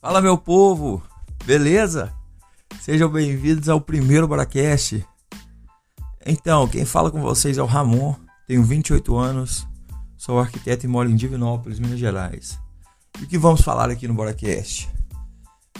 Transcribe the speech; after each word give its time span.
Fala 0.00 0.22
meu 0.22 0.38
povo, 0.38 1.02
beleza? 1.44 2.14
Sejam 2.80 3.10
bem-vindos 3.10 3.68
ao 3.68 3.80
primeiro 3.80 4.28
Baracast. 4.28 5.04
Então, 6.24 6.68
quem 6.68 6.84
fala 6.84 7.10
com 7.10 7.20
vocês 7.20 7.58
é 7.58 7.62
o 7.62 7.66
Ramon, 7.66 8.14
tenho 8.46 8.62
28 8.62 9.16
anos, 9.16 9.66
sou 10.16 10.38
arquiteto 10.38 10.86
e 10.86 10.88
moro 10.88 11.10
em 11.10 11.16
Divinópolis, 11.16 11.80
Minas 11.80 11.98
Gerais. 11.98 12.60
E 13.20 13.24
o 13.24 13.26
que 13.26 13.36
vamos 13.36 13.60
falar 13.60 13.90
aqui 13.90 14.06
no 14.06 14.14
Baracast? 14.14 14.88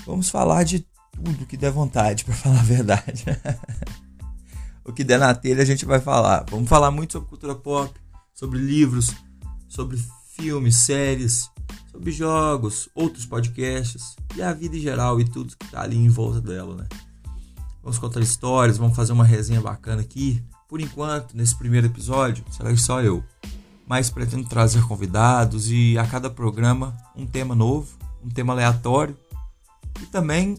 Vamos 0.05 0.29
falar 0.29 0.65
de 0.65 0.85
tudo 1.13 1.47
que 1.47 1.57
der 1.57 1.71
vontade, 1.71 2.25
para 2.27 2.35
falar 2.35 2.59
a 2.59 2.65
verdade. 2.65 3.25
o 4.85 4.93
que 4.93 5.05
der 5.05 5.21
na 5.21 5.33
telha 5.33 5.63
a 5.63 5.67
gente 5.67 5.85
vai 5.85 6.01
falar. 6.01 6.45
Vamos 6.51 6.69
falar 6.69 6.91
muito 6.91 7.13
sobre 7.13 7.29
cultura 7.29 7.55
pop, 7.55 7.95
sobre 8.35 8.59
livros, 8.59 9.15
sobre 9.69 9.97
filmes, 10.39 10.77
séries, 10.77 11.51
sobre 11.91 12.13
jogos, 12.13 12.89
outros 12.95 13.27
podcasts 13.27 14.15
e 14.37 14.43
a 14.43 14.53
vida 14.53 14.77
em 14.77 14.81
geral 14.81 15.21
e 15.21 15.25
tudo 15.25 15.57
que 15.57 15.71
tá 15.71 15.83
ali 15.83 15.97
em 15.97 16.09
volta 16.09 16.41
dela, 16.41 16.77
né? 16.77 16.87
Vamos 17.83 17.99
contar 17.99 18.21
histórias, 18.21 18.79
vamos 18.79 18.95
fazer 18.95 19.13
uma 19.13 19.25
resenha 19.25 19.61
bacana 19.61 20.03
aqui. 20.03 20.43
Por 20.69 20.81
enquanto, 20.81 21.37
nesse 21.37 21.57
primeiro 21.57 21.87
episódio, 21.87 22.45
será 22.51 22.75
só 22.77 23.03
eu. 23.03 23.25
Mas 23.87 24.11
pretendo 24.11 24.49
trazer 24.49 24.83
convidados 24.87 25.71
e 25.71 25.97
a 25.99 26.07
cada 26.07 26.29
programa 26.29 26.97
um 27.17 27.27
tema 27.27 27.55
novo, 27.55 27.89
um 28.23 28.29
tema 28.29 28.53
aleatório 28.53 29.17
e 30.01 30.07
também 30.07 30.57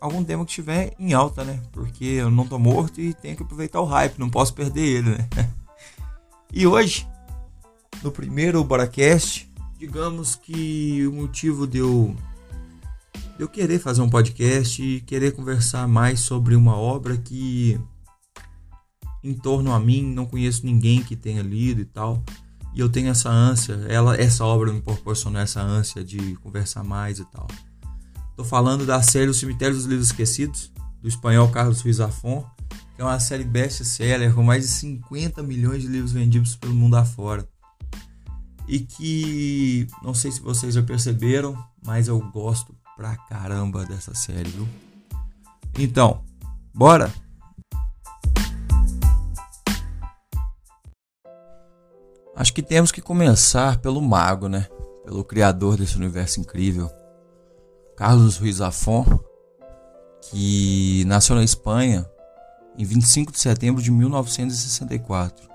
algum 0.00 0.24
tema 0.24 0.44
que 0.44 0.50
estiver 0.50 0.94
em 0.98 1.12
alta, 1.12 1.44
né? 1.44 1.60
Porque 1.70 2.04
eu 2.04 2.30
não 2.30 2.46
tô 2.46 2.58
morto 2.58 3.00
e 3.00 3.14
tenho 3.14 3.36
que 3.36 3.42
aproveitar 3.42 3.80
o 3.80 3.84
hype, 3.84 4.18
não 4.18 4.30
posso 4.30 4.52
perder 4.54 4.82
ele, 4.82 5.10
né? 5.10 5.28
E 6.54 6.66
hoje, 6.66 7.08
no 8.02 8.10
primeiro 8.10 8.62
Boracast, 8.64 9.48
digamos 9.78 10.34
que 10.34 11.06
o 11.06 11.12
motivo 11.12 11.66
de 11.66 11.78
eu, 11.78 12.16
de 13.36 13.42
eu 13.42 13.48
querer 13.48 13.78
fazer 13.78 14.02
um 14.02 14.10
podcast 14.10 14.82
e 14.82 15.00
querer 15.00 15.32
conversar 15.32 15.86
mais 15.86 16.20
sobre 16.20 16.56
uma 16.56 16.76
obra 16.76 17.16
que 17.16 17.80
em 19.22 19.32
torno 19.34 19.72
a 19.72 19.78
mim 19.78 20.02
não 20.02 20.26
conheço 20.26 20.66
ninguém 20.66 21.02
que 21.02 21.14
tenha 21.14 21.42
lido 21.42 21.80
e 21.80 21.84
tal. 21.84 22.22
E 22.74 22.80
eu 22.80 22.88
tenho 22.88 23.08
essa 23.08 23.30
ânsia, 23.30 23.74
ela, 23.88 24.16
essa 24.16 24.44
obra 24.44 24.72
me 24.72 24.80
proporcionou 24.80 25.40
essa 25.40 25.60
ânsia 25.60 26.02
de 26.02 26.36
conversar 26.36 26.82
mais 26.82 27.18
e 27.18 27.24
tal. 27.26 27.46
Tô 28.34 28.42
falando 28.42 28.84
da 28.84 29.00
série 29.02 29.30
O 29.30 29.34
Cemitério 29.34 29.76
dos 29.76 29.84
Livros 29.84 30.06
Esquecidos, 30.06 30.72
do 31.00 31.06
espanhol 31.06 31.48
Carlos 31.50 31.82
Ruiz 31.82 31.96
Zafón, 31.96 32.44
que 32.96 33.02
é 33.02 33.04
uma 33.04 33.20
série 33.20 33.44
best-seller 33.44 34.34
com 34.34 34.42
mais 34.42 34.62
de 34.62 34.70
50 34.70 35.42
milhões 35.42 35.82
de 35.82 35.88
livros 35.88 36.12
vendidos 36.12 36.56
pelo 36.56 36.74
mundo 36.74 36.96
afora. 36.96 37.46
E 38.68 38.80
que, 38.80 39.86
não 40.02 40.14
sei 40.14 40.30
se 40.30 40.40
vocês 40.40 40.74
já 40.74 40.82
perceberam, 40.82 41.56
mas 41.84 42.08
eu 42.08 42.18
gosto 42.30 42.74
pra 42.96 43.16
caramba 43.16 43.84
dessa 43.84 44.14
série, 44.14 44.50
viu? 44.50 44.68
Então, 45.78 46.22
bora? 46.72 47.12
Acho 52.34 52.54
que 52.54 52.62
temos 52.62 52.90
que 52.90 53.00
começar 53.00 53.78
pelo 53.78 54.00
mago, 54.00 54.48
né? 54.48 54.66
Pelo 55.04 55.24
criador 55.24 55.76
desse 55.76 55.96
universo 55.96 56.40
incrível. 56.40 56.90
Carlos 57.96 58.36
Ruiz 58.36 58.56
Zafón, 58.56 59.04
que 60.22 61.04
nasceu 61.06 61.36
na 61.36 61.44
Espanha 61.44 62.08
em 62.76 62.84
25 62.84 63.32
de 63.32 63.38
setembro 63.38 63.82
de 63.82 63.90
1964, 63.90 65.48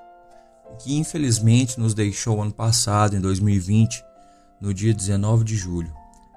que 0.77 0.95
infelizmente 0.95 1.79
nos 1.79 1.93
deixou 1.93 2.41
ano 2.41 2.51
passado, 2.51 3.15
em 3.15 3.19
2020, 3.19 4.03
no 4.61 4.73
dia 4.73 4.93
19 4.93 5.43
de 5.43 5.55
julho, 5.55 5.91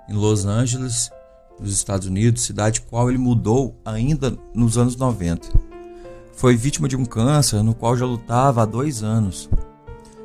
em 0.08 0.14
Los 0.14 0.44
Angeles, 0.44 1.10
nos 1.58 1.72
Estados 1.72 2.06
Unidos, 2.06 2.42
cidade 2.42 2.80
qual 2.80 3.08
ele 3.08 3.18
mudou 3.18 3.78
ainda 3.84 4.36
nos 4.54 4.78
anos 4.78 4.96
90. 4.96 5.48
Foi 6.32 6.56
vítima 6.56 6.88
de 6.88 6.96
um 6.96 7.04
câncer 7.04 7.62
no 7.62 7.74
qual 7.74 7.96
já 7.96 8.06
lutava 8.06 8.62
há 8.62 8.66
dois 8.66 9.02
anos. 9.02 9.48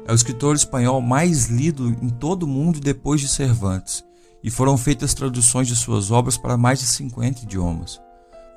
É 0.08 0.12
o 0.12 0.16
escritor 0.16 0.56
espanhol 0.56 1.02
mais 1.02 1.48
lido 1.48 1.90
em 1.90 2.10
todo 2.10 2.44
o 2.44 2.48
mundo 2.48 2.80
depois 2.80 3.20
de 3.20 3.28
Cervantes, 3.28 4.04
e 4.44 4.50
foram 4.50 4.78
feitas 4.78 5.14
traduções 5.14 5.68
de 5.68 5.76
suas 5.76 6.12
obras 6.12 6.38
para 6.38 6.56
mais 6.56 6.80
de 6.80 6.86
50 6.86 7.44
idiomas. 7.44 8.00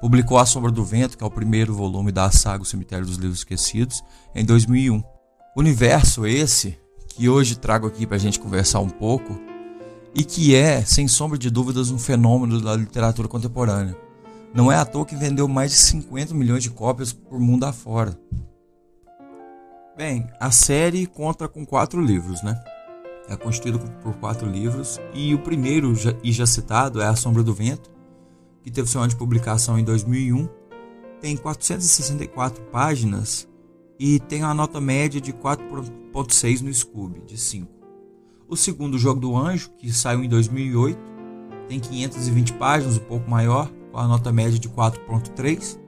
Publicou 0.01 0.39
A 0.39 0.47
Sombra 0.47 0.71
do 0.71 0.85
Vento, 0.85 1.19
que 1.19 1.25
é 1.25 1.27
o 1.27 1.31
primeiro 1.31 1.75
volume 1.75 2.13
da 2.13 2.31
saga 2.31 2.63
O 2.63 2.67
Cemitério 2.67 3.07
dos 3.07 3.17
Livros 3.17 3.39
Esquecidos, 3.39 4.05
em 4.35 4.45
2001. 4.45 5.18
Universo 5.59 6.25
esse 6.25 6.79
que 7.09 7.29
hoje 7.29 7.59
trago 7.59 7.89
aqui 7.89 8.07
para 8.07 8.15
a 8.15 8.21
gente 8.21 8.39
conversar 8.39 8.79
um 8.79 8.89
pouco 8.89 9.37
e 10.15 10.23
que 10.23 10.55
é, 10.55 10.85
sem 10.85 11.09
sombra 11.09 11.37
de 11.37 11.51
dúvidas, 11.51 11.91
um 11.91 11.99
fenômeno 11.99 12.61
da 12.61 12.77
literatura 12.77 13.27
contemporânea. 13.27 13.99
Não 14.55 14.71
é 14.71 14.77
à 14.77 14.85
toa 14.85 15.05
que 15.05 15.17
vendeu 15.17 15.49
mais 15.49 15.73
de 15.73 15.79
50 15.79 16.33
milhões 16.33 16.63
de 16.63 16.71
cópias 16.71 17.13
por 17.13 17.41
mundo 17.41 17.65
afora. 17.65 18.17
Bem, 19.97 20.29
a 20.39 20.53
série 20.53 21.09
conta 21.09 21.49
com 21.49 21.67
quatro 21.67 22.01
livros, 22.01 22.41
né? 22.41 22.57
É 23.29 23.35
constituído 23.35 23.81
por 24.01 24.15
quatro 24.15 24.49
livros 24.49 25.01
e 25.13 25.35
o 25.35 25.41
primeiro, 25.41 25.93
e 26.23 26.31
já 26.31 26.47
citado, 26.47 27.03
é 27.03 27.07
A 27.09 27.17
Sombra 27.17 27.43
do 27.43 27.53
Vento, 27.53 27.91
que 28.63 28.71
teve 28.71 28.89
seu 28.89 29.01
ano 29.01 29.11
de 29.11 29.17
publicação 29.17 29.77
em 29.77 29.83
2001, 29.83 30.49
tem 31.21 31.37
464 31.37 32.63
páginas 32.67 33.49
e 33.99 34.21
tem 34.21 34.45
uma 34.45 34.55
nota 34.55 34.81
média 34.81 35.21
de 35.21 35.33
4.6 35.33 36.61
no 36.61 36.73
Scoob, 36.73 37.21
de 37.27 37.37
5. 37.37 37.67
O 38.49 38.57
segundo, 38.57 38.99
Jogo 38.99 39.21
do 39.21 39.37
Anjo, 39.37 39.71
que 39.77 39.93
saiu 39.93 40.23
em 40.23 40.29
2008, 40.29 40.99
tem 41.67 41.81
520 41.81 42.55
páginas, 42.55 42.97
um 42.97 43.05
pouco 43.05 43.29
maior, 43.29 43.71
com 43.93 43.99
a 43.99 44.07
nota 44.07 44.33
média 44.33 44.59
de 44.59 44.69
4.3. 44.69 45.79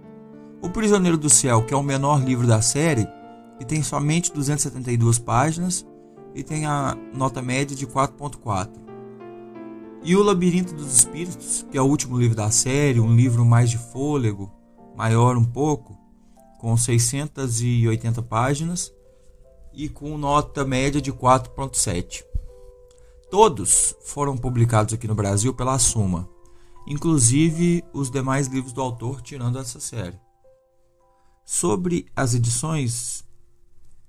O 0.61 0.69
Prisioneiro 0.69 1.17
do 1.17 1.31
Céu, 1.31 1.63
que 1.65 1.73
é 1.73 1.77
o 1.77 1.83
menor 1.83 2.23
livro 2.23 2.47
da 2.47 2.61
série, 2.61 3.09
e 3.59 3.65
tem 3.65 3.83
somente 3.83 4.33
272 4.33 5.19
páginas 5.19 5.87
e 6.35 6.43
tem 6.43 6.67
a 6.67 6.97
nota 7.15 7.41
média 7.41 7.77
de 7.77 7.87
4.4. 7.87 8.69
E 10.03 10.17
O 10.17 10.23
Labirinto 10.23 10.75
dos 10.75 10.95
Espíritos, 10.95 11.67
que 11.71 11.77
é 11.77 11.83
o 11.83 11.87
último 11.87 12.19
livro 12.19 12.37
da 12.37 12.51
série, 12.51 13.01
um 13.01 13.15
livro 13.15 13.45
mais 13.45 13.71
de 13.71 13.79
fôlego, 13.79 14.51
maior 14.97 15.37
um 15.37 15.45
pouco, 15.45 16.00
com 16.61 16.77
680 16.77 18.21
páginas 18.21 18.93
e 19.73 19.89
com 19.89 20.19
nota 20.19 20.63
média 20.63 21.01
de 21.01 21.11
4.7. 21.11 22.23
Todos 23.31 23.97
foram 24.03 24.37
publicados 24.37 24.93
aqui 24.93 25.09
no 25.09 25.15
Brasil 25.15 25.55
pela 25.55 25.79
Suma, 25.79 26.29
inclusive 26.87 27.83
os 27.95 28.11
demais 28.11 28.47
livros 28.47 28.75
do 28.75 28.83
autor, 28.83 29.23
tirando 29.23 29.59
essa 29.59 29.81
série. 29.81 30.21
Sobre 31.47 32.05
as 32.15 32.35
edições, 32.35 33.25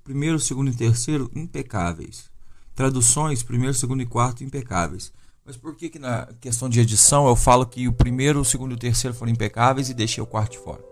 primeiro, 0.03 0.37
segundo 0.37 0.71
e 0.71 0.75
terceiro, 0.75 1.31
impecáveis. 1.33 2.29
Traduções, 2.75 3.41
primeiro, 3.41 3.73
segundo 3.73 4.01
e 4.01 4.05
quarto, 4.05 4.43
impecáveis. 4.43 5.13
Mas 5.45 5.55
por 5.55 5.73
que, 5.73 5.89
que 5.89 5.99
na 5.99 6.25
questão 6.41 6.67
de 6.67 6.81
edição 6.81 7.27
eu 7.27 7.35
falo 7.37 7.65
que 7.65 7.87
o 7.87 7.93
primeiro, 7.93 8.41
o 8.41 8.45
segundo 8.45 8.71
e 8.71 8.75
o 8.75 8.79
terceiro 8.79 9.15
foram 9.15 9.31
impecáveis 9.31 9.89
e 9.89 9.93
deixei 9.93 10.21
o 10.21 10.27
quarto 10.27 10.59
fora? 10.59 10.90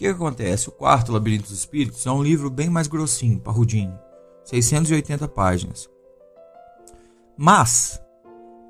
Que 0.00 0.06
acontece? 0.06 0.70
O 0.70 0.72
quarto, 0.72 1.12
Labirinto 1.12 1.42
dos 1.42 1.58
Espíritos, 1.58 2.06
é 2.06 2.10
um 2.10 2.22
livro 2.22 2.48
bem 2.48 2.70
mais 2.70 2.86
grossinho, 2.86 3.38
parrudinho, 3.38 3.98
680 4.46 5.28
páginas. 5.28 5.90
Mas 7.36 8.00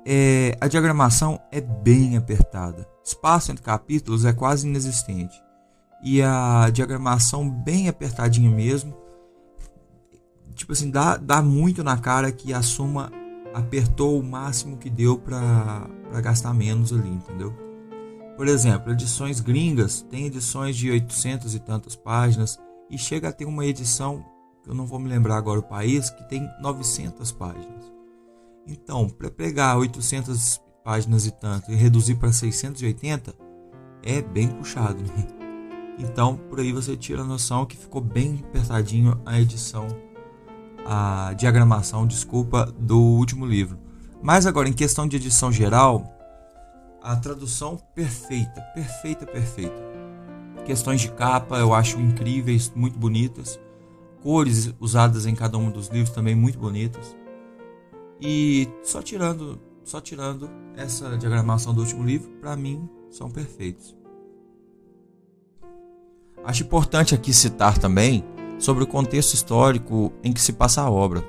é, 0.05 0.57
a 0.59 0.67
diagramação 0.67 1.39
é 1.49 1.61
bem 1.61 2.17
apertada. 2.17 2.85
Espaço 3.01 3.49
entre 3.49 3.63
capítulos 3.63 4.25
é 4.25 4.33
quase 4.33 4.67
inexistente. 4.67 5.41
E 6.03 6.21
a 6.21 6.69
diagramação 6.69 7.49
bem 7.49 7.87
apertadinha 7.87 8.51
mesmo. 8.51 8.93
Tipo 10.53 10.73
assim, 10.73 10.91
dá, 10.91 11.15
dá 11.15 11.41
muito 11.41 11.81
na 11.81 11.97
cara 11.97 12.29
que 12.29 12.53
a 12.53 12.61
soma 12.61 13.09
apertou 13.53 14.19
o 14.19 14.23
máximo 14.23 14.75
que 14.75 14.89
deu 14.89 15.17
para 15.17 15.87
gastar 16.21 16.53
menos 16.53 16.91
ali, 16.91 17.07
entendeu? 17.07 17.70
Por 18.41 18.47
exemplo, 18.47 18.91
edições 18.91 19.39
gringas 19.39 20.01
tem 20.01 20.25
edições 20.25 20.75
de 20.75 20.89
800 20.89 21.53
e 21.53 21.59
tantas 21.59 21.95
páginas 21.95 22.57
e 22.89 22.97
chega 22.97 23.29
a 23.29 23.31
ter 23.31 23.45
uma 23.45 23.63
edição, 23.63 24.25
eu 24.65 24.73
não 24.73 24.87
vou 24.87 24.97
me 24.97 25.07
lembrar 25.07 25.37
agora 25.37 25.59
o 25.59 25.63
país, 25.63 26.09
que 26.09 26.27
tem 26.27 26.49
900 26.59 27.31
páginas. 27.33 27.93
Então, 28.65 29.07
para 29.07 29.29
pegar 29.29 29.77
800 29.77 30.59
páginas 30.83 31.27
e 31.27 31.31
tanto 31.31 31.71
e 31.71 31.75
reduzir 31.75 32.15
para 32.15 32.31
680 32.31 33.31
é 34.01 34.23
bem 34.23 34.47
puxado, 34.47 35.03
né? 35.03 35.27
Então, 35.99 36.35
por 36.35 36.59
aí 36.59 36.71
você 36.71 36.97
tira 36.97 37.21
a 37.21 37.23
noção 37.23 37.63
que 37.63 37.77
ficou 37.77 38.01
bem 38.01 38.43
apertadinho 38.43 39.21
a 39.23 39.39
edição 39.39 39.87
a 40.83 41.35
diagramação, 41.37 42.07
desculpa, 42.07 42.65
do 42.79 42.99
último 42.99 43.45
livro. 43.45 43.77
Mas 44.19 44.47
agora, 44.47 44.67
em 44.67 44.73
questão 44.73 45.07
de 45.07 45.17
edição 45.17 45.51
geral, 45.51 46.20
a 47.01 47.15
tradução 47.15 47.77
perfeita, 47.95 48.61
perfeita, 48.75 49.25
perfeita. 49.25 49.91
Questões 50.65 51.01
de 51.01 51.11
capa 51.11 51.57
eu 51.57 51.73
acho 51.73 51.99
incríveis, 51.99 52.71
muito 52.75 52.97
bonitas. 52.97 53.59
Cores 54.21 54.73
usadas 54.79 55.25
em 55.25 55.33
cada 55.33 55.57
um 55.57 55.71
dos 55.71 55.87
livros 55.87 56.11
também 56.11 56.35
muito 56.35 56.59
bonitas. 56.59 57.15
E 58.19 58.69
só 58.83 59.01
tirando 59.01 59.59
só 59.83 59.99
tirando 59.99 60.47
essa 60.75 61.17
diagramação 61.17 61.73
do 61.73 61.81
último 61.81 62.03
livro, 62.03 62.29
para 62.39 62.55
mim 62.55 62.87
são 63.09 63.29
perfeitos. 63.29 63.95
Acho 66.43 66.63
importante 66.63 67.15
aqui 67.15 67.33
citar 67.33 67.77
também 67.77 68.23
sobre 68.59 68.83
o 68.83 68.87
contexto 68.87 69.33
histórico 69.33 70.13
em 70.23 70.31
que 70.31 70.41
se 70.41 70.53
passa 70.53 70.81
a 70.81 70.89
obra, 70.89 71.23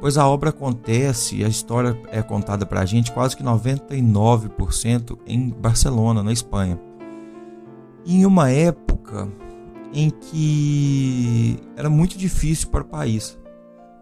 pois 0.00 0.16
a 0.16 0.26
obra 0.26 0.50
acontece 0.50 1.36
e 1.36 1.44
a 1.44 1.48
história 1.48 2.00
é 2.10 2.22
contada 2.22 2.64
para 2.64 2.80
a 2.80 2.86
gente 2.86 3.12
quase 3.12 3.36
que 3.36 3.42
99% 3.42 5.18
em 5.26 5.50
Barcelona, 5.50 6.22
na 6.22 6.32
Espanha. 6.32 6.80
Em 8.06 8.24
uma 8.24 8.50
época 8.50 9.30
em 9.92 10.08
que 10.08 11.58
era 11.76 11.90
muito 11.90 12.16
difícil 12.16 12.68
para 12.68 12.82
o 12.82 12.88
país, 12.88 13.38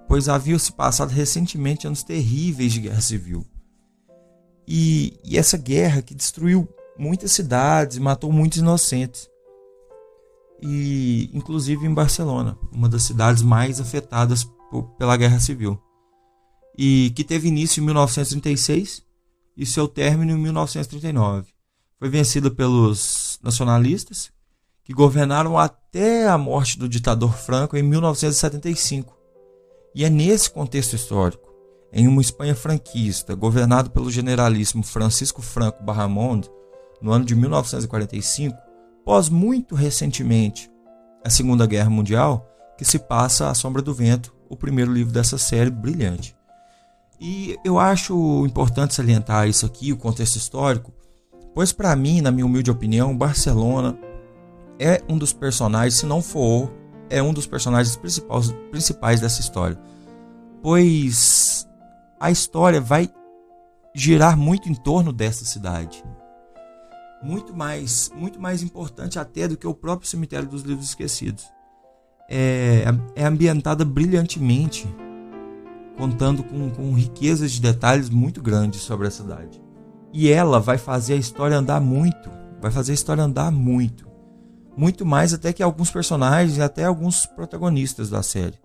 pois 0.07 0.29
havia 0.29 0.59
se 0.59 0.73
passado 0.73 1.11
recentemente 1.11 1.87
anos 1.87 2.03
terríveis 2.03 2.73
de 2.73 2.81
guerra 2.81 3.01
civil. 3.01 3.45
E, 4.67 5.19
e 5.25 5.37
essa 5.37 5.57
guerra 5.57 6.03
que 6.03 6.15
destruiu 6.15 6.69
muitas 6.99 7.33
cidades, 7.33 7.99
matou 7.99 8.31
muitos 8.31 8.59
inocentes 8.59 9.29
e 10.61 11.31
inclusive 11.33 11.87
em 11.87 11.95
Barcelona, 11.95 12.59
uma 12.73 12.89
das 12.89 13.03
cidades 13.03 13.43
mais 13.43 13.81
afetadas 13.81 14.49
pela 14.99 15.17
Guerra 15.17 15.39
Civil, 15.39 15.81
e 16.81 17.11
que 17.17 17.25
teve 17.25 17.49
início 17.49 17.81
em 17.81 17.85
1936 17.87 19.03
e 19.57 19.67
seu 19.67 19.89
término 19.89 20.31
em 20.31 20.39
1939. 20.39 21.49
Foi 21.99 22.09
vencida 22.09 22.49
pelos 22.53 23.41
nacionalistas, 23.43 24.31
que 24.85 24.93
governaram 24.93 25.59
até 25.59 26.29
a 26.29 26.39
morte 26.39 26.79
do 26.79 26.89
ditador 26.89 27.37
Franco 27.37 27.77
em 27.77 27.83
1975. 27.83 29.19
E 29.93 30.05
é 30.05 30.09
nesse 30.09 30.49
contexto 30.49 30.95
histórico, 30.95 31.53
em 31.93 32.07
uma 32.07 32.21
Espanha 32.21 32.55
franquista, 32.55 33.35
governado 33.35 33.91
pelo 33.91 34.09
generalíssimo 34.09 34.85
Francisco 34.85 35.43
Franco 35.43 35.83
Barramond, 35.83 36.49
no 37.03 37.11
ano 37.11 37.25
de 37.25 37.35
1945, 37.35 38.57
pós 39.05 39.29
muito 39.29 39.75
recentemente 39.75 40.71
a 41.25 41.31
Segunda 41.31 41.67
Guerra 41.67 41.91
Mundial, 41.91 42.49
que 42.77 42.85
se 42.85 43.01
passa 43.01 43.51
A 43.51 43.55
Sombra 43.55 43.83
do 43.83 43.93
Vento, 43.93 44.33
o 44.49 44.57
primeiro 44.57 44.93
livro 44.93 45.13
dessa 45.13 45.37
série 45.37 45.71
brilhante. 45.71 46.38
E 47.21 47.57
eu 47.65 47.79
acho 47.79 48.47
importante 48.47 48.95
salientar 48.95 49.49
isso 49.49 49.67
aqui, 49.67 49.93
o 49.93 49.97
contexto 49.97 50.37
histórico, 50.37 50.93
pois 51.55 51.73
para 51.73 51.95
mim, 51.97 52.21
na 52.21 52.31
minha 52.31 52.47
humilde 52.47 52.71
opinião, 52.71 53.17
Barcelona 53.17 53.99
é 54.79 55.03
um 55.09 55.19
dos 55.19 55.33
personagens, 55.33 55.95
se 55.95 56.07
não 56.07 56.23
for, 56.23 56.73
é 57.11 57.23
um 57.23 57.33
dos 57.33 57.47
personagens 57.47 57.97
principais, 57.97 58.53
principais 58.71 59.21
dessa 59.21 59.41
história. 59.41 59.79
Pois 60.63 61.69
a 62.21 62.31
história 62.31 62.81
vai 62.81 63.11
girar 63.95 64.37
muito 64.37 64.69
em 64.69 64.75
torno 64.75 65.13
dessa 65.13 65.45
cidade 65.45 66.05
muito 67.23 67.55
mais, 67.55 68.11
muito 68.15 68.41
mais 68.41 68.63
importante 68.63 69.19
até 69.19 69.49
do 69.49 69.57
que 69.57 69.67
o 69.67 69.75
próprio 69.75 70.09
Cemitério 70.09 70.49
dos 70.49 70.63
Livros 70.63 70.89
Esquecidos. 70.89 71.45
É, 72.29 72.85
é 73.17 73.25
ambientada 73.25 73.85
brilhantemente, 73.85 74.87
contando 75.99 76.45
com, 76.45 76.71
com 76.71 76.95
riquezas 76.95 77.51
de 77.51 77.61
detalhes 77.61 78.09
muito 78.09 78.41
grandes 78.41 78.81
sobre 78.81 79.09
a 79.09 79.11
cidade. 79.11 79.61
E 80.13 80.31
ela 80.31 80.61
vai 80.61 80.79
fazer 80.79 81.15
a 81.15 81.17
história 81.17 81.57
andar 81.57 81.81
muito, 81.81 82.31
vai 82.63 82.71
fazer 82.71 82.93
a 82.93 82.95
história 82.95 83.23
andar 83.23 83.51
muito. 83.51 84.09
Muito 84.77 85.05
mais 85.05 85.35
até 85.35 85.53
que 85.53 85.63
alguns 85.63 85.91
personagens 85.91 86.57
e 86.57 86.63
até 86.63 86.85
alguns 86.85 87.27
protagonistas 87.27 88.09
da 88.09 88.23
série. 88.23 88.59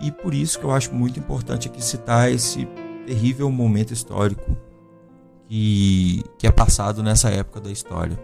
E 0.00 0.10
por 0.10 0.32
isso 0.32 0.58
que 0.58 0.64
eu 0.64 0.72
acho 0.72 0.92
muito 0.94 1.20
importante 1.20 1.68
aqui 1.68 1.84
citar 1.84 2.32
esse 2.32 2.66
terrível 3.06 3.50
momento 3.50 3.92
histórico 3.92 4.56
que, 5.48 6.24
que 6.38 6.46
é 6.46 6.50
passado 6.50 7.02
nessa 7.02 7.28
época 7.28 7.60
da 7.60 7.70
história. 7.70 8.18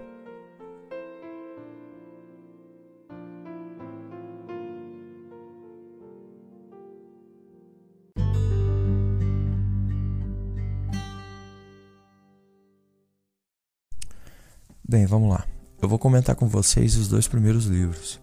Bem, 14.90 15.04
vamos 15.04 15.28
lá. 15.28 15.44
Eu 15.82 15.86
vou 15.86 15.98
comentar 15.98 16.34
com 16.34 16.48
vocês 16.48 16.96
os 16.96 17.08
dois 17.08 17.28
primeiros 17.28 17.66
livros, 17.66 18.18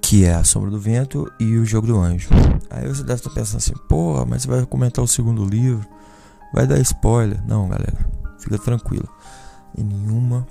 que 0.00 0.24
é 0.24 0.32
A 0.32 0.44
Sombra 0.44 0.70
do 0.70 0.78
Vento 0.78 1.28
e 1.40 1.56
O 1.56 1.66
Jogo 1.66 1.88
do 1.88 1.98
Anjo. 1.98 2.28
Aí 2.70 2.86
você 2.86 3.02
deve 3.02 3.14
estar 3.14 3.30
pensando 3.30 3.56
assim, 3.56 3.74
porra, 3.88 4.24
mas 4.24 4.42
você 4.42 4.48
vai 4.48 4.64
comentar 4.64 5.02
o 5.02 5.08
segundo 5.08 5.44
livro? 5.44 5.84
vai 6.52 6.68
dar 6.68 6.78
spoiler. 6.78 7.44
Não, 7.48 7.68
galera, 7.68 8.08
fica 8.38 8.56
tranquilo. 8.56 9.08
Em 9.76 9.82
nenhuma, 9.82 10.46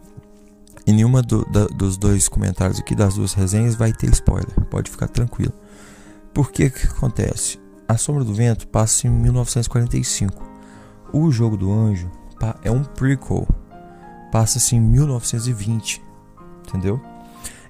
em 0.85 0.91
nenhuma 0.91 1.21
do, 1.21 1.45
da, 1.49 1.65
dos 1.67 1.95
dois 1.95 2.27
comentários 2.27 2.77
aqui 2.77 2.93
das 2.93 3.15
duas 3.15 3.31
resenhas 3.31 3.75
vai 3.75 3.93
ter 3.93 4.09
spoiler. 4.09 4.51
Pode 4.69 4.91
ficar 4.91 5.07
tranquilo. 5.07 5.53
Por 6.33 6.51
que 6.51 6.69
que 6.69 6.87
acontece? 6.87 7.57
A 7.87 7.95
Sombra 7.95 8.25
do 8.25 8.33
Vento 8.33 8.67
passa 8.67 9.07
em 9.07 9.09
1945. 9.09 10.43
O 11.13 11.31
Jogo 11.31 11.55
do 11.55 11.71
Anjo 11.71 12.11
é 12.61 12.69
um 12.69 12.83
prequel. 12.83 13.47
Passa-se 14.33 14.75
em 14.75 14.79
1920. 14.79 16.01
Entendeu? 16.67 16.99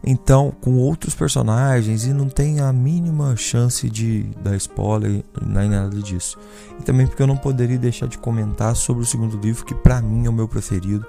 Então, 0.02 0.54
com 0.62 0.78
outros 0.78 1.14
personagens 1.14 2.06
e 2.06 2.14
não 2.14 2.30
tem 2.30 2.62
a 2.62 2.72
mínima 2.72 3.36
chance 3.36 3.90
de 3.90 4.24
dar 4.42 4.56
spoiler 4.56 5.26
nem 5.46 5.70
nada 5.70 6.02
disso. 6.02 6.40
E 6.80 6.84
também 6.84 7.06
porque 7.06 7.22
eu 7.22 7.28
não 7.28 7.36
poderia 7.36 7.78
deixar 7.78 8.08
de 8.08 8.18
comentar 8.18 8.78
sobre 8.78 9.04
o 9.04 9.06
segundo 9.06 9.38
livro, 9.38 9.66
que 9.66 9.76
para 9.76 10.02
mim 10.02 10.26
é 10.26 10.30
o 10.30 10.34
meu 10.34 10.48
preferido. 10.48 11.06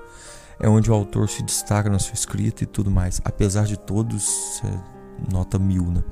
É 0.59 0.69
onde 0.69 0.91
o 0.91 0.95
autor 0.95 1.29
se 1.29 1.41
destaca 1.45 1.89
na 1.89 2.01
sua 2.01 2.15
escrita 2.15 2.65
e 2.65 2.67
tudo 2.67 2.91
mais. 2.91 3.21
Apesar 3.25 3.65
de 3.65 3.77
todos, 3.77 4.61
é 4.65 5.33
nota 5.33 5.57
mil, 5.57 5.87
né? 5.87 6.03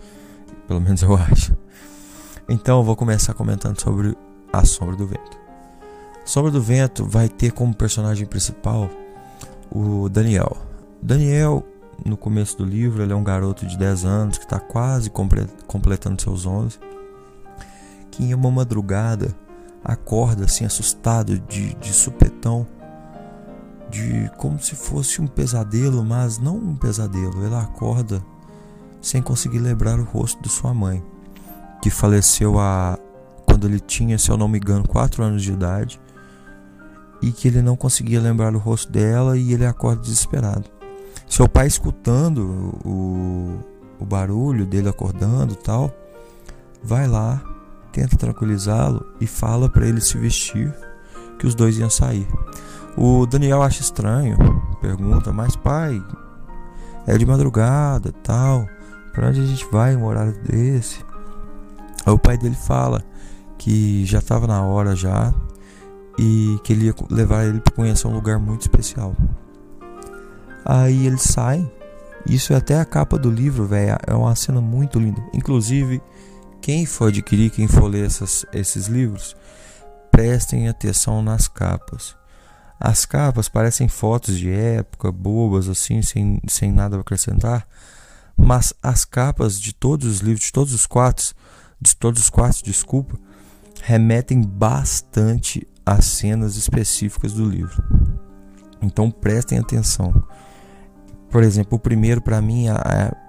Pelo 0.68 0.80
menos 0.80 1.02
eu 1.02 1.16
acho. 1.18 1.56
Então 2.48 2.78
eu 2.78 2.84
vou 2.84 2.94
começar 2.94 3.34
comentando 3.34 3.80
sobre 3.80 4.16
A 4.52 4.64
Sombra 4.64 4.94
do 4.94 5.06
Vento. 5.08 5.36
A 6.22 6.26
Sombra 6.26 6.52
do 6.52 6.62
Vento 6.62 7.04
vai 7.04 7.28
ter 7.28 7.50
como 7.50 7.74
personagem 7.74 8.24
principal 8.24 8.88
o 9.74 10.08
Daniel. 10.08 10.56
Daniel 11.00 11.64
no 12.04 12.16
começo 12.16 12.58
do 12.58 12.64
livro, 12.64 13.02
ele 13.02 13.12
é 13.12 13.16
um 13.16 13.22
garoto 13.22 13.66
de 13.66 13.76
10 13.76 14.04
anos 14.04 14.38
que 14.38 14.44
está 14.44 14.58
quase 14.58 15.10
completando 15.66 16.20
seus 16.20 16.46
11, 16.46 16.78
que 18.10 18.24
em 18.24 18.34
uma 18.34 18.50
madrugada 18.50 19.34
acorda 19.84 20.44
assim 20.44 20.64
assustado 20.64 21.38
de, 21.38 21.74
de 21.74 21.92
supetão, 21.92 22.66
de 23.90 24.30
como 24.36 24.58
se 24.58 24.74
fosse 24.74 25.20
um 25.20 25.26
pesadelo, 25.26 26.04
mas 26.04 26.38
não 26.38 26.56
um 26.56 26.74
pesadelo. 26.74 27.44
Ele 27.44 27.54
acorda 27.54 28.22
sem 29.00 29.22
conseguir 29.22 29.58
lembrar 29.58 29.98
o 29.98 30.04
rosto 30.04 30.42
de 30.42 30.48
sua 30.48 30.72
mãe, 30.72 31.02
que 31.80 31.90
faleceu 31.90 32.58
a 32.58 32.98
quando 33.46 33.66
ele 33.66 33.80
tinha, 33.80 34.18
se 34.18 34.30
eu 34.30 34.36
não 34.36 34.48
me 34.48 34.58
engano, 34.58 34.88
4 34.88 35.22
anos 35.22 35.42
de 35.42 35.52
idade, 35.52 36.00
e 37.22 37.30
que 37.30 37.46
ele 37.46 37.62
não 37.62 37.76
conseguia 37.76 38.20
lembrar 38.20 38.54
o 38.54 38.58
rosto 38.58 38.90
dela 38.90 39.38
e 39.38 39.52
ele 39.52 39.64
acorda 39.64 40.02
desesperado. 40.02 40.64
Seu 41.28 41.48
pai 41.48 41.66
escutando 41.66 42.78
o, 42.84 43.58
o 43.98 44.04
barulho 44.04 44.66
dele 44.66 44.88
acordando 44.88 45.54
tal, 45.54 45.90
vai 46.82 47.06
lá, 47.06 47.40
tenta 47.92 48.16
tranquilizá-lo 48.16 49.06
e 49.20 49.26
fala 49.26 49.68
para 49.68 49.86
ele 49.86 50.00
se 50.00 50.18
vestir, 50.18 50.74
que 51.38 51.46
os 51.46 51.54
dois 51.54 51.78
iam 51.78 51.88
sair. 51.88 52.26
O 52.96 53.24
Daniel 53.24 53.62
acha 53.62 53.80
estranho, 53.80 54.36
pergunta: 54.80 55.32
Mas 55.32 55.56
pai, 55.56 56.02
é 57.06 57.16
de 57.16 57.24
madrugada 57.24 58.12
tal, 58.22 58.66
para 59.12 59.28
onde 59.28 59.40
a 59.40 59.46
gente 59.46 59.66
vai 59.70 59.96
um 59.96 60.04
horário 60.04 60.34
desse? 60.42 61.04
Aí 62.04 62.12
o 62.12 62.18
pai 62.18 62.36
dele 62.36 62.56
fala 62.56 63.02
que 63.56 64.04
já 64.04 64.18
estava 64.18 64.46
na 64.46 64.62
hora 64.62 64.94
já 64.96 65.32
e 66.18 66.58
que 66.62 66.72
ele 66.72 66.86
ia 66.86 66.94
levar 67.10 67.44
ele 67.44 67.60
para 67.60 67.74
conhecer 67.74 68.06
um 68.06 68.14
lugar 68.14 68.38
muito 68.38 68.62
especial. 68.62 69.16
Aí 70.64 71.06
eles 71.06 71.22
saem. 71.22 71.70
Isso 72.28 72.52
é 72.52 72.56
até 72.56 72.78
a 72.78 72.84
capa 72.84 73.18
do 73.18 73.30
livro, 73.30 73.66
velho. 73.66 73.96
É 74.06 74.14
uma 74.14 74.34
cena 74.36 74.60
muito 74.60 74.98
linda. 74.98 75.22
Inclusive, 75.32 76.00
quem 76.60 76.86
for 76.86 77.08
adquirir, 77.08 77.50
quem 77.50 77.66
for 77.66 77.88
ler 77.88 78.06
essas, 78.06 78.46
esses 78.52 78.86
livros, 78.86 79.34
prestem 80.10 80.68
atenção 80.68 81.22
nas 81.22 81.48
capas. 81.48 82.16
As 82.78 83.04
capas 83.04 83.48
parecem 83.48 83.88
fotos 83.88 84.38
de 84.38 84.50
época, 84.50 85.10
bobas, 85.10 85.68
assim, 85.68 86.02
sem, 86.02 86.40
sem 86.48 86.70
nada 86.70 86.96
a 86.96 87.00
acrescentar. 87.00 87.66
Mas 88.36 88.74
as 88.82 89.04
capas 89.04 89.60
de 89.60 89.72
todos 89.72 90.06
os 90.06 90.18
livros, 90.20 90.46
de 90.46 90.52
todos 90.52 90.72
os 90.72 90.86
quartos, 90.86 91.34
de 91.80 91.96
todos 91.96 92.22
os 92.22 92.30
quartos, 92.30 92.62
desculpa, 92.62 93.18
remetem 93.82 94.42
bastante 94.42 95.66
às 95.84 96.04
cenas 96.04 96.56
específicas 96.56 97.32
do 97.32 97.44
livro. 97.44 97.82
Então 98.80 99.10
prestem 99.10 99.58
atenção. 99.58 100.22
Por 101.30 101.42
exemplo, 101.42 101.76
o 101.76 101.80
primeiro 101.80 102.20
para 102.20 102.42
mim 102.42 102.68
a, 102.68 102.76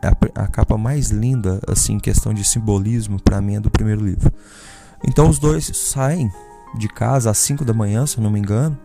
a, 0.02 0.44
a, 0.44 0.48
capa 0.48 0.78
mais 0.78 1.10
linda, 1.10 1.62
assim, 1.68 1.98
questão 1.98 2.34
de 2.34 2.44
simbolismo, 2.44 3.22
para 3.22 3.40
mim 3.40 3.56
é 3.56 3.60
do 3.60 3.72
primeiro 3.72 4.04
livro. 4.04 4.32
Então 5.08 5.30
os 5.30 5.40
dois 5.40 5.72
saem 5.74 6.30
de 6.78 6.88
casa 6.90 7.30
às 7.30 7.38
5 7.38 7.64
da 7.64 7.74
manhã, 7.74 8.06
se 8.06 8.18
eu 8.18 8.24
não 8.24 8.32
me 8.32 8.40
engano. 8.40 8.78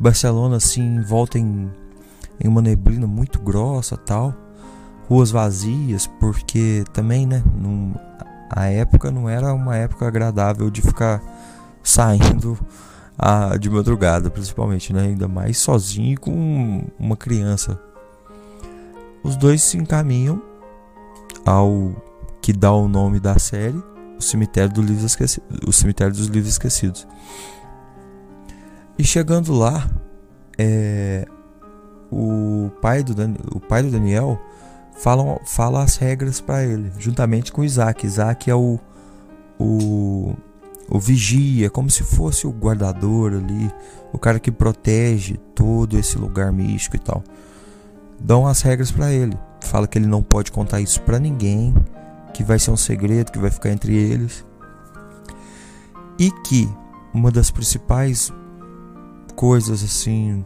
Barcelona 0.00 0.56
assim 0.56 1.00
volta 1.00 1.38
em, 1.38 1.70
em 2.40 2.48
uma 2.48 2.60
neblina 2.60 3.06
muito 3.06 3.40
grossa, 3.40 3.96
tal. 3.96 4.34
Ruas 5.08 5.30
vazias, 5.30 6.08
porque 6.18 6.82
também, 6.92 7.24
né, 7.24 7.42
num, 7.54 7.94
a 8.50 8.66
época 8.66 9.10
não 9.10 9.28
era 9.28 9.54
uma 9.54 9.76
época 9.76 10.08
agradável 10.08 10.70
de 10.70 10.82
ficar 10.82 11.22
saindo 11.84 12.58
a, 13.18 13.56
de 13.56 13.70
madrugada, 13.70 14.30
principalmente, 14.30 14.92
né? 14.92 15.02
Ainda 15.02 15.26
mais 15.26 15.58
sozinho 15.58 16.18
com 16.20 16.84
uma 16.98 17.16
criança. 17.16 17.80
Os 19.22 19.36
dois 19.36 19.62
se 19.62 19.76
encaminham 19.76 20.40
ao 21.44 21.94
que 22.40 22.52
dá 22.52 22.72
o 22.72 22.86
nome 22.86 23.18
da 23.18 23.38
série, 23.38 23.82
o 24.18 24.22
cemitério, 24.22 24.72
do 24.72 24.82
livro 24.82 25.04
esquecido, 25.04 25.44
o 25.66 25.72
cemitério 25.72 26.12
dos 26.12 26.26
livros 26.26 26.52
esquecidos. 26.52 27.06
E 28.98 29.04
chegando 29.04 29.52
lá, 29.52 29.88
é, 30.58 31.26
o 32.10 32.70
pai 32.80 33.02
do 33.02 33.14
o 33.54 33.60
pai 33.60 33.82
do 33.82 33.90
Daniel 33.90 34.40
fala, 34.96 35.38
fala 35.44 35.82
as 35.82 35.96
regras 35.96 36.40
para 36.40 36.64
ele, 36.64 36.90
juntamente 36.98 37.52
com 37.52 37.64
Isaac. 37.64 38.06
Isaac 38.06 38.50
é 38.50 38.54
o, 38.54 38.78
o 39.58 40.34
o 40.88 40.98
vigia, 40.98 41.68
como 41.68 41.90
se 41.90 42.02
fosse 42.02 42.46
o 42.46 42.50
guardador 42.50 43.34
ali, 43.34 43.70
o 44.12 44.18
cara 44.18 44.38
que 44.38 44.50
protege 44.50 45.36
todo 45.54 45.98
esse 45.98 46.16
lugar 46.16 46.52
místico 46.52 46.96
e 46.96 47.00
tal. 47.00 47.22
Dão 48.18 48.46
as 48.46 48.62
regras 48.62 48.90
para 48.90 49.12
ele. 49.12 49.36
Fala 49.60 49.86
que 49.86 49.98
ele 49.98 50.06
não 50.06 50.22
pode 50.22 50.52
contar 50.52 50.80
isso 50.80 51.00
para 51.02 51.18
ninguém, 51.18 51.74
que 52.32 52.44
vai 52.44 52.58
ser 52.58 52.70
um 52.70 52.76
segredo 52.76 53.32
que 53.32 53.38
vai 53.38 53.50
ficar 53.50 53.70
entre 53.70 53.94
eles. 53.94 54.44
E 56.18 56.30
que 56.30 56.68
uma 57.12 57.30
das 57.30 57.50
principais 57.50 58.32
coisas 59.34 59.82
assim, 59.82 60.44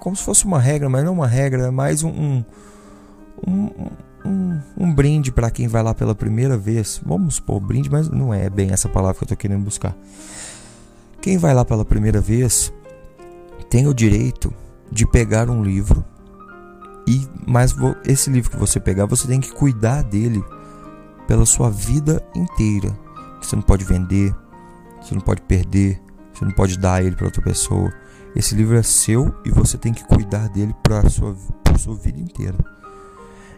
como 0.00 0.16
se 0.16 0.22
fosse 0.22 0.44
uma 0.44 0.58
regra, 0.58 0.88
mas 0.88 1.04
não 1.04 1.12
uma 1.12 1.26
regra, 1.26 1.66
é 1.66 1.70
mais 1.70 2.02
um, 2.02 2.42
um, 3.46 3.70
um 4.26 4.60
um, 4.76 4.92
brinde 4.92 5.32
para 5.32 5.50
quem 5.50 5.68
vai 5.68 5.82
lá 5.82 5.94
pela 5.94 6.14
primeira 6.14 6.56
vez. 6.56 7.00
Vamos 7.04 7.36
supor, 7.36 7.60
brinde, 7.60 7.90
mas 7.90 8.08
não 8.08 8.32
é 8.32 8.48
bem 8.50 8.70
essa 8.70 8.88
palavra 8.88 9.14
que 9.14 9.22
eu 9.22 9.26
estou 9.26 9.36
querendo 9.36 9.64
buscar. 9.64 9.96
Quem 11.20 11.38
vai 11.38 11.54
lá 11.54 11.64
pela 11.64 11.84
primeira 11.84 12.20
vez 12.20 12.72
tem 13.68 13.86
o 13.86 13.94
direito 13.94 14.52
de 14.90 15.06
pegar 15.06 15.50
um 15.50 15.62
livro 15.62 16.04
e 17.06 17.26
mas 17.46 17.74
esse 18.04 18.30
livro 18.30 18.50
que 18.50 18.56
você 18.56 18.80
pegar, 18.80 19.06
você 19.06 19.26
tem 19.26 19.40
que 19.40 19.52
cuidar 19.52 20.02
dele 20.02 20.42
pela 21.26 21.46
sua 21.46 21.70
vida 21.70 22.22
inteira. 22.34 22.96
Você 23.40 23.54
não 23.54 23.62
pode 23.62 23.84
vender, 23.84 24.34
você 25.00 25.14
não 25.14 25.20
pode 25.20 25.42
perder, 25.42 26.00
você 26.32 26.44
não 26.44 26.52
pode 26.52 26.78
dar 26.78 27.04
ele 27.04 27.14
para 27.14 27.26
outra 27.26 27.42
pessoa. 27.42 27.92
Esse 28.34 28.54
livro 28.54 28.76
é 28.76 28.82
seu 28.82 29.34
e 29.44 29.50
você 29.50 29.78
tem 29.78 29.94
que 29.94 30.04
cuidar 30.04 30.48
dele 30.48 30.74
para 30.82 31.08
sua, 31.08 31.36
sua 31.78 31.94
vida 31.94 32.18
inteira. 32.18 32.56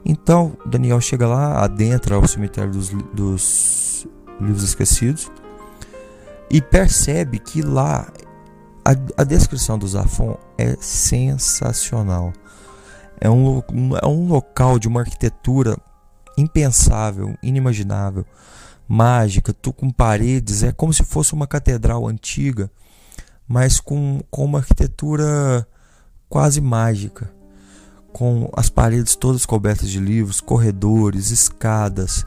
Então 0.05 0.57
Daniel 0.65 1.01
chega 1.01 1.27
lá, 1.27 1.63
adentra 1.63 2.17
ao 2.17 2.27
cemitério 2.27 2.71
dos, 2.71 2.91
dos 3.13 4.07
livros 4.41 4.63
esquecidos 4.63 5.31
e 6.51 6.61
percebe 6.61 7.39
que 7.39 7.63
lá 7.63 8.11
a, 8.85 9.21
a 9.21 9.25
descrição 9.25 9.79
do 9.79 9.87
Zafon 9.87 10.39
é 10.57 10.77
sensacional. 10.81 12.33
É 13.21 13.29
um, 13.29 13.63
é 14.01 14.07
um 14.07 14.29
local 14.29 14.79
de 14.79 14.87
uma 14.87 15.01
arquitetura 15.01 15.77
impensável, 16.37 17.37
inimaginável, 17.43 18.25
mágica, 18.87 19.53
tu 19.53 19.73
com 19.73 19.91
paredes, 19.91 20.63
é 20.63 20.73
como 20.73 20.93
se 20.93 21.03
fosse 21.03 21.35
uma 21.35 21.47
catedral 21.47 22.07
antiga, 22.07 22.71
mas 23.47 23.81
com, 23.81 24.21
com 24.31 24.45
uma 24.45 24.59
arquitetura 24.59 25.67
quase 26.29 26.61
mágica 26.61 27.38
com 28.13 28.51
as 28.57 28.69
paredes 28.69 29.17
todas 29.17 29.47
cobertas 29.47 29.91
de 29.91 30.01
livros, 30.01 30.41
corredores, 30.41 31.31
escadas, 31.31 32.25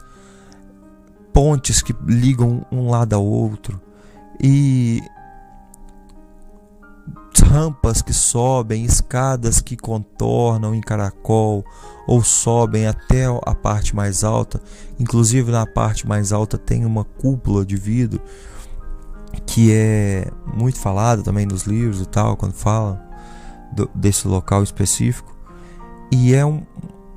pontes 1.32 1.82
que 1.82 1.94
ligam 2.06 2.64
um 2.70 2.90
lado 2.90 3.14
ao 3.14 3.24
outro 3.24 3.80
e 4.40 5.02
rampas 7.52 8.00
que 8.00 8.14
sobem, 8.14 8.84
escadas 8.84 9.60
que 9.60 9.76
contornam 9.76 10.74
em 10.74 10.80
caracol 10.80 11.62
ou 12.06 12.24
sobem 12.24 12.86
até 12.86 13.26
a 13.26 13.54
parte 13.54 13.94
mais 13.94 14.24
alta. 14.24 14.60
Inclusive 14.98 15.52
na 15.52 15.66
parte 15.66 16.06
mais 16.06 16.32
alta 16.32 16.56
tem 16.56 16.86
uma 16.86 17.04
cúpula 17.04 17.64
de 17.64 17.76
vidro 17.76 18.22
que 19.46 19.72
é 19.72 20.30
muito 20.54 20.78
falada 20.78 21.22
também 21.22 21.44
nos 21.44 21.64
livros 21.64 22.00
e 22.00 22.06
tal, 22.06 22.36
quando 22.36 22.54
falam 22.54 22.98
desse 23.94 24.26
local 24.26 24.62
específico. 24.62 25.31
E 26.12 26.34
é 26.34 26.44
um, 26.44 26.62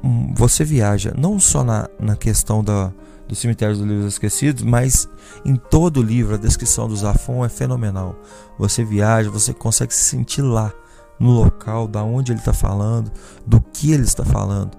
um, 0.01 0.33
você 0.33 0.63
viaja 0.63 1.13
não 1.17 1.37
só 1.37 1.65
na, 1.65 1.89
na 1.99 2.15
questão 2.15 2.63
da, 2.63 2.93
do 3.27 3.35
cemitério 3.35 3.75
dos 3.75 3.85
livros 3.85 4.13
esquecidos, 4.13 4.63
mas 4.63 5.09
em 5.43 5.57
todo 5.57 5.97
o 5.99 6.03
livro 6.03 6.35
a 6.35 6.37
descrição 6.37 6.87
do 6.87 6.95
Zafon 6.95 7.43
é 7.43 7.49
fenomenal. 7.49 8.15
Você 8.57 8.85
viaja, 8.85 9.29
você 9.29 9.53
consegue 9.53 9.93
se 9.93 10.03
sentir 10.03 10.41
lá 10.41 10.71
no 11.19 11.31
local, 11.31 11.89
da 11.89 12.03
onde 12.03 12.31
ele 12.31 12.39
está 12.39 12.53
falando, 12.53 13.11
do 13.45 13.59
que 13.59 13.91
ele 13.91 14.03
está 14.03 14.23
falando. 14.23 14.71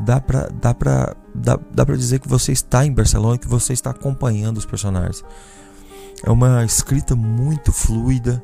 Dá 0.00 0.20
para 0.20 0.48
dá 0.48 0.74
pra, 0.74 1.14
dá, 1.32 1.58
dá 1.72 1.86
pra 1.86 1.94
dizer 1.94 2.18
que 2.18 2.28
você 2.28 2.50
está 2.50 2.84
em 2.84 2.92
Barcelona, 2.92 3.38
que 3.38 3.46
você 3.46 3.72
está 3.72 3.90
acompanhando 3.90 4.58
os 4.58 4.66
personagens. 4.66 5.24
É 6.24 6.30
uma 6.30 6.64
escrita 6.64 7.14
muito 7.14 7.70
fluida, 7.70 8.42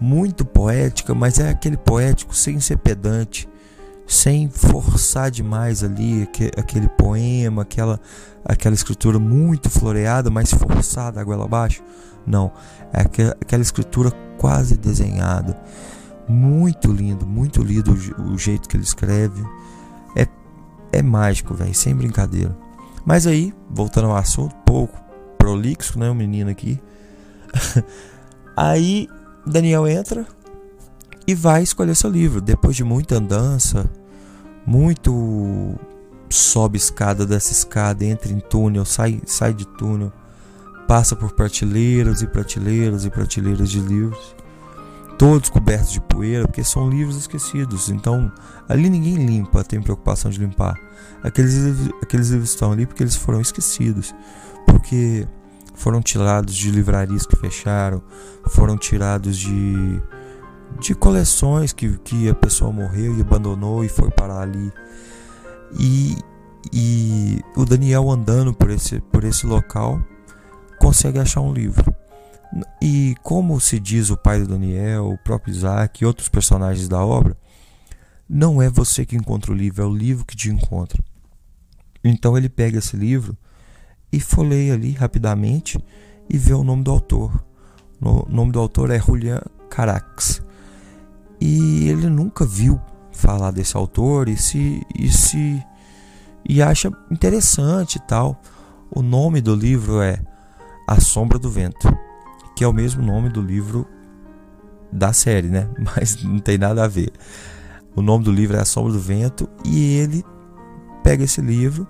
muito 0.00 0.44
poética, 0.44 1.14
mas 1.14 1.38
é 1.38 1.48
aquele 1.48 1.76
poético 1.76 2.34
sem 2.34 2.58
ser 2.58 2.78
pedante, 2.78 3.48
sem 4.06 4.48
forçar 4.48 5.30
demais 5.30 5.82
ali 5.82 6.28
aquele 6.56 6.88
poema, 6.88 7.62
aquela, 7.62 8.00
aquela 8.44 8.74
escritura 8.74 9.18
muito 9.18 9.70
floreada, 9.70 10.30
mas 10.30 10.52
forçada 10.52 11.20
a 11.20 11.24
goela 11.24 11.44
abaixo. 11.44 11.82
Não, 12.26 12.52
é 12.92 13.00
aquela 13.00 13.62
escritura 13.62 14.10
quase 14.38 14.76
desenhada. 14.76 15.60
Muito 16.28 16.92
lindo, 16.92 17.26
muito 17.26 17.62
lindo 17.62 17.92
o, 18.18 18.38
jeito 18.38 18.68
que 18.68 18.76
ele 18.76 18.84
escreve. 18.84 19.42
É, 20.16 20.26
é 20.92 21.02
mágico, 21.02 21.54
velho, 21.54 21.74
sem 21.74 21.94
brincadeira. 21.94 22.56
Mas 23.04 23.26
aí, 23.26 23.52
voltando 23.68 24.08
ao 24.08 24.16
assunto, 24.16 24.54
pouco 24.64 24.96
prolixo, 25.36 25.98
né? 25.98 26.08
O 26.08 26.14
menino 26.14 26.50
aqui. 26.50 26.80
aí 28.56 29.08
Daniel 29.44 29.86
entra 29.88 30.24
e 31.26 31.34
vai 31.34 31.62
escolher 31.62 31.94
seu 31.94 32.10
livro. 32.10 32.40
Depois 32.40 32.76
de 32.76 32.84
muita 32.84 33.16
andança, 33.16 33.90
muito 34.66 35.78
sobe 36.28 36.78
escada 36.78 37.26
dessa 37.26 37.52
escada, 37.52 38.04
entra 38.04 38.32
em 38.32 38.40
túnel, 38.40 38.84
sai, 38.84 39.20
sai 39.26 39.52
de 39.52 39.66
túnel, 39.66 40.12
passa 40.88 41.14
por 41.14 41.32
prateleiras 41.32 42.22
e 42.22 42.26
prateleiras 42.26 43.04
e 43.04 43.10
prateleiras 43.10 43.70
de 43.70 43.80
livros, 43.80 44.34
todos 45.18 45.50
cobertos 45.50 45.92
de 45.92 46.00
poeira, 46.00 46.46
porque 46.46 46.64
são 46.64 46.88
livros 46.88 47.16
esquecidos. 47.16 47.88
Então, 47.90 48.32
ali 48.68 48.88
ninguém 48.88 49.16
limpa, 49.16 49.62
tem 49.62 49.80
preocupação 49.80 50.30
de 50.30 50.38
limpar. 50.38 50.74
Aqueles, 51.22 51.54
aqueles 52.02 52.30
livros 52.30 52.50
estão 52.50 52.72
ali 52.72 52.86
porque 52.86 53.02
eles 53.02 53.16
foram 53.16 53.40
esquecidos, 53.40 54.14
porque 54.66 55.26
foram 55.74 56.00
tirados 56.00 56.54
de 56.54 56.70
livrarias 56.70 57.26
que 57.26 57.36
fecharam, 57.36 58.02
foram 58.48 58.76
tirados 58.76 59.36
de 59.36 60.00
de 60.80 60.94
coleções 60.94 61.72
que, 61.72 61.98
que 61.98 62.28
a 62.28 62.34
pessoa 62.34 62.72
morreu 62.72 63.16
e 63.16 63.20
abandonou 63.20 63.84
e 63.84 63.88
foi 63.88 64.10
parar 64.10 64.40
ali. 64.40 64.72
E, 65.78 66.16
e 66.72 67.40
o 67.56 67.64
Daniel 67.64 68.10
andando 68.10 68.52
por 68.52 68.70
esse, 68.70 69.00
por 69.00 69.24
esse 69.24 69.46
local 69.46 70.02
consegue 70.78 71.18
achar 71.18 71.40
um 71.40 71.52
livro. 71.52 71.94
E 72.82 73.14
como 73.22 73.58
se 73.60 73.80
diz 73.80 74.10
o 74.10 74.16
pai 74.16 74.40
do 74.40 74.48
Daniel, 74.48 75.08
o 75.08 75.18
próprio 75.18 75.52
Isaac 75.52 76.02
e 76.02 76.06
outros 76.06 76.28
personagens 76.28 76.88
da 76.88 77.04
obra, 77.04 77.36
não 78.28 78.60
é 78.60 78.68
você 78.68 79.06
que 79.06 79.16
encontra 79.16 79.52
o 79.52 79.54
livro, 79.54 79.82
é 79.82 79.86
o 79.86 79.94
livro 79.94 80.24
que 80.24 80.36
te 80.36 80.50
encontra. 80.50 81.02
Então 82.04 82.36
ele 82.36 82.48
pega 82.48 82.78
esse 82.78 82.96
livro 82.96 83.36
e 84.12 84.20
folheia 84.20 84.74
ali 84.74 84.92
rapidamente 84.92 85.78
e 86.28 86.36
vê 86.36 86.52
o 86.52 86.64
nome 86.64 86.82
do 86.82 86.90
autor. 86.90 87.44
O 88.00 88.26
nome 88.28 88.52
do 88.52 88.58
autor 88.58 88.90
é 88.90 88.98
Julian 88.98 89.40
Carax 89.70 90.41
e 91.44 91.88
ele 91.88 92.08
nunca 92.08 92.44
viu 92.44 92.80
falar 93.10 93.50
desse 93.50 93.76
autor 93.76 94.28
e 94.28 94.36
se 94.36 94.80
e 94.96 95.10
se 95.10 95.60
e 96.48 96.62
acha 96.62 96.88
interessante 97.10 97.96
e 97.96 98.00
tal. 98.00 98.40
O 98.94 99.02
nome 99.02 99.40
do 99.40 99.52
livro 99.52 100.00
é 100.00 100.20
A 100.88 101.00
Sombra 101.00 101.40
do 101.40 101.50
Vento, 101.50 101.92
que 102.54 102.62
é 102.62 102.68
o 102.68 102.72
mesmo 102.72 103.02
nome 103.02 103.28
do 103.28 103.42
livro 103.42 103.88
da 104.92 105.12
série, 105.12 105.48
né? 105.48 105.68
Mas 105.96 106.22
não 106.22 106.38
tem 106.38 106.56
nada 106.56 106.84
a 106.84 106.88
ver. 106.88 107.10
O 107.96 108.02
nome 108.02 108.24
do 108.24 108.30
livro 108.30 108.56
é 108.56 108.60
A 108.60 108.64
Sombra 108.64 108.92
do 108.92 109.00
Vento 109.00 109.48
e 109.64 109.96
ele 109.96 110.24
pega 111.02 111.24
esse 111.24 111.40
livro 111.40 111.88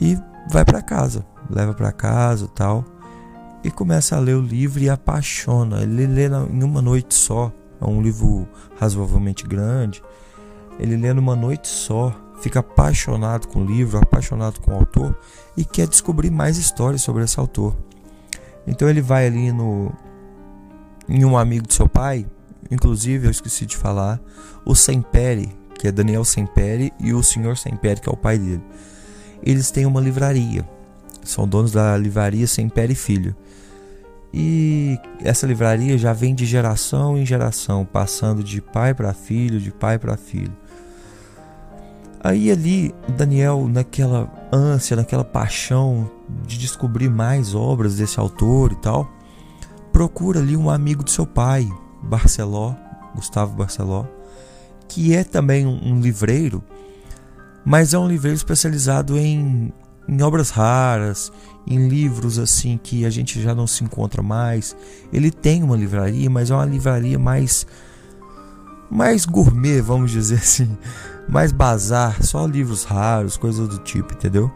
e 0.00 0.16
vai 0.48 0.64
para 0.64 0.80
casa, 0.80 1.26
leva 1.50 1.74
para 1.74 1.90
casa, 1.90 2.46
tal. 2.54 2.84
e 3.64 3.70
começa 3.70 4.14
a 4.14 4.20
ler 4.20 4.36
o 4.36 4.40
livro 4.40 4.80
e 4.80 4.88
apaixona. 4.88 5.82
Ele 5.82 6.06
lê 6.06 6.28
em 6.28 6.62
uma 6.62 6.80
noite 6.80 7.14
só. 7.14 7.52
É 7.84 7.90
um 7.90 8.00
livro 8.00 8.48
razoavelmente 8.78 9.46
grande. 9.46 10.02
Ele 10.78 10.96
lê 10.96 11.12
numa 11.12 11.36
noite 11.36 11.68
só, 11.68 12.14
fica 12.40 12.60
apaixonado 12.60 13.46
com 13.48 13.60
o 13.60 13.64
livro, 13.64 13.98
apaixonado 13.98 14.60
com 14.60 14.72
o 14.72 14.74
autor 14.74 15.16
e 15.56 15.64
quer 15.64 15.86
descobrir 15.86 16.30
mais 16.30 16.58
histórias 16.58 17.02
sobre 17.02 17.22
esse 17.22 17.38
autor. 17.38 17.76
Então 18.66 18.88
ele 18.88 19.00
vai 19.00 19.26
ali 19.26 19.52
no 19.52 19.92
em 21.08 21.24
um 21.24 21.36
amigo 21.36 21.66
do 21.66 21.72
seu 21.72 21.88
pai, 21.88 22.26
inclusive 22.70 23.26
eu 23.26 23.30
esqueci 23.30 23.66
de 23.66 23.76
falar, 23.76 24.18
o 24.64 24.74
Sempere, 24.74 25.54
que 25.78 25.86
é 25.86 25.92
Daniel 25.92 26.24
Sempere, 26.24 26.92
e 26.98 27.12
o 27.12 27.22
senhor 27.22 27.58
Sempere, 27.58 28.00
que 28.00 28.08
é 28.08 28.12
o 28.12 28.16
pai 28.16 28.38
dele. 28.38 28.62
Eles 29.42 29.70
têm 29.70 29.84
uma 29.84 30.00
livraria. 30.00 30.66
São 31.22 31.46
donos 31.46 31.72
da 31.72 31.96
livraria 31.96 32.46
Sempere 32.46 32.94
Filho. 32.94 33.36
E 34.36 34.98
essa 35.20 35.46
livraria 35.46 35.96
já 35.96 36.12
vem 36.12 36.34
de 36.34 36.44
geração 36.44 37.16
em 37.16 37.24
geração, 37.24 37.84
passando 37.84 38.42
de 38.42 38.60
pai 38.60 38.92
para 38.92 39.14
filho, 39.14 39.60
de 39.60 39.70
pai 39.70 39.96
para 39.96 40.16
filho. 40.16 40.52
Aí 42.18 42.50
ali, 42.50 42.92
Daniel, 43.16 43.68
naquela 43.68 44.28
ânsia, 44.52 44.96
naquela 44.96 45.24
paixão 45.24 46.10
de 46.44 46.58
descobrir 46.58 47.08
mais 47.08 47.54
obras 47.54 47.94
desse 47.94 48.18
autor 48.18 48.72
e 48.72 48.76
tal, 48.76 49.08
procura 49.92 50.40
ali 50.40 50.56
um 50.56 50.68
amigo 50.68 51.04
do 51.04 51.10
seu 51.10 51.24
pai, 51.26 51.70
Barceló, 52.02 52.74
Gustavo 53.14 53.54
Barceló, 53.54 54.04
que 54.88 55.14
é 55.14 55.22
também 55.22 55.64
um 55.64 56.00
livreiro, 56.00 56.60
mas 57.64 57.94
é 57.94 57.98
um 58.00 58.08
livreiro 58.08 58.36
especializado 58.36 59.16
em 59.16 59.72
em 60.08 60.22
obras 60.22 60.50
raras, 60.50 61.32
em 61.66 61.88
livros 61.88 62.38
assim 62.38 62.78
que 62.82 63.04
a 63.04 63.10
gente 63.10 63.40
já 63.40 63.54
não 63.54 63.66
se 63.66 63.84
encontra 63.84 64.22
mais. 64.22 64.76
Ele 65.12 65.30
tem 65.30 65.62
uma 65.62 65.76
livraria, 65.76 66.28
mas 66.28 66.50
é 66.50 66.54
uma 66.54 66.64
livraria 66.64 67.18
mais 67.18 67.66
mais 68.90 69.24
gourmet, 69.24 69.80
vamos 69.80 70.10
dizer 70.10 70.36
assim, 70.36 70.78
mais 71.28 71.50
bazar, 71.50 72.22
só 72.22 72.46
livros 72.46 72.84
raros, 72.84 73.36
coisas 73.36 73.66
do 73.66 73.78
tipo, 73.78 74.12
entendeu? 74.12 74.52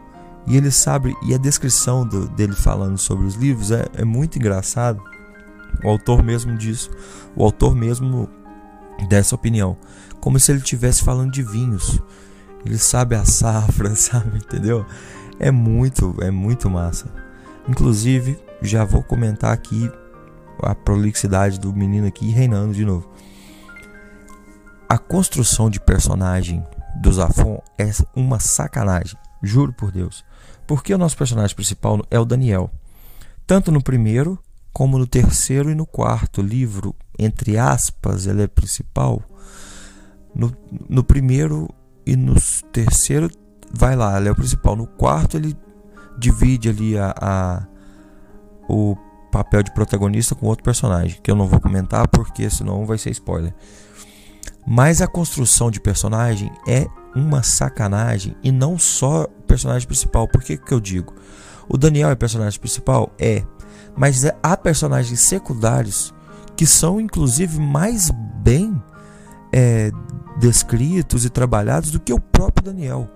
E 0.47 0.55
ele 0.55 0.71
sabe, 0.71 1.15
e 1.23 1.33
a 1.33 1.37
descrição 1.37 2.07
do, 2.07 2.27
dele 2.29 2.53
falando 2.53 2.97
sobre 2.97 3.25
os 3.25 3.35
livros 3.35 3.71
é, 3.71 3.85
é 3.93 4.05
muito 4.05 4.37
engraçado. 4.37 5.01
O 5.83 5.89
autor 5.89 6.23
mesmo 6.23 6.57
disso, 6.57 6.89
o 7.35 7.43
autor 7.43 7.75
mesmo 7.75 8.29
dessa 9.07 9.35
opinião, 9.35 9.77
como 10.19 10.39
se 10.39 10.51
ele 10.51 10.59
estivesse 10.59 11.03
falando 11.03 11.31
de 11.31 11.43
vinhos. 11.43 12.01
Ele 12.65 12.77
sabe 12.77 13.15
a 13.15 13.25
safra, 13.25 13.93
sabe, 13.95 14.37
entendeu? 14.37 14.85
É 15.39 15.51
muito, 15.51 16.15
é 16.21 16.29
muito 16.29 16.69
massa. 16.69 17.07
Inclusive, 17.67 18.37
já 18.61 18.83
vou 18.83 19.01
comentar 19.01 19.53
aqui 19.53 19.89
a 20.61 20.75
prolixidade 20.75 21.59
do 21.59 21.73
menino 21.73 22.07
aqui 22.07 22.29
reinando 22.29 22.73
de 22.73 22.83
novo. 22.83 23.09
A 24.87 24.97
construção 24.97 25.69
de 25.69 25.79
personagem 25.79 26.65
do 27.01 27.11
Zafon 27.13 27.61
é 27.77 27.89
uma 28.15 28.39
sacanagem, 28.39 29.17
juro 29.41 29.71
por 29.71 29.91
Deus. 29.91 30.25
Porque 30.67 30.93
o 30.93 30.97
nosso 30.97 31.17
personagem 31.17 31.55
principal 31.55 32.01
é 32.11 32.19
o 32.19 32.25
Daniel. 32.25 32.69
Tanto 33.47 33.71
no 33.71 33.81
primeiro, 33.81 34.37
como 34.73 34.97
no 34.97 35.07
terceiro 35.07 35.71
e 35.71 35.75
no 35.75 35.85
quarto 35.85 36.41
livro, 36.41 36.95
entre 37.17 37.57
aspas, 37.57 38.27
ele 38.27 38.43
é 38.43 38.47
principal. 38.47 39.21
No, 40.35 40.55
no 40.87 41.03
primeiro 41.03 41.69
e 42.05 42.15
no 42.15 42.35
terceiro 42.71 43.29
vai 43.73 43.95
lá, 43.95 44.17
ele 44.17 44.29
é 44.29 44.31
o 44.31 44.35
principal. 44.35 44.75
No 44.75 44.87
quarto 44.87 45.37
ele 45.37 45.57
divide 46.17 46.69
ali 46.69 46.97
a, 46.97 47.13
a, 47.19 47.63
o 48.67 48.95
papel 49.31 49.63
de 49.63 49.73
protagonista 49.73 50.35
com 50.35 50.47
outro 50.47 50.63
personagem, 50.63 51.19
que 51.21 51.31
eu 51.31 51.35
não 51.35 51.47
vou 51.47 51.59
comentar 51.59 52.07
porque 52.07 52.49
senão 52.49 52.85
vai 52.85 52.97
ser 52.97 53.11
spoiler. 53.11 53.53
Mas 54.67 55.01
a 55.01 55.07
construção 55.07 55.71
de 55.71 55.79
personagem 55.79 56.51
é 56.67 56.85
uma 57.15 57.41
sacanagem 57.41 58.35
e 58.43 58.51
não 58.51 58.77
só 58.77 59.23
o 59.23 59.43
personagem 59.43 59.87
principal. 59.87 60.27
Por 60.27 60.43
que, 60.43 60.57
que 60.57 60.73
eu 60.73 60.79
digo? 60.79 61.15
O 61.67 61.77
Daniel 61.77 62.09
é 62.09 62.15
personagem 62.15 62.59
principal? 62.59 63.11
É. 63.17 63.43
Mas 63.95 64.23
é, 64.23 64.35
há 64.43 64.55
personagens 64.55 65.19
secundários 65.19 66.13
que 66.55 66.65
são 66.65 66.99
inclusive 66.99 67.59
mais 67.59 68.11
bem 68.43 68.81
é, 69.51 69.91
descritos 70.39 71.25
e 71.25 71.29
trabalhados 71.29 71.91
do 71.91 71.99
que 71.99 72.13
o 72.13 72.19
próprio 72.19 72.65
Daniel. 72.65 73.09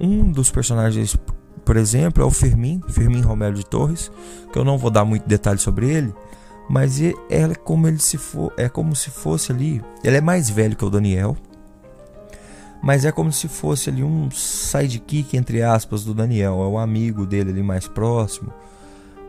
Um 0.00 0.32
dos 0.32 0.50
personagens, 0.50 1.16
por 1.64 1.76
exemplo, 1.76 2.22
é 2.22 2.26
o 2.26 2.30
Fermin, 2.30 2.80
Fermin 2.88 3.20
Romero 3.20 3.54
de 3.54 3.64
Torres, 3.64 4.10
que 4.52 4.58
eu 4.58 4.64
não 4.64 4.78
vou 4.78 4.90
dar 4.90 5.04
muito 5.04 5.28
detalhe 5.28 5.58
sobre 5.58 5.90
ele, 5.90 6.14
mas 6.68 7.00
ele 7.00 7.16
é 7.28 7.54
como 7.54 7.86
ele 7.86 7.98
se 7.98 8.16
for, 8.16 8.52
é 8.56 8.68
como 8.68 8.96
se 8.96 9.10
fosse 9.10 9.52
ali, 9.52 9.82
ele 10.02 10.16
é 10.16 10.20
mais 10.20 10.48
velho 10.48 10.76
que 10.76 10.84
o 10.84 10.90
Daniel, 10.90 11.36
mas 12.82 13.04
é 13.04 13.12
como 13.12 13.30
se 13.30 13.46
fosse 13.46 13.90
ali 13.90 14.02
um 14.02 14.30
sidekick 14.30 15.36
entre 15.36 15.62
aspas 15.62 16.04
do 16.04 16.14
Daniel, 16.14 16.62
é 16.62 16.66
o 16.66 16.78
amigo 16.78 17.26
dele 17.26 17.50
ali 17.50 17.62
mais 17.62 17.86
próximo. 17.86 18.52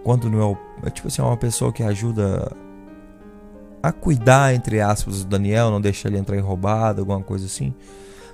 Quando 0.03 0.29
não 0.29 0.57
é, 0.83 0.87
é 0.87 0.89
tipo 0.89 1.07
assim, 1.07 1.21
é 1.21 1.25
uma 1.25 1.37
pessoa 1.37 1.73
que 1.73 1.83
ajuda 1.83 2.55
a 3.83 3.91
cuidar 3.91 4.53
entre 4.53 4.79
aspas 4.79 5.23
do 5.23 5.29
Daniel, 5.29 5.69
não 5.69 5.81
deixa 5.81 6.07
ele 6.07 6.17
entrar 6.17 6.37
em 6.37 6.41
roubada, 6.41 7.01
alguma 7.01 7.21
coisa 7.21 7.45
assim. 7.45 7.73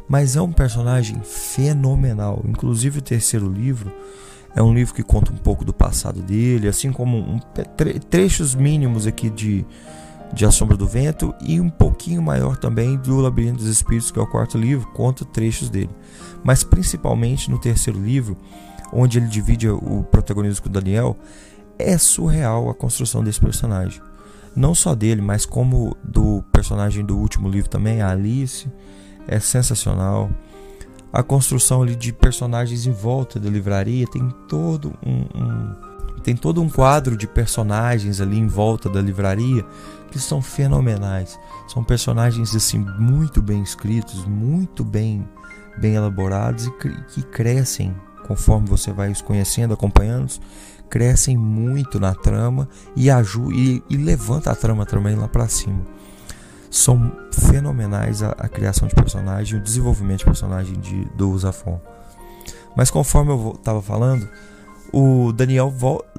Mas 0.07 0.35
é 0.35 0.41
um 0.41 0.51
personagem 0.51 1.21
fenomenal. 1.23 2.41
Inclusive 2.47 2.99
o 2.99 3.01
terceiro 3.01 3.49
livro 3.49 3.91
é 4.55 4.63
um 4.63 4.73
livro 4.73 4.93
que 4.93 5.03
conta 5.03 5.31
um 5.31 5.37
pouco 5.37 5.65
do 5.65 5.73
passado 5.73 6.21
dele, 6.21 6.67
assim 6.67 6.91
como 6.91 7.17
um, 7.17 7.39
tre 7.75 7.99
trechos 7.99 8.55
mínimos 8.55 9.05
aqui 9.05 9.29
de, 9.29 9.65
de 10.33 10.45
A 10.45 10.51
Sombra 10.51 10.77
do 10.77 10.87
Vento 10.87 11.35
e 11.41 11.59
um 11.59 11.69
pouquinho 11.69 12.21
maior 12.21 12.57
também 12.57 12.97
do 12.97 13.17
Labirinto 13.17 13.57
dos 13.57 13.67
Espíritos, 13.67 14.09
que 14.09 14.17
é 14.17 14.21
o 14.21 14.27
quarto 14.27 14.57
livro, 14.57 14.87
conta 14.93 15.25
trechos 15.25 15.69
dele. 15.69 15.91
Mas 16.43 16.63
principalmente 16.63 17.51
no 17.51 17.59
terceiro 17.59 17.99
livro, 17.99 18.37
onde 18.91 19.19
ele 19.19 19.27
divide 19.27 19.69
o 19.69 20.03
protagonismo 20.03 20.63
com 20.63 20.69
o 20.69 20.71
Daniel, 20.71 21.17
é 21.77 21.97
surreal 21.97 22.69
a 22.69 22.73
construção 22.73 23.23
desse 23.23 23.39
personagem. 23.39 24.01
Não 24.55 24.73
só 24.73 24.95
dele, 24.95 25.21
mas 25.21 25.45
como 25.45 25.95
do 26.03 26.41
personagem 26.51 27.05
do 27.05 27.15
último 27.15 27.47
livro 27.47 27.69
também, 27.69 28.01
a 28.01 28.09
Alice 28.09 28.67
é 29.27 29.39
sensacional. 29.39 30.29
A 31.11 31.23
construção 31.23 31.81
ali 31.81 31.95
de 31.95 32.11
personagens 32.13 32.85
em 32.85 32.91
volta 32.91 33.39
da 33.39 33.49
livraria 33.49 34.05
tem 34.07 34.29
todo 34.47 34.93
um, 35.05 35.25
um, 35.41 35.75
tem 36.23 36.35
todo 36.35 36.61
um 36.61 36.69
quadro 36.69 37.15
de 37.15 37.27
personagens 37.27 38.19
ali 38.19 38.37
em 38.37 38.47
volta 38.47 38.89
da 38.89 39.01
livraria 39.01 39.65
que 40.11 40.19
são 40.19 40.41
fenomenais. 40.41 41.39
São 41.67 41.83
personagens 41.83 42.55
assim 42.55 42.79
muito 42.99 43.41
bem 43.41 43.61
escritos, 43.61 44.25
muito 44.25 44.83
bem 44.83 45.27
bem 45.79 45.93
elaborados 45.93 46.65
e 46.65 46.71
que 47.13 47.21
crescem 47.21 47.95
conforme 48.27 48.67
você 48.67 48.91
vai 48.91 49.11
os 49.11 49.21
conhecendo, 49.21 49.73
acompanhando, 49.73 50.33
crescem 50.89 51.37
muito 51.37 51.99
na 51.99 52.15
trama 52.15 52.67
e, 52.95 53.09
ajuda, 53.09 53.53
e, 53.53 53.83
e 53.89 53.95
levanta 53.95 54.51
a 54.51 54.55
trama 54.55 54.85
também 54.85 55.15
lá 55.15 55.27
para 55.27 55.47
cima 55.47 55.85
são 56.77 57.11
fenomenais 57.31 58.21
a, 58.21 58.29
a, 58.31 58.47
criação 58.47 58.87
de 58.87 58.95
personagem, 58.95 59.59
o 59.59 59.63
desenvolvimento 59.63 60.19
de 60.19 60.25
personagem 60.25 60.79
de, 60.79 61.05
do 61.15 61.37
Zafon. 61.37 61.81
Mas 62.75 62.91
conforme 62.91 63.31
eu 63.31 63.53
estava 63.55 63.81
falando, 63.81 64.29
o 64.93 65.31
Daniel 65.31 65.73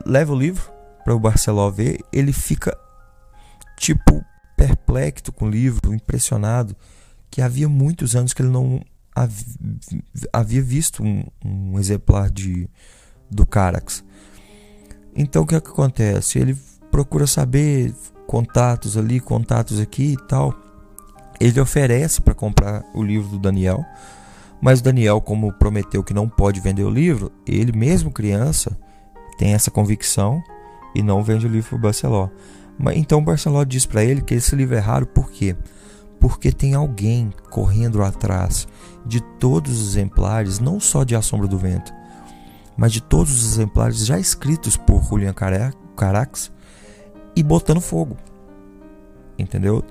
leva 0.05 0.33
o 0.33 0.38
livro 0.38 0.71
para 1.05 1.14
o 1.14 1.21
Barceló 1.21 1.71
ver, 1.71 2.01
ele 2.12 2.33
fica 2.33 2.77
tipo 3.79 4.25
perplexo 4.57 5.31
com 5.33 5.47
o 5.47 5.51
livro, 5.51 5.94
impressionado, 5.94 6.77
que 7.31 7.40
havia 7.40 7.68
muitos 7.68 8.16
anos 8.16 8.33
que 8.33 8.42
ele 8.42 8.51
não 8.51 8.83
havia 10.33 10.62
visto 10.62 11.03
um, 11.03 11.25
um 11.44 11.79
exemplar 11.79 12.31
de 12.31 12.68
do 13.31 13.47
Carax. 13.47 14.05
Então 15.14 15.42
o 15.42 15.47
que, 15.47 15.55
é 15.55 15.61
que 15.61 15.68
acontece? 15.68 16.38
Ele 16.38 16.57
procura 16.90 17.27
saber, 17.27 17.94
contatos 18.29 18.99
ali, 18.99 19.19
contatos 19.19 19.81
aqui 19.81 20.12
e 20.12 20.27
tal. 20.29 20.55
Ele 21.41 21.59
oferece 21.59 22.21
para 22.21 22.35
comprar 22.35 22.85
o 22.95 23.03
livro 23.03 23.31
do 23.31 23.38
Daniel, 23.38 23.83
mas 24.61 24.83
Daniel, 24.83 25.19
como 25.19 25.51
prometeu 25.55 26.05
que 26.05 26.12
não 26.12 26.29
pode 26.29 26.61
vender 26.61 26.85
o 26.85 26.91
livro, 26.91 27.33
ele 27.47 27.73
mesmo 27.73 28.12
criança 28.12 28.79
tem 29.38 29.55
essa 29.55 29.71
convicção 29.71 30.43
e 30.95 31.03
não 31.03 31.23
vende 31.23 31.47
o 31.47 31.49
livro 31.49 31.71
para 31.71 31.79
Barceló. 31.79 32.29
Então 32.95 33.21
o 33.21 33.25
Barceló 33.25 33.64
diz 33.64 33.87
para 33.87 34.05
ele 34.05 34.21
que 34.21 34.35
esse 34.35 34.55
livro 34.55 34.77
é 34.77 34.81
raro 34.81 35.07
por 35.07 35.31
quê? 35.31 35.57
Porque 36.21 36.53
tem 36.53 36.75
alguém 36.75 37.33
correndo 37.49 38.03
atrás 38.03 38.69
de 39.07 39.23
todos 39.38 39.81
os 39.81 39.88
exemplares, 39.97 40.59
não 40.59 40.79
só 40.79 41.03
de 41.03 41.17
A 41.17 41.23
Sombra 41.23 41.49
do 41.49 41.57
Vento, 41.57 41.95
mas 42.77 42.93
de 42.93 43.01
todos 43.01 43.33
os 43.33 43.53
exemplares 43.55 44.05
já 44.05 44.19
escritos 44.19 44.77
por 44.77 45.03
Julian 45.03 45.33
Carax 45.33 46.53
e 47.38 47.42
botando 47.42 47.81
fogo. 47.81 48.16
Entendeu? 49.38 49.83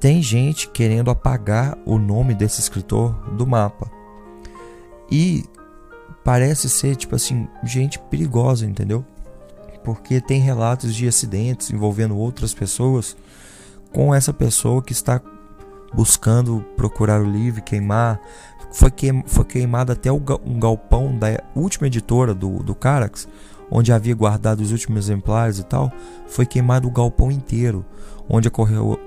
Tem 0.00 0.20
gente 0.20 0.68
querendo 0.68 1.10
apagar 1.10 1.78
o 1.86 1.98
nome 1.98 2.34
desse 2.34 2.60
escritor 2.60 3.12
do 3.36 3.46
mapa. 3.46 3.90
E 5.10 5.44
parece 6.24 6.68
ser, 6.68 6.96
tipo 6.96 7.14
assim, 7.14 7.46
gente 7.64 7.98
perigosa, 7.98 8.66
entendeu? 8.66 9.04
porque 9.84 10.20
tem 10.20 10.40
relatos 10.40 10.94
de 10.94 11.06
acidentes 11.06 11.70
envolvendo 11.70 12.16
outras 12.16 12.54
pessoas 12.54 13.16
com 13.92 14.14
essa 14.14 14.32
pessoa 14.32 14.82
que 14.82 14.92
está 14.92 15.20
buscando 15.92 16.64
procurar 16.76 17.20
o 17.20 17.30
livro, 17.30 17.62
queimar. 17.62 18.20
Foi, 18.72 18.90
queim, 18.90 19.22
foi 19.26 19.44
queimado 19.44 19.92
até 19.92 20.10
um 20.10 20.58
galpão 20.58 21.16
da 21.16 21.42
última 21.54 21.88
editora 21.88 22.34
do, 22.34 22.62
do 22.62 22.74
Carax, 22.74 23.28
onde 23.74 23.90
havia 23.90 24.14
guardado 24.14 24.60
os 24.60 24.70
últimos 24.70 25.06
exemplares 25.06 25.58
e 25.58 25.62
tal. 25.64 25.90
Foi 26.26 26.44
queimado 26.44 26.86
o 26.86 26.90
galpão 26.90 27.32
inteiro, 27.32 27.84
onde 28.28 28.46
ocorreu, 28.46 29.00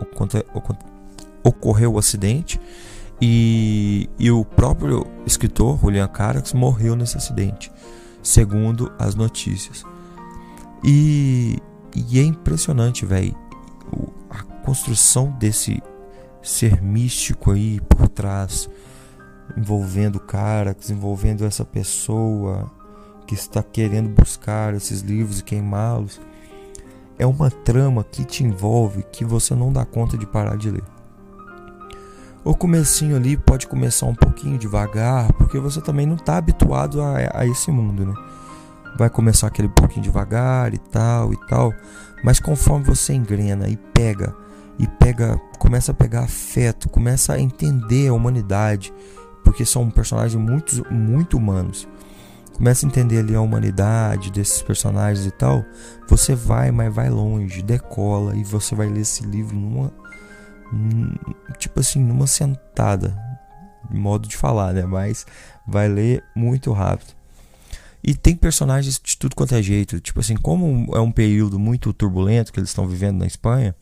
ocorreu 1.43 1.93
o 1.93 1.99
acidente. 1.99 2.59
E, 3.21 4.09
e 4.17 4.29
o 4.31 4.43
próprio 4.43 5.05
escritor, 5.25 5.79
Julian 5.79 6.07
Carax, 6.07 6.51
morreu 6.51 6.95
nesse 6.95 7.15
acidente, 7.15 7.71
segundo 8.23 8.91
as 8.97 9.13
notícias. 9.13 9.85
E, 10.83 11.59
e 11.95 12.19
é 12.19 12.23
impressionante, 12.23 13.05
velho, 13.05 13.35
a 14.29 14.41
construção 14.65 15.31
desse 15.39 15.81
ser 16.41 16.81
místico 16.81 17.51
aí 17.51 17.79
por 17.81 18.09
trás, 18.09 18.67
envolvendo 19.55 20.19
Carax, 20.19 20.89
envolvendo 20.89 21.45
essa 21.45 21.63
pessoa 21.63 22.69
que 23.25 23.33
está 23.33 23.63
querendo 23.63 24.09
buscar 24.09 24.73
esses 24.73 25.01
livros 25.01 25.39
e 25.39 25.43
queimá-los. 25.43 26.19
É 27.17 27.25
uma 27.25 27.49
trama 27.49 28.03
que 28.03 28.23
te 28.23 28.43
envolve 28.43 29.03
que 29.11 29.23
você 29.23 29.55
não 29.55 29.71
dá 29.71 29.85
conta 29.85 30.17
de 30.17 30.25
parar 30.25 30.57
de 30.57 30.69
ler. 30.69 30.83
O 32.43 32.53
comecinho 32.53 33.15
ali 33.15 33.35
pode 33.35 33.65
começar 33.65 34.05
um 34.05 34.13
pouquinho 34.13 34.57
devagar, 34.57 35.33
porque 35.33 35.57
você 35.57 35.81
também 35.81 36.05
não 36.05 36.15
está 36.15 36.37
habituado 36.37 37.01
a, 37.01 37.15
a 37.33 37.47
esse 37.47 37.71
mundo, 37.71 38.05
né? 38.05 38.13
Vai 38.97 39.09
começar 39.09 39.47
aquele 39.47 39.67
pouquinho 39.67 40.03
devagar 40.03 40.73
e 40.73 40.77
tal 40.77 41.33
e 41.33 41.37
tal, 41.47 41.73
mas 42.23 42.39
conforme 42.39 42.85
você 42.85 43.13
engrena 43.13 43.67
e 43.67 43.75
pega 43.75 44.35
e 44.77 44.87
pega, 44.87 45.39
começa 45.57 45.91
a 45.91 45.95
pegar 45.95 46.21
afeto, 46.21 46.89
começa 46.89 47.33
a 47.33 47.39
entender 47.39 48.09
a 48.09 48.13
humanidade, 48.13 48.93
porque 49.43 49.65
são 49.65 49.89
personagens 49.89 50.39
muito, 50.41 50.85
muito 50.93 51.37
humanos. 51.37 51.87
Começa 52.55 52.85
a 52.85 52.89
entender 52.89 53.19
ali 53.19 53.35
a 53.35 53.41
humanidade 53.41 54.31
desses 54.31 54.61
personagens 54.61 55.25
e 55.25 55.31
tal, 55.31 55.63
você 56.07 56.33
vai, 56.33 56.71
mas 56.71 56.93
vai 56.93 57.09
longe, 57.09 57.61
decola 57.61 58.35
e 58.35 58.43
você 58.43 58.73
vai 58.73 58.87
ler 58.87 59.01
esse 59.01 59.25
livro 59.25 59.55
numa 59.55 59.91
tipo 61.57 61.79
assim, 61.79 62.03
numa 62.03 62.27
sentada, 62.27 63.15
modo 63.89 64.27
de 64.27 64.35
falar, 64.35 64.73
né? 64.73 64.83
Mas 64.83 65.25
vai 65.67 65.87
ler 65.87 66.23
muito 66.35 66.71
rápido. 66.71 67.13
E 68.03 68.13
tem 68.13 68.35
personagens 68.35 68.99
de 69.03 69.17
tudo 69.17 69.35
quanto 69.35 69.55
é 69.55 69.61
jeito. 69.61 69.99
Tipo 69.99 70.19
assim, 70.19 70.35
como 70.35 70.95
é 70.95 70.99
um 70.99 71.11
período 71.11 71.57
muito 71.57 71.91
turbulento 71.91 72.53
que 72.53 72.59
eles 72.59 72.69
estão 72.69 72.87
vivendo 72.87 73.17
na 73.17 73.25
Espanha, 73.25 73.75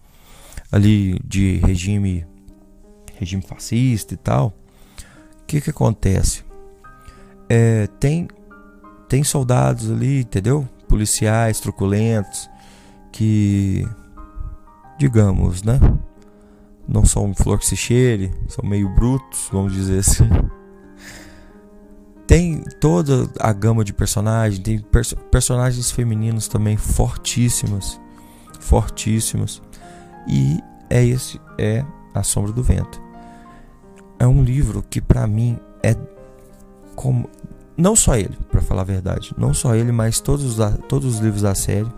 ali 0.72 1.20
de 1.24 1.58
regime 1.58 2.26
regime 3.16 3.44
fascista 3.44 4.14
e 4.14 4.18
tal, 4.18 4.48
o 5.42 5.46
que 5.46 5.62
que 5.62 5.70
acontece? 5.70 6.44
É, 7.48 7.88
tem 8.00 8.28
tem 9.14 9.24
soldados 9.24 9.92
ali, 9.92 10.22
entendeu? 10.22 10.68
Policiais 10.88 11.60
truculentos 11.60 12.50
que 13.12 13.88
digamos, 14.98 15.62
né? 15.62 15.80
não 16.88 17.06
são 17.06 17.32
flor 17.32 17.60
que 17.60 17.68
se 17.68 17.76
cheire, 17.78 18.34
são 18.48 18.68
meio 18.68 18.90
brutos, 18.90 19.50
vamos 19.52 19.72
dizer 19.72 20.00
assim. 20.00 20.28
Tem 22.26 22.64
toda 22.82 23.30
a 23.40 23.54
gama 23.54 23.84
de 23.84 23.94
personagens, 23.94 24.58
tem 24.58 24.80
pers 24.80 25.14
personagens 25.30 25.92
femininos 25.92 26.48
também 26.48 26.76
fortíssimas, 26.76 28.02
fortíssimas. 28.60 29.62
E 30.28 30.60
é 30.90 31.06
esse 31.06 31.40
é 31.60 31.86
A 32.16 32.24
Sombra 32.24 32.52
do 32.52 32.64
Vento. 32.64 33.00
É 34.18 34.26
um 34.26 34.44
livro 34.44 34.84
que 34.90 35.00
para 35.00 35.28
mim 35.28 35.60
é 35.84 35.96
como 36.96 37.30
não 37.76 37.96
só 37.96 38.16
ele, 38.16 38.38
para 38.52 38.62
falar 38.62 38.82
a 38.82 38.86
verdade, 38.86 39.34
não 39.38 39.54
só 39.54 39.76
ele, 39.76 39.92
mas 39.92 40.20
todos 40.20 40.60
os, 40.60 40.78
todos 40.88 41.16
os 41.16 41.20
livros 41.20 41.42
da 41.42 41.56
série, 41.56 41.92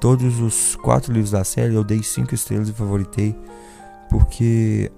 todos 0.00 0.40
os 0.40 0.76
quatro 0.76 1.12
livros 1.12 1.30
da 1.30 1.44
série 1.44 1.74
eu 1.74 1.84
dei 1.84 2.02
cinco 2.02 2.34
estrelas 2.34 2.68
e 2.68 2.72
favoritei 2.72 3.36
porque 4.10 4.90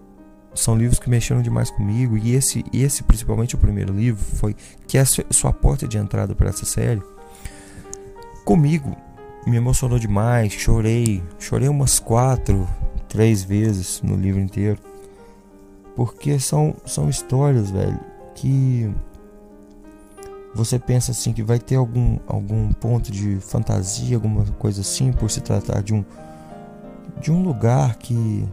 são 0.54 0.76
livros 0.76 0.98
que 0.98 1.08
mexeram 1.08 1.42
demais 1.42 1.70
comigo. 1.70 2.16
E 2.16 2.34
esse, 2.34 2.64
esse 2.72 3.02
principalmente 3.02 3.54
o 3.54 3.58
primeiro 3.58 3.92
livro 3.92 4.22
foi 4.22 4.54
que 4.86 4.98
é 4.98 5.02
a 5.02 5.06
sua 5.30 5.52
porta 5.52 5.86
de 5.86 5.98
entrada 5.98 6.34
para 6.34 6.48
essa 6.48 6.66
série. 6.66 7.02
Comigo 8.44 8.96
me 9.46 9.56
emocionou 9.56 9.98
demais, 9.98 10.52
chorei, 10.52 11.22
chorei 11.38 11.68
umas 11.68 11.98
quatro, 11.98 12.68
três 13.08 13.42
vezes 13.42 14.02
no 14.02 14.16
livro 14.16 14.40
inteiro, 14.40 14.78
porque 15.94 16.38
são 16.38 16.76
são 16.84 17.08
histórias, 17.08 17.70
velho, 17.70 17.98
que 18.34 18.90
você 20.58 20.76
pensa 20.76 21.12
assim 21.12 21.32
que 21.32 21.42
vai 21.42 21.58
ter 21.60 21.76
algum 21.76 22.18
algum 22.26 22.72
ponto 22.72 23.12
de 23.12 23.38
fantasia, 23.40 24.16
alguma 24.16 24.44
coisa 24.58 24.80
assim, 24.80 25.12
por 25.12 25.30
se 25.30 25.40
tratar 25.40 25.82
de 25.82 25.94
um 25.94 26.04
de 27.20 27.30
um 27.30 27.42
lugar 27.42 27.96
que 27.96 28.44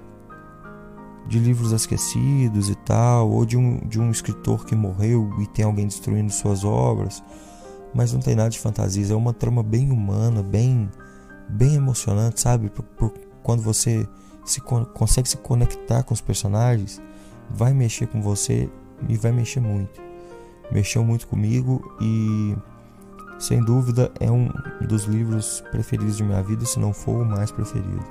de 1.28 1.40
livros 1.40 1.72
esquecidos 1.72 2.70
e 2.70 2.76
tal, 2.76 3.32
ou 3.32 3.44
de 3.44 3.58
um, 3.58 3.80
de 3.88 4.00
um 4.00 4.12
escritor 4.12 4.64
que 4.66 4.76
morreu 4.76 5.34
e 5.42 5.48
tem 5.48 5.66
alguém 5.66 5.88
destruindo 5.88 6.32
suas 6.32 6.64
obras, 6.64 7.24
mas 7.92 8.14
não 8.14 8.20
tem 8.20 8.36
nada 8.36 8.52
de 8.52 8.60
fantasias, 8.60 9.10
é 9.10 9.16
uma 9.16 9.34
trama 9.34 9.64
bem 9.64 9.92
humana, 9.92 10.44
bem 10.44 10.88
bem 11.50 11.74
emocionante, 11.74 12.40
sabe? 12.40 12.70
Por, 12.70 12.84
por 12.84 13.14
quando 13.42 13.64
você 13.64 14.08
se 14.46 14.62
consegue 14.62 15.28
se 15.28 15.38
conectar 15.38 16.04
com 16.04 16.14
os 16.14 16.22
personagens, 16.22 17.02
vai 17.50 17.74
mexer 17.74 18.06
com 18.08 18.22
você 18.22 18.70
e 19.10 19.18
vai 19.18 19.32
mexer 19.32 19.60
muito. 19.60 20.06
Mexeu 20.72 21.04
muito 21.04 21.28
comigo 21.28 21.96
e 22.02 22.56
sem 23.38 23.64
dúvida 23.64 24.12
é 24.20 24.32
um 24.32 24.50
dos 24.88 25.04
livros 25.04 25.62
preferidos 25.72 26.18
de 26.18 26.24
minha 26.24 26.42
vida, 26.42 26.66
se 26.66 26.80
não 26.80 26.94
for 26.94 27.22
o 27.22 27.26
mais 27.26 27.52
preferido. 27.52 28.04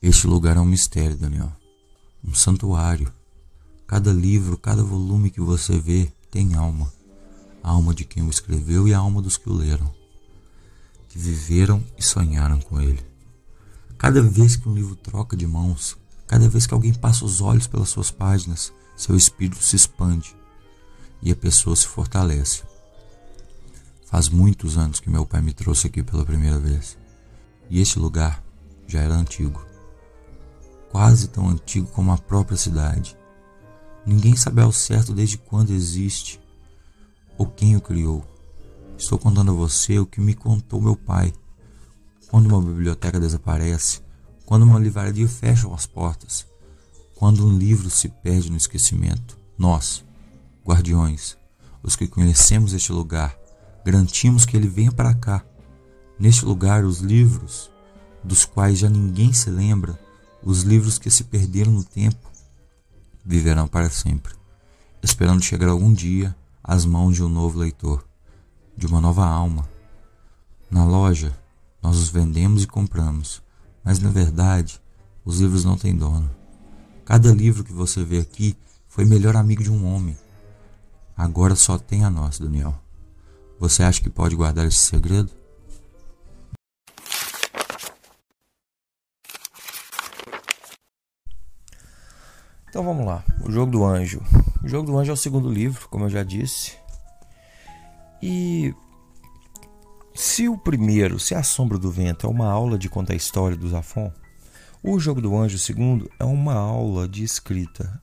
Este 0.00 0.26
lugar 0.26 0.56
é 0.56 0.60
um 0.60 0.64
mistério, 0.64 1.16
Daniel. 1.16 1.52
Um 2.24 2.34
santuário. 2.34 3.12
Cada 3.86 4.12
livro, 4.12 4.56
cada 4.56 4.82
volume 4.82 5.30
que 5.30 5.40
você 5.40 5.78
vê 5.78 6.10
tem 6.30 6.54
alma. 6.54 6.97
A 7.62 7.70
alma 7.70 7.94
de 7.94 8.04
quem 8.04 8.22
o 8.22 8.30
escreveu 8.30 8.88
e 8.88 8.94
a 8.94 8.98
alma 8.98 9.20
dos 9.20 9.36
que 9.36 9.48
o 9.48 9.52
leram, 9.52 9.92
que 11.08 11.18
viveram 11.18 11.84
e 11.96 12.02
sonharam 12.02 12.60
com 12.60 12.80
ele. 12.80 13.04
Cada 13.96 14.22
vez 14.22 14.56
que 14.56 14.68
um 14.68 14.74
livro 14.74 14.94
troca 14.94 15.36
de 15.36 15.46
mãos, 15.46 15.96
cada 16.26 16.48
vez 16.48 16.66
que 16.66 16.74
alguém 16.74 16.94
passa 16.94 17.24
os 17.24 17.40
olhos 17.40 17.66
pelas 17.66 17.88
suas 17.88 18.10
páginas, 18.10 18.72
seu 18.96 19.16
espírito 19.16 19.62
se 19.62 19.76
expande 19.76 20.36
e 21.20 21.30
a 21.32 21.36
pessoa 21.36 21.74
se 21.74 21.86
fortalece. 21.86 22.62
Faz 24.06 24.28
muitos 24.28 24.78
anos 24.78 25.00
que 25.00 25.10
meu 25.10 25.26
pai 25.26 25.40
me 25.42 25.52
trouxe 25.52 25.88
aqui 25.88 26.02
pela 26.02 26.24
primeira 26.24 26.58
vez. 26.58 26.96
E 27.68 27.80
este 27.80 27.98
lugar 27.98 28.42
já 28.86 29.00
era 29.00 29.14
antigo 29.14 29.68
quase 30.90 31.28
tão 31.28 31.48
antigo 31.48 31.86
como 31.88 32.12
a 32.12 32.18
própria 32.18 32.56
cidade. 32.56 33.16
Ninguém 34.04 34.34
sabe 34.36 34.62
ao 34.62 34.72
certo 34.72 35.12
desde 35.12 35.38
quando 35.38 35.72
existe 35.72 36.40
ou 37.38 37.46
quem 37.46 37.76
o 37.76 37.80
criou. 37.80 38.26
Estou 38.98 39.16
contando 39.16 39.52
a 39.52 39.54
você 39.54 39.98
o 40.00 40.04
que 40.04 40.20
me 40.20 40.34
contou 40.34 40.82
meu 40.82 40.96
pai. 40.96 41.32
Quando 42.28 42.48
uma 42.48 42.60
biblioteca 42.60 43.20
desaparece, 43.20 44.02
quando 44.44 44.64
uma 44.64 44.78
livraria 44.78 45.28
fecha 45.28 45.72
as 45.72 45.86
portas, 45.86 46.46
quando 47.14 47.46
um 47.46 47.56
livro 47.56 47.88
se 47.88 48.08
perde 48.08 48.50
no 48.50 48.56
esquecimento, 48.56 49.38
nós, 49.56 50.04
guardiões, 50.66 51.38
os 51.82 51.94
que 51.94 52.08
conhecemos 52.08 52.72
este 52.72 52.92
lugar, 52.92 53.38
garantimos 53.84 54.44
que 54.44 54.56
ele 54.56 54.68
venha 54.68 54.90
para 54.90 55.14
cá. 55.14 55.44
Neste 56.18 56.44
lugar, 56.44 56.84
os 56.84 56.98
livros, 56.98 57.70
dos 58.22 58.44
quais 58.44 58.80
já 58.80 58.90
ninguém 58.90 59.32
se 59.32 59.48
lembra, 59.48 59.98
os 60.42 60.62
livros 60.62 60.98
que 60.98 61.10
se 61.10 61.24
perderam 61.24 61.72
no 61.72 61.84
tempo 61.84 62.28
viverão 63.24 63.68
para 63.68 63.90
sempre, 63.90 64.34
esperando 65.02 65.42
chegar 65.42 65.68
algum 65.68 65.92
dia 65.92 66.34
às 66.68 66.84
mãos 66.84 67.16
de 67.16 67.24
um 67.24 67.30
novo 67.30 67.58
leitor, 67.58 68.04
de 68.76 68.86
uma 68.86 69.00
nova 69.00 69.26
alma. 69.26 69.66
Na 70.70 70.84
loja, 70.84 71.34
nós 71.82 71.96
os 71.96 72.10
vendemos 72.10 72.62
e 72.62 72.66
compramos, 72.66 73.42
mas 73.82 73.98
na 74.00 74.10
verdade, 74.10 74.78
os 75.24 75.40
livros 75.40 75.64
não 75.64 75.78
têm 75.78 75.96
dono. 75.96 76.30
Cada 77.06 77.32
livro 77.32 77.64
que 77.64 77.72
você 77.72 78.04
vê 78.04 78.18
aqui 78.18 78.54
foi 78.86 79.06
melhor 79.06 79.34
amigo 79.34 79.62
de 79.62 79.72
um 79.72 79.86
homem. 79.86 80.14
Agora 81.16 81.56
só 81.56 81.78
tem 81.78 82.04
a 82.04 82.10
nós, 82.10 82.38
Daniel. 82.38 82.78
Você 83.58 83.82
acha 83.82 84.02
que 84.02 84.10
pode 84.10 84.36
guardar 84.36 84.66
esse 84.66 84.76
segredo? 84.76 85.32
Então 92.68 92.84
vamos 92.84 93.06
lá. 93.06 93.24
O 93.44 93.50
Jogo 93.50 93.72
do 93.72 93.84
Anjo. 93.84 94.22
O 94.62 94.68
Jogo 94.68 94.86
do 94.86 94.98
Anjo 94.98 95.10
é 95.10 95.14
o 95.14 95.16
segundo 95.16 95.50
livro, 95.50 95.88
como 95.88 96.04
eu 96.04 96.10
já 96.10 96.22
disse. 96.22 96.76
E 98.22 98.74
se 100.14 100.48
o 100.48 100.58
primeiro, 100.58 101.18
se 101.18 101.34
a 101.34 101.42
Sombra 101.42 101.78
do 101.78 101.90
Vento, 101.90 102.26
é 102.26 102.30
uma 102.30 102.50
aula 102.50 102.76
de 102.76 102.88
contar 102.88 103.12
a 103.12 103.16
história 103.16 103.56
do 103.56 103.68
Zafon, 103.68 104.12
o 104.82 104.98
Jogo 104.98 105.20
do 105.20 105.36
Anjo 105.36 105.58
segundo 105.58 106.10
é 106.18 106.24
uma 106.24 106.54
aula 106.54 107.08
de 107.08 107.24
escrita. 107.24 108.00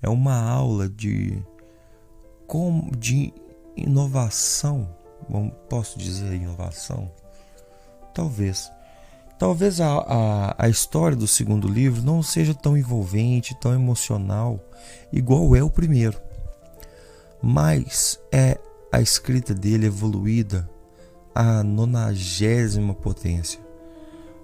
É 0.00 0.08
uma 0.08 0.34
aula 0.34 0.88
de 0.88 1.42
de 2.98 3.32
inovação. 3.76 4.94
Posso 5.70 5.98
dizer 5.98 6.34
inovação? 6.34 7.10
Talvez. 8.14 8.70
Talvez 9.42 9.80
a, 9.80 9.88
a, 9.88 10.54
a 10.56 10.68
história 10.68 11.16
do 11.16 11.26
segundo 11.26 11.66
livro 11.66 12.00
não 12.00 12.22
seja 12.22 12.54
tão 12.54 12.78
envolvente, 12.78 13.58
tão 13.60 13.74
emocional, 13.74 14.60
igual 15.12 15.56
é 15.56 15.60
o 15.64 15.68
primeiro. 15.68 16.16
Mas 17.42 18.20
é 18.30 18.56
a 18.92 19.00
escrita 19.00 19.52
dele 19.52 19.86
evoluída 19.86 20.70
à 21.34 21.60
nonagésima 21.64 22.94
potência. 22.94 23.58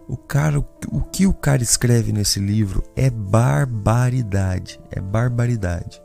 O 0.08 0.16
cara, 0.16 0.58
o 0.58 1.00
que 1.00 1.28
o 1.28 1.32
cara 1.32 1.62
escreve 1.62 2.10
nesse 2.10 2.40
livro 2.40 2.82
é 2.96 3.08
barbaridade, 3.08 4.80
é 4.90 5.00
barbaridade. 5.00 6.02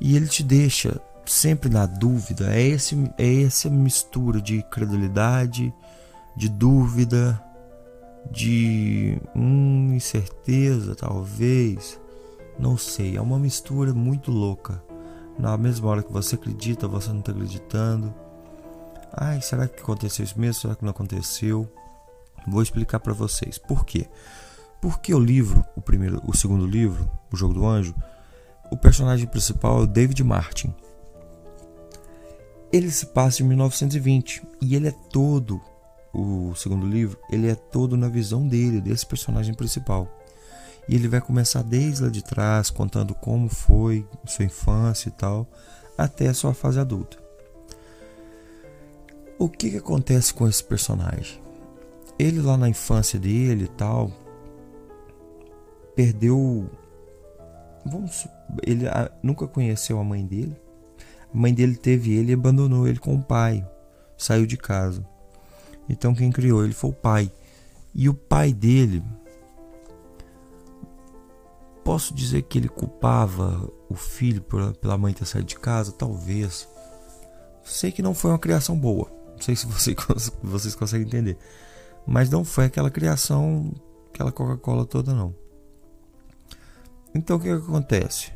E 0.00 0.16
ele 0.16 0.26
te 0.26 0.42
deixa 0.42 1.00
sempre 1.24 1.70
na 1.70 1.86
dúvida. 1.86 2.52
É 2.52 2.66
esse, 2.66 2.96
é 3.16 3.42
essa 3.44 3.70
mistura 3.70 4.40
de 4.40 4.60
credulidade, 4.72 5.72
de 6.36 6.48
dúvida, 6.48 7.40
de 8.30 9.20
hum, 9.34 9.94
incerteza, 9.94 10.94
talvez. 10.94 12.00
Não 12.58 12.76
sei, 12.76 13.16
é 13.16 13.20
uma 13.20 13.38
mistura 13.38 13.94
muito 13.94 14.30
louca. 14.30 14.82
Na 15.38 15.56
mesma 15.56 15.88
hora 15.88 16.02
que 16.02 16.12
você 16.12 16.34
acredita, 16.34 16.86
você 16.86 17.08
não 17.10 17.20
está 17.20 17.32
acreditando. 17.32 18.14
Ai, 19.12 19.40
será 19.40 19.66
que 19.66 19.80
aconteceu 19.80 20.24
isso 20.24 20.38
mesmo? 20.38 20.60
Será 20.60 20.74
que 20.74 20.84
não 20.84 20.90
aconteceu? 20.90 21.70
Vou 22.46 22.62
explicar 22.62 23.00
para 23.00 23.12
vocês. 23.12 23.58
Por 23.58 23.84
quê? 23.84 24.06
Porque 24.80 25.14
o 25.14 25.18
livro, 25.18 25.64
o 25.76 25.80
primeiro, 25.80 26.22
o 26.26 26.34
segundo 26.34 26.66
livro, 26.66 27.08
O 27.32 27.36
Jogo 27.36 27.54
do 27.54 27.66
Anjo, 27.66 27.94
o 28.70 28.76
personagem 28.76 29.26
principal 29.26 29.80
é 29.80 29.82
o 29.82 29.86
David 29.86 30.22
Martin. 30.24 30.74
Ele 32.72 32.90
se 32.90 33.06
passa 33.06 33.42
em 33.42 33.46
1920 33.46 34.42
e 34.60 34.76
ele 34.76 34.88
é 34.88 34.94
todo 35.10 35.60
o 36.12 36.54
segundo 36.54 36.86
livro, 36.86 37.18
ele 37.30 37.48
é 37.48 37.54
todo 37.54 37.96
na 37.96 38.08
visão 38.08 38.46
dele, 38.46 38.80
desse 38.80 39.06
personagem 39.06 39.54
principal. 39.54 40.08
E 40.88 40.94
ele 40.94 41.08
vai 41.08 41.20
começar 41.20 41.62
desde 41.62 42.02
lá 42.02 42.10
de 42.10 42.22
trás, 42.22 42.68
contando 42.68 43.14
como 43.14 43.48
foi 43.48 44.06
sua 44.26 44.44
infância 44.44 45.08
e 45.08 45.12
tal, 45.12 45.46
até 45.96 46.28
a 46.28 46.34
sua 46.34 46.52
fase 46.52 46.80
adulta. 46.80 47.16
O 49.38 49.48
que, 49.48 49.70
que 49.70 49.76
acontece 49.76 50.34
com 50.34 50.48
esse 50.48 50.62
personagem? 50.62 51.40
Ele 52.18 52.42
lá 52.42 52.56
na 52.56 52.68
infância 52.68 53.18
dele 53.18 53.64
e 53.64 53.68
tal, 53.68 54.10
perdeu. 55.94 56.68
Vamos, 57.86 58.26
ele 58.62 58.84
nunca 59.22 59.46
conheceu 59.46 59.98
a 59.98 60.04
mãe 60.04 60.26
dele. 60.26 60.56
A 61.32 61.36
mãe 61.36 61.54
dele 61.54 61.76
teve 61.76 62.12
ele 62.12 62.32
e 62.32 62.34
abandonou 62.34 62.86
ele 62.88 62.98
com 62.98 63.14
o 63.14 63.22
pai. 63.22 63.66
Saiu 64.18 64.44
de 64.44 64.56
casa. 64.56 65.06
Então 65.90 66.14
quem 66.14 66.30
criou 66.30 66.64
ele 66.64 66.72
foi 66.72 66.90
o 66.90 66.94
pai. 66.94 67.30
E 67.92 68.08
o 68.08 68.14
pai 68.14 68.52
dele, 68.52 69.02
posso 71.82 72.14
dizer 72.14 72.42
que 72.42 72.56
ele 72.56 72.68
culpava 72.68 73.68
o 73.88 73.96
filho 73.96 74.40
pela 74.80 74.96
mãe 74.96 75.12
ter 75.12 75.26
saído 75.26 75.48
de 75.48 75.58
casa? 75.58 75.90
Talvez. 75.90 76.68
Sei 77.64 77.90
que 77.90 78.02
não 78.02 78.14
foi 78.14 78.30
uma 78.30 78.38
criação 78.38 78.78
boa. 78.78 79.10
Não 79.32 79.40
sei 79.40 79.56
se 79.56 79.66
vocês, 80.42 80.74
conseguem 80.76 81.08
entender. 81.08 81.36
Mas 82.06 82.30
não 82.30 82.44
foi 82.44 82.66
aquela 82.66 82.90
criação, 82.90 83.72
aquela 84.14 84.30
Coca-Cola 84.30 84.86
toda, 84.86 85.12
não. 85.12 85.34
Então 87.12 87.36
o 87.36 87.40
que, 87.40 87.48
acontece? 87.48 88.32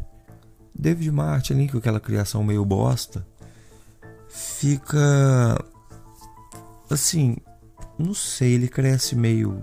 David 0.75 1.12
Martin, 1.12 1.69
com 1.69 1.79
aquela 1.79 2.01
criação 2.01 2.43
meio 2.43 2.64
bosta, 2.64 3.25
fica 4.29 5.57
assim, 6.90 7.37
não 7.99 8.14
sei, 8.14 8.55
ele 8.55 8.68
cresce 8.68 9.14
meio 9.16 9.62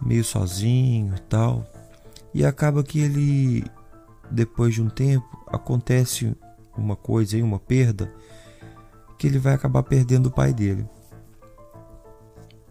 meio 0.00 0.24
sozinho 0.24 1.14
e 1.14 1.20
tal. 1.20 1.66
E 2.32 2.44
acaba 2.44 2.82
que 2.82 3.00
ele 3.00 3.64
depois 4.30 4.74
de 4.74 4.82
um 4.82 4.88
tempo 4.88 5.26
acontece 5.46 6.34
uma 6.76 6.96
coisa 6.96 7.36
aí, 7.36 7.42
uma 7.42 7.58
perda, 7.58 8.12
que 9.18 9.26
ele 9.26 9.38
vai 9.38 9.54
acabar 9.54 9.82
perdendo 9.82 10.26
o 10.26 10.30
pai 10.30 10.52
dele. 10.52 10.88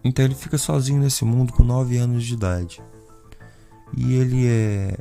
Então 0.03 0.23
ele 0.23 0.35
fica 0.35 0.57
sozinho 0.57 1.01
nesse 1.01 1.25
mundo 1.25 1.51
com 1.51 1.63
9 1.63 1.97
anos 1.97 2.23
de 2.23 2.33
idade. 2.33 2.81
E 3.95 4.13
ele 4.13 4.47
é 4.47 4.97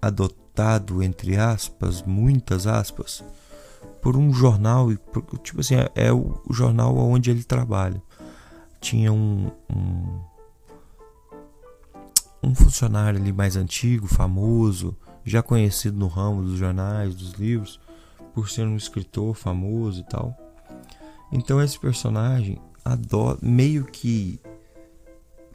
adotado 0.00 1.02
entre 1.02 1.36
aspas, 1.36 2.02
muitas 2.02 2.66
aspas, 2.66 3.22
por 4.06 4.16
um 4.16 4.32
jornal, 4.32 4.88
tipo 5.42 5.58
assim, 5.58 5.74
é, 5.74 5.90
é 5.96 6.12
o 6.12 6.40
jornal 6.48 6.96
onde 6.96 7.28
ele 7.28 7.42
trabalha. 7.42 8.00
Tinha 8.80 9.12
um, 9.12 9.50
um, 9.68 10.20
um 12.40 12.54
funcionário 12.54 13.18
ali 13.18 13.32
mais 13.32 13.56
antigo, 13.56 14.06
famoso, 14.06 14.96
já 15.24 15.42
conhecido 15.42 15.98
no 15.98 16.06
ramo 16.06 16.40
dos 16.44 16.56
jornais, 16.56 17.16
dos 17.16 17.32
livros, 17.32 17.80
por 18.32 18.48
ser 18.48 18.64
um 18.64 18.76
escritor 18.76 19.34
famoso 19.34 20.02
e 20.02 20.04
tal. 20.04 20.36
Então 21.32 21.60
esse 21.60 21.76
personagem 21.76 22.60
adora, 22.84 23.36
meio 23.42 23.86
que 23.86 24.40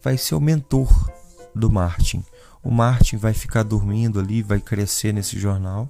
vai 0.03 0.17
ser 0.17 0.35
o 0.35 0.41
mentor 0.41 1.09
do 1.55 1.71
Martin. 1.71 2.21
O 2.61 2.69
Martin 2.69 3.15
vai 3.15 3.33
ficar 3.33 3.63
dormindo 3.63 4.19
ali, 4.19 4.43
vai 4.43 4.59
crescer 4.59 5.13
nesse 5.13 5.39
jornal 5.39 5.89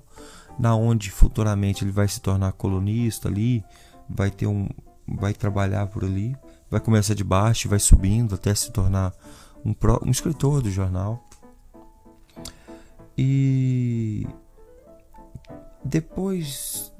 na 0.61 0.75
onde 0.75 1.09
futuramente 1.09 1.83
ele 1.83 1.91
vai 1.91 2.07
se 2.07 2.21
tornar 2.21 2.51
colunista 2.51 3.27
ali, 3.27 3.65
vai 4.07 4.29
ter 4.29 4.45
um 4.45 4.69
vai 5.07 5.33
trabalhar 5.33 5.87
por 5.87 6.05
ali, 6.05 6.37
vai 6.69 6.79
começar 6.79 7.15
de 7.15 7.23
baixo, 7.23 7.67
vai 7.67 7.79
subindo 7.79 8.35
até 8.35 8.53
se 8.53 8.71
tornar 8.71 9.11
um, 9.65 9.73
um 10.05 10.11
escritor 10.11 10.61
do 10.61 10.69
jornal. 10.69 11.27
E 13.17 14.27
depois 15.83 16.93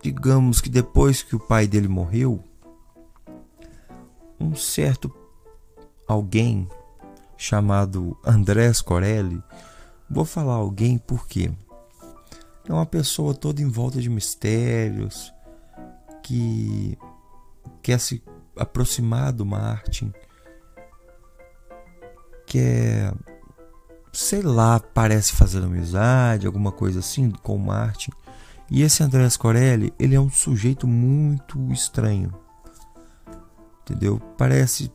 digamos 0.00 0.60
que 0.60 0.68
depois 0.68 1.20
que 1.20 1.34
o 1.34 1.40
pai 1.40 1.66
dele 1.66 1.88
morreu, 1.88 2.44
um 4.38 4.54
certo 4.54 5.12
alguém 6.06 6.68
chamado 7.36 8.16
Andrés 8.24 8.80
Corelli, 8.80 9.42
vou 10.08 10.24
falar 10.24 10.54
alguém 10.54 10.96
porque 10.96 11.50
é 12.68 12.72
uma 12.72 12.86
pessoa 12.86 13.34
toda 13.34 13.60
em 13.60 13.68
volta 13.68 14.00
de 14.00 14.08
mistérios, 14.08 15.32
que 16.22 16.98
quer 17.82 17.98
se 18.00 18.22
aproximar 18.56 19.32
do 19.32 19.44
Martin, 19.44 20.12
quer, 22.46 23.12
sei 24.12 24.42
lá, 24.42 24.80
parece 24.80 25.32
fazer 25.32 25.62
amizade, 25.62 26.46
alguma 26.46 26.72
coisa 26.72 27.00
assim 27.00 27.30
com 27.30 27.56
o 27.56 27.58
Martin. 27.58 28.10
E 28.70 28.82
esse 28.82 29.02
Andrés 29.02 29.36
Corelli, 29.36 29.92
ele 29.98 30.14
é 30.14 30.20
um 30.20 30.30
sujeito 30.30 30.86
muito 30.86 31.58
estranho. 31.70 32.32
Entendeu? 33.82 34.18
Parece 34.38 34.90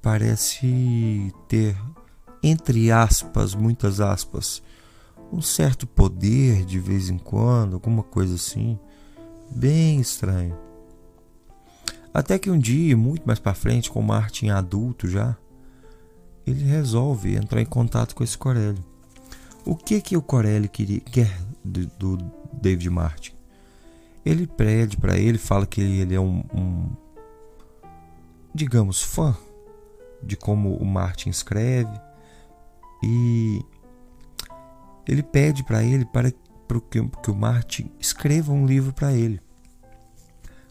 parece 0.00 1.34
ter 1.48 1.76
entre 2.42 2.92
aspas, 2.92 3.54
muitas 3.54 4.00
aspas, 4.00 4.62
um 5.32 5.40
certo 5.40 5.86
poder 5.86 6.64
de 6.64 6.78
vez 6.78 7.10
em 7.10 7.18
quando, 7.18 7.74
alguma 7.74 8.02
coisa 8.02 8.34
assim, 8.34 8.78
bem 9.50 10.00
estranho. 10.00 10.56
Até 12.12 12.38
que 12.38 12.50
um 12.50 12.58
dia, 12.58 12.96
muito 12.96 13.24
mais 13.26 13.38
para 13.38 13.54
frente, 13.54 13.90
com 13.90 14.00
o 14.00 14.02
Martin 14.02 14.48
adulto 14.48 15.06
já, 15.06 15.36
ele 16.46 16.64
resolve 16.64 17.36
entrar 17.36 17.60
em 17.60 17.66
contato 17.66 18.14
com 18.14 18.24
esse 18.24 18.38
Corelli. 18.38 18.82
O 19.64 19.74
que 19.74 20.00
que 20.00 20.16
o 20.16 20.22
Corelli 20.22 20.68
queria, 20.68 21.00
quer 21.00 21.36
do, 21.64 21.86
do 21.98 22.16
David 22.52 22.88
Martin? 22.88 23.32
Ele 24.24 24.46
pede 24.46 24.96
para 24.96 25.18
ele, 25.18 25.38
fala 25.38 25.66
que 25.66 25.80
ele 25.80 26.14
é 26.14 26.20
um, 26.20 26.42
um, 26.54 26.96
digamos, 28.54 29.02
fã 29.02 29.36
de 30.22 30.36
como 30.36 30.74
o 30.76 30.84
Martin 30.84 31.28
escreve 31.28 32.00
e 33.02 33.60
ele 35.06 35.22
pede 35.22 35.62
para 35.64 35.82
ele 35.82 36.04
para 36.04 36.30
que, 36.30 37.08
que 37.22 37.30
o 37.30 37.34
Martin 37.34 37.90
escreva 37.98 38.52
um 38.52 38.66
livro 38.66 38.92
para 38.92 39.12
ele. 39.12 39.40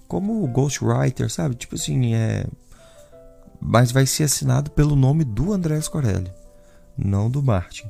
Como 0.08 0.44
o 0.44 0.48
ghostwriter, 0.48 1.32
sabe? 1.32 1.56
Tipo 1.56 1.76
assim, 1.76 2.14
é 2.14 2.46
mas 3.60 3.92
vai 3.92 4.06
ser 4.06 4.24
assinado 4.24 4.70
pelo 4.72 4.96
nome 4.96 5.24
do 5.24 5.52
André 5.52 5.82
Corelli, 5.82 6.32
não 6.96 7.30
do 7.30 7.42
Martin. 7.42 7.90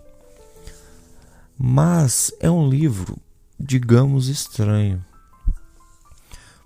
Mas 1.58 2.32
é 2.40 2.50
um 2.50 2.70
livro, 2.70 3.18
digamos, 3.60 4.28
estranho. 4.28 5.04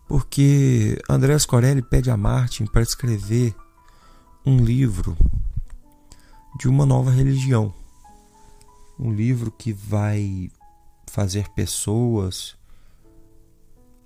Porque 0.07 0.99
Andrés 1.07 1.45
Corelli 1.45 1.81
pede 1.81 2.09
a 2.09 2.17
Martin 2.17 2.65
para 2.65 2.81
escrever 2.81 3.55
um 4.45 4.57
livro 4.57 5.15
de 6.57 6.67
uma 6.67 6.85
nova 6.85 7.11
religião. 7.11 7.73
Um 8.99 9.13
livro 9.13 9.49
que 9.49 9.71
vai 9.71 10.51
fazer 11.07 11.47
pessoas 11.49 12.57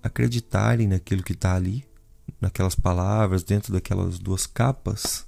acreditarem 0.04 0.88
naquilo 0.88 1.24
que 1.24 1.34
está 1.34 1.56
ali, 1.56 1.86
naquelas 2.40 2.76
palavras, 2.76 3.44
dentro 3.44 3.74
daquelas 3.74 4.20
duas 4.20 4.46
capas, 4.46 5.26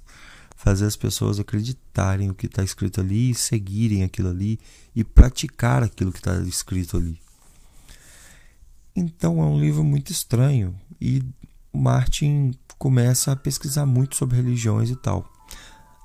fazer 0.54 0.86
as 0.86 0.96
pessoas 0.96 1.38
acreditarem 1.38 2.30
o 2.30 2.34
que 2.34 2.46
está 2.46 2.62
escrito 2.62 3.00
ali 3.00 3.34
seguirem 3.34 4.04
aquilo 4.04 4.30
ali 4.30 4.58
e 4.94 5.04
praticar 5.04 5.82
aquilo 5.82 6.12
que 6.12 6.18
está 6.18 6.38
escrito 6.42 6.96
ali. 6.96 7.20
Então 8.94 9.42
é 9.42 9.46
um 9.46 9.60
livro 9.60 9.84
muito 9.84 10.10
estranho 10.10 10.74
e 11.00 11.22
Martin 11.72 12.54
começa 12.78 13.32
a 13.32 13.36
pesquisar 13.36 13.84
muito 13.84 14.16
sobre 14.16 14.36
religiões 14.36 14.90
e 14.90 14.96
tal, 14.96 15.30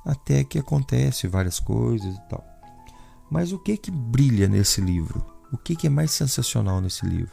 até 0.06 0.44
que 0.44 0.60
acontece 0.60 1.28
várias 1.28 1.60
coisas 1.60 2.14
e 2.14 2.22
tal. 2.30 2.51
Mas 3.32 3.54
o 3.54 3.58
que 3.58 3.78
que 3.78 3.90
brilha 3.90 4.46
nesse 4.46 4.82
livro? 4.82 5.26
O 5.54 5.58
que, 5.58 5.74
que 5.74 5.88
é 5.88 5.90
mais 5.90 6.12
sensacional 6.12 6.82
nesse 6.82 7.06
livro? 7.06 7.32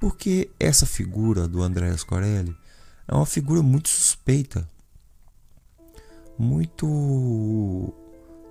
Porque 0.00 0.50
essa 0.58 0.84
figura 0.84 1.46
do 1.46 1.62
André 1.62 1.94
Corelli 2.04 2.52
é 3.06 3.14
uma 3.14 3.24
figura 3.24 3.62
muito 3.62 3.88
suspeita, 3.88 4.68
muito, 6.36 7.94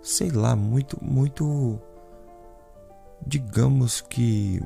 sei 0.01 0.31
lá, 0.31 0.55
muito, 0.55 0.97
muito, 1.03 1.77
digamos 3.27 3.99
que 3.99 4.61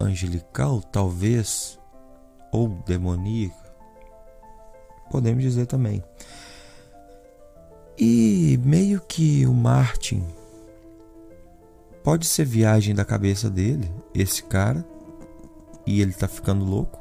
angelical, 0.00 0.80
talvez, 0.80 1.78
ou 2.50 2.70
demoníaca, 2.86 3.74
podemos 5.10 5.42
dizer 5.42 5.66
também. 5.66 6.02
E 7.98 8.58
meio 8.64 9.02
que 9.02 9.46
o 9.46 9.52
Martin 9.52 10.26
pode 12.06 12.24
ser 12.24 12.44
viagem 12.44 12.94
da 12.94 13.04
cabeça 13.04 13.50
dele, 13.50 13.92
esse 14.14 14.40
cara, 14.44 14.86
e 15.84 16.00
ele 16.00 16.12
tá 16.12 16.28
ficando 16.28 16.64
louco. 16.64 17.00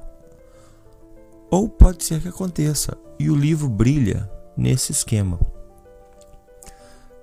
Ou 1.52 1.70
pode 1.70 2.04
ser 2.04 2.20
que 2.20 2.28
aconteça 2.28 2.98
e 3.20 3.30
o 3.30 3.36
livro 3.36 3.70
brilha 3.70 4.28
nesse 4.58 4.91
esquema. 4.91 5.39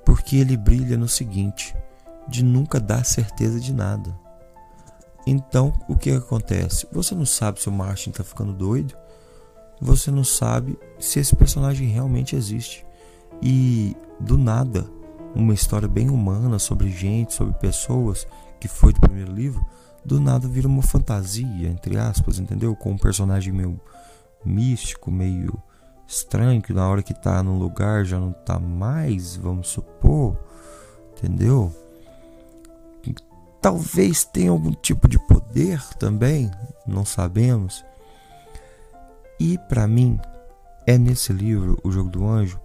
Porque 0.05 0.37
ele 0.37 0.57
brilha 0.57 0.97
no 0.97 1.09
seguinte: 1.09 1.75
de 2.29 2.45
nunca 2.45 2.79
dar 2.79 3.05
certeza 3.05 3.59
de 3.59 3.73
nada. 3.73 4.17
Então, 5.27 5.73
o 5.89 5.97
que 5.97 6.13
acontece? 6.13 6.87
Você 6.93 7.17
não 7.17 7.27
sabe 7.27 7.61
se 7.61 7.69
o 7.69 7.73
Martin 7.73 8.11
está 8.11 8.23
ficando 8.23 8.53
doido, 8.53 8.97
você 9.81 10.09
não 10.09 10.23
sabe 10.23 10.79
se 11.01 11.19
esse 11.19 11.35
personagem 11.35 11.89
realmente 11.89 12.37
existe. 12.37 12.87
E 13.43 13.97
do 14.21 14.39
nada, 14.39 14.89
uma 15.35 15.55
história 15.55 15.89
bem 15.89 16.11
humana 16.11 16.59
sobre 16.59 16.91
gente, 16.91 17.35
sobre 17.35 17.55
pessoas, 17.55 18.27
que 18.61 18.69
foi 18.69 18.93
do 18.93 19.01
primeiro 19.01 19.33
livro, 19.33 19.65
do 20.05 20.21
nada 20.21 20.49
vira 20.49 20.69
uma 20.69 20.83
fantasia, 20.83 21.69
entre 21.69 21.97
aspas, 21.97 22.39
entendeu? 22.39 22.75
Com 22.75 22.93
um 22.93 22.99
personagem 22.99 23.53
meio 23.53 23.81
místico, 24.45 25.11
meio 25.11 25.61
estranho, 26.07 26.61
que 26.61 26.73
na 26.73 26.89
hora 26.89 27.03
que 27.03 27.15
tá 27.15 27.43
num 27.43 27.59
lugar 27.59 28.05
já 28.05 28.19
não 28.19 28.33
tá 28.33 28.59
mais, 28.59 29.37
vamos 29.37 29.69
supor, 29.69 30.37
entendeu? 31.17 31.73
Talvez 33.61 34.25
tenha 34.25 34.51
algum 34.51 34.73
tipo 34.73 35.09
de 35.09 35.19
poder 35.21 35.81
também, 35.97 36.51
não 36.85 37.05
sabemos. 37.05 37.85
E 39.39 39.57
para 39.69 39.87
mim, 39.87 40.19
é 40.85 40.99
nesse 40.99 41.33
livro, 41.33 41.79
O 41.85 41.93
Jogo 41.93 42.11
do 42.11 42.27
Anjo, 42.27 42.61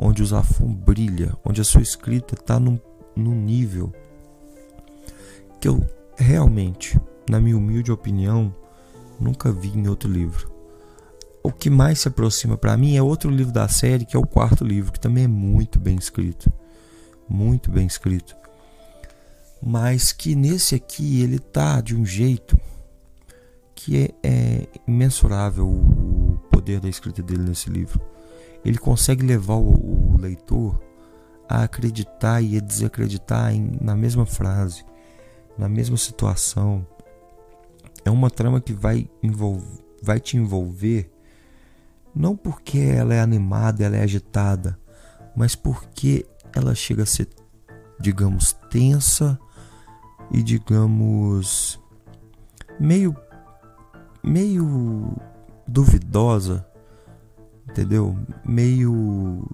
onde 0.00 0.22
o 0.22 0.26
Zafon 0.26 0.72
brilha, 0.72 1.36
onde 1.44 1.60
a 1.60 1.64
sua 1.64 1.82
escrita 1.82 2.34
está 2.34 2.58
num, 2.58 2.78
num 3.14 3.34
nível 3.34 3.92
que 5.60 5.68
eu 5.68 5.84
realmente, 6.16 6.98
na 7.28 7.40
minha 7.40 7.56
humilde 7.56 7.92
opinião, 7.92 8.54
nunca 9.20 9.52
vi 9.52 9.68
em 9.68 9.88
outro 9.88 10.10
livro. 10.10 10.50
O 11.42 11.52
que 11.52 11.68
mais 11.68 12.00
se 12.00 12.08
aproxima 12.08 12.56
para 12.56 12.76
mim 12.76 12.96
é 12.96 13.02
outro 13.02 13.30
livro 13.30 13.52
da 13.52 13.68
série, 13.68 14.04
que 14.04 14.16
é 14.16 14.18
o 14.18 14.26
quarto 14.26 14.64
livro, 14.64 14.92
que 14.92 15.00
também 15.00 15.24
é 15.24 15.28
muito 15.28 15.78
bem 15.78 15.96
escrito. 15.96 16.50
Muito 17.28 17.70
bem 17.70 17.86
escrito 17.86 18.40
mas 19.62 20.12
que 20.12 20.34
nesse 20.34 20.74
aqui 20.74 21.22
ele 21.22 21.38
tá 21.38 21.80
de 21.80 21.94
um 21.94 22.04
jeito 22.04 22.58
que 23.74 23.96
é, 23.96 24.10
é 24.22 24.66
imensurável 24.86 25.68
o 25.68 26.38
poder 26.50 26.80
da 26.80 26.88
escrita 26.88 27.22
dele 27.22 27.42
nesse 27.42 27.68
livro. 27.68 28.00
Ele 28.64 28.78
consegue 28.78 29.24
levar 29.24 29.54
o, 29.54 30.14
o 30.14 30.16
leitor 30.18 30.80
a 31.48 31.64
acreditar 31.64 32.40
e 32.40 32.56
a 32.56 32.60
desacreditar 32.60 33.52
em, 33.54 33.78
na 33.80 33.96
mesma 33.96 34.26
frase, 34.26 34.84
na 35.58 35.68
mesma 35.68 35.96
situação. 35.96 36.86
É 38.04 38.10
uma 38.10 38.30
trama 38.30 38.60
que 38.60 38.72
vai, 38.72 39.08
envolver, 39.22 39.66
vai 40.02 40.20
te 40.20 40.36
envolver 40.36 41.10
não 42.14 42.36
porque 42.36 42.78
ela 42.78 43.14
é 43.14 43.20
animada, 43.20 43.84
ela 43.84 43.96
é 43.96 44.02
agitada, 44.02 44.78
mas 45.36 45.54
porque 45.54 46.26
ela 46.54 46.74
chega 46.74 47.04
a 47.04 47.06
ser, 47.06 47.28
digamos, 48.00 48.52
tensa 48.68 49.38
e 50.32 50.42
digamos 50.42 51.80
meio 52.78 53.16
meio 54.22 55.16
duvidosa, 55.66 56.66
entendeu? 57.70 58.16
Meio 58.44 59.48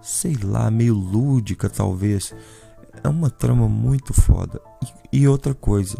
sei 0.00 0.36
lá, 0.36 0.70
meio 0.70 0.94
lúdica 0.94 1.68
talvez. 1.68 2.34
É 3.02 3.08
uma 3.08 3.30
trama 3.30 3.68
muito 3.68 4.12
foda. 4.12 4.60
E, 5.12 5.20
e 5.20 5.28
outra 5.28 5.54
coisa, 5.54 5.96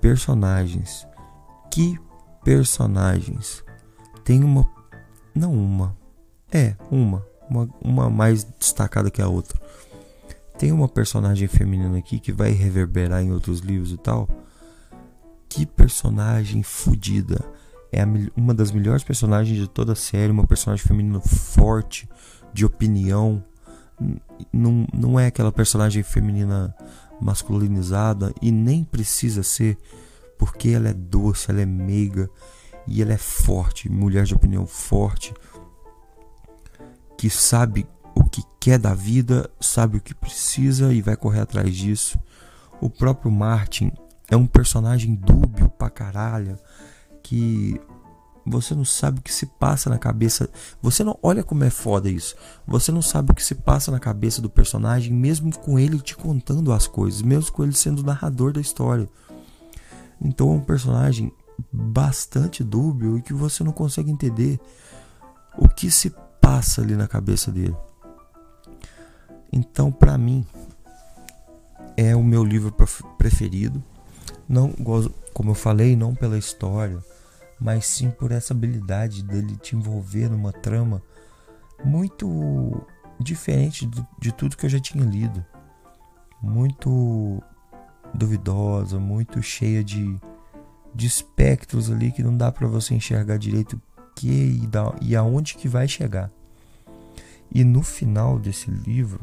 personagens. 0.00 1.06
Que 1.70 1.98
personagens? 2.44 3.64
Tem 4.24 4.42
uma 4.42 4.66
não 5.34 5.52
uma. 5.52 5.96
É, 6.50 6.74
uma, 6.90 7.26
uma, 7.50 7.68
uma 7.82 8.10
mais 8.10 8.44
destacada 8.44 9.10
que 9.10 9.20
a 9.20 9.28
outra 9.28 9.60
tem 10.58 10.72
uma 10.72 10.88
personagem 10.88 11.46
feminina 11.48 11.98
aqui 11.98 12.18
que 12.18 12.32
vai 12.32 12.50
reverberar 12.50 13.22
em 13.22 13.32
outros 13.32 13.60
livros 13.60 13.92
e 13.92 13.96
tal. 13.96 14.28
Que 15.48 15.66
personagem 15.66 16.62
fodida. 16.62 17.44
É 17.96 18.02
a, 18.02 18.08
uma 18.36 18.52
das 18.52 18.70
melhores 18.70 19.02
personagens 19.02 19.58
de 19.58 19.66
toda 19.66 19.92
a 19.92 19.96
série. 19.96 20.30
Uma 20.30 20.46
personagem 20.46 20.86
feminina 20.86 21.20
forte, 21.20 22.08
de 22.52 22.64
opinião. 22.64 23.42
Não, 24.52 24.86
não 24.92 25.18
é 25.18 25.26
aquela 25.26 25.50
personagem 25.50 26.02
feminina 26.02 26.74
masculinizada 27.18 28.34
e 28.42 28.52
nem 28.52 28.84
precisa 28.84 29.42
ser, 29.42 29.78
porque 30.38 30.68
ela 30.68 30.88
é 30.88 30.92
doce, 30.92 31.50
ela 31.50 31.62
é 31.62 31.66
meiga 31.66 32.28
e 32.86 33.00
ela 33.00 33.14
é 33.14 33.18
forte. 33.18 33.90
Mulher 33.90 34.24
de 34.24 34.34
opinião 34.34 34.66
forte 34.66 35.32
que 37.16 37.30
sabe 37.30 37.86
o 38.14 38.24
que 38.24 38.42
quer 38.60 38.78
da 38.78 38.94
vida, 38.94 39.50
sabe 39.58 39.96
o 39.96 40.00
que 40.00 40.14
precisa 40.14 40.92
e 40.92 41.00
vai 41.00 41.16
correr 41.16 41.40
atrás 41.40 41.74
disso. 41.74 42.18
O 42.80 42.90
próprio 42.90 43.30
Martin 43.30 43.90
é 44.30 44.36
um 44.36 44.46
personagem 44.46 45.14
dúbio 45.14 45.70
pra 45.70 45.88
caralho, 45.88 46.58
que 47.26 47.80
você 48.46 48.72
não 48.76 48.84
sabe 48.84 49.18
o 49.18 49.22
que 49.22 49.34
se 49.34 49.46
passa 49.46 49.90
na 49.90 49.98
cabeça. 49.98 50.48
Você 50.80 51.02
não 51.02 51.18
olha 51.20 51.42
como 51.42 51.64
é 51.64 51.70
foda 51.70 52.08
isso. 52.08 52.36
Você 52.64 52.92
não 52.92 53.02
sabe 53.02 53.32
o 53.32 53.34
que 53.34 53.42
se 53.42 53.56
passa 53.56 53.90
na 53.90 53.98
cabeça 53.98 54.40
do 54.40 54.48
personagem, 54.48 55.12
mesmo 55.12 55.56
com 55.58 55.76
ele 55.76 55.98
te 55.98 56.16
contando 56.16 56.72
as 56.72 56.86
coisas, 56.86 57.22
mesmo 57.22 57.50
com 57.50 57.64
ele 57.64 57.72
sendo 57.72 58.00
o 58.00 58.06
narrador 58.06 58.52
da 58.52 58.60
história. 58.60 59.08
Então 60.20 60.52
é 60.52 60.52
um 60.52 60.60
personagem 60.60 61.32
bastante 61.72 62.62
dúbio 62.62 63.18
e 63.18 63.22
que 63.22 63.34
você 63.34 63.64
não 63.64 63.72
consegue 63.72 64.10
entender 64.10 64.60
o 65.58 65.68
que 65.68 65.90
se 65.90 66.14
passa 66.40 66.82
ali 66.82 66.94
na 66.94 67.08
cabeça 67.08 67.50
dele. 67.50 67.76
Então, 69.52 69.90
para 69.90 70.16
mim, 70.16 70.46
é 71.96 72.14
o 72.14 72.22
meu 72.22 72.44
livro 72.44 72.72
preferido. 73.18 73.82
Não, 74.48 74.70
como 75.34 75.50
eu 75.50 75.54
falei, 75.54 75.96
não 75.96 76.14
pela 76.14 76.38
história, 76.38 77.02
mas 77.60 77.86
sim 77.86 78.10
por 78.10 78.32
essa 78.32 78.52
habilidade 78.52 79.22
dele 79.22 79.56
te 79.56 79.74
envolver 79.74 80.28
numa 80.28 80.52
trama 80.52 81.02
muito 81.84 82.86
diferente 83.18 83.88
de 84.18 84.32
tudo 84.32 84.56
que 84.56 84.66
eu 84.66 84.70
já 84.70 84.80
tinha 84.80 85.04
lido. 85.04 85.44
Muito 86.42 87.42
duvidosa, 88.14 88.98
muito 88.98 89.42
cheia 89.42 89.82
de, 89.82 90.18
de 90.94 91.06
espectros 91.06 91.90
ali 91.90 92.12
que 92.12 92.22
não 92.22 92.36
dá 92.36 92.52
para 92.52 92.66
você 92.66 92.94
enxergar 92.94 93.38
direito 93.38 93.76
o 93.76 94.14
que 94.14 94.28
e, 94.28 94.66
da, 94.66 94.94
e 95.00 95.16
aonde 95.16 95.54
que 95.54 95.68
vai 95.68 95.88
chegar. 95.88 96.30
E 97.50 97.64
no 97.64 97.82
final 97.82 98.38
desse 98.38 98.70
livro, 98.70 99.20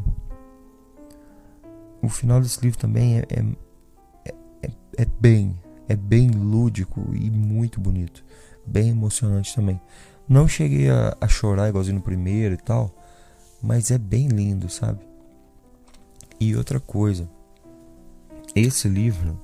o 2.02 2.10
final 2.10 2.42
desse 2.42 2.62
livro 2.62 2.80
também 2.80 3.20
é, 3.20 3.26
é, 4.26 4.72
é 4.98 5.06
bem, 5.20 5.60
é 5.94 5.96
bem 5.96 6.30
lúdico 6.30 7.12
e 7.14 7.30
muito 7.30 7.80
bonito. 7.80 8.24
Bem 8.66 8.90
emocionante 8.90 9.56
também. 9.56 9.80
Não 10.28 10.48
cheguei 10.48 10.90
a, 10.90 11.16
a 11.22 11.28
chorar 11.28 11.70
igualzinho 11.70 11.98
no 11.98 12.02
primeiro 12.02 12.56
e 12.56 12.58
tal, 12.58 12.94
mas 13.62 13.92
é 13.92 13.98
bem 13.98 14.28
lindo, 14.28 14.70
sabe? 14.70 15.00
E 16.40 16.56
outra 16.56 16.80
coisa, 16.80 17.30
esse 18.56 18.88
livro, 18.88 19.40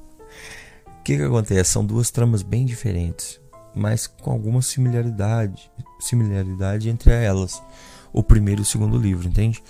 o 0.87 1.03
que, 1.03 1.17
que 1.17 1.23
acontece? 1.23 1.71
São 1.71 1.85
duas 1.85 2.09
tramas 2.09 2.41
bem 2.41 2.65
diferentes, 2.65 3.39
mas 3.75 4.07
com 4.07 4.31
alguma 4.31 4.61
similaridade, 4.61 5.71
similaridade 5.99 6.89
entre 6.89 7.11
elas, 7.11 7.61
o 8.11 8.23
primeiro 8.23 8.61
e 8.61 8.63
o 8.63 8.65
segundo 8.65 8.97
livro, 8.97 9.27
entende? 9.27 9.63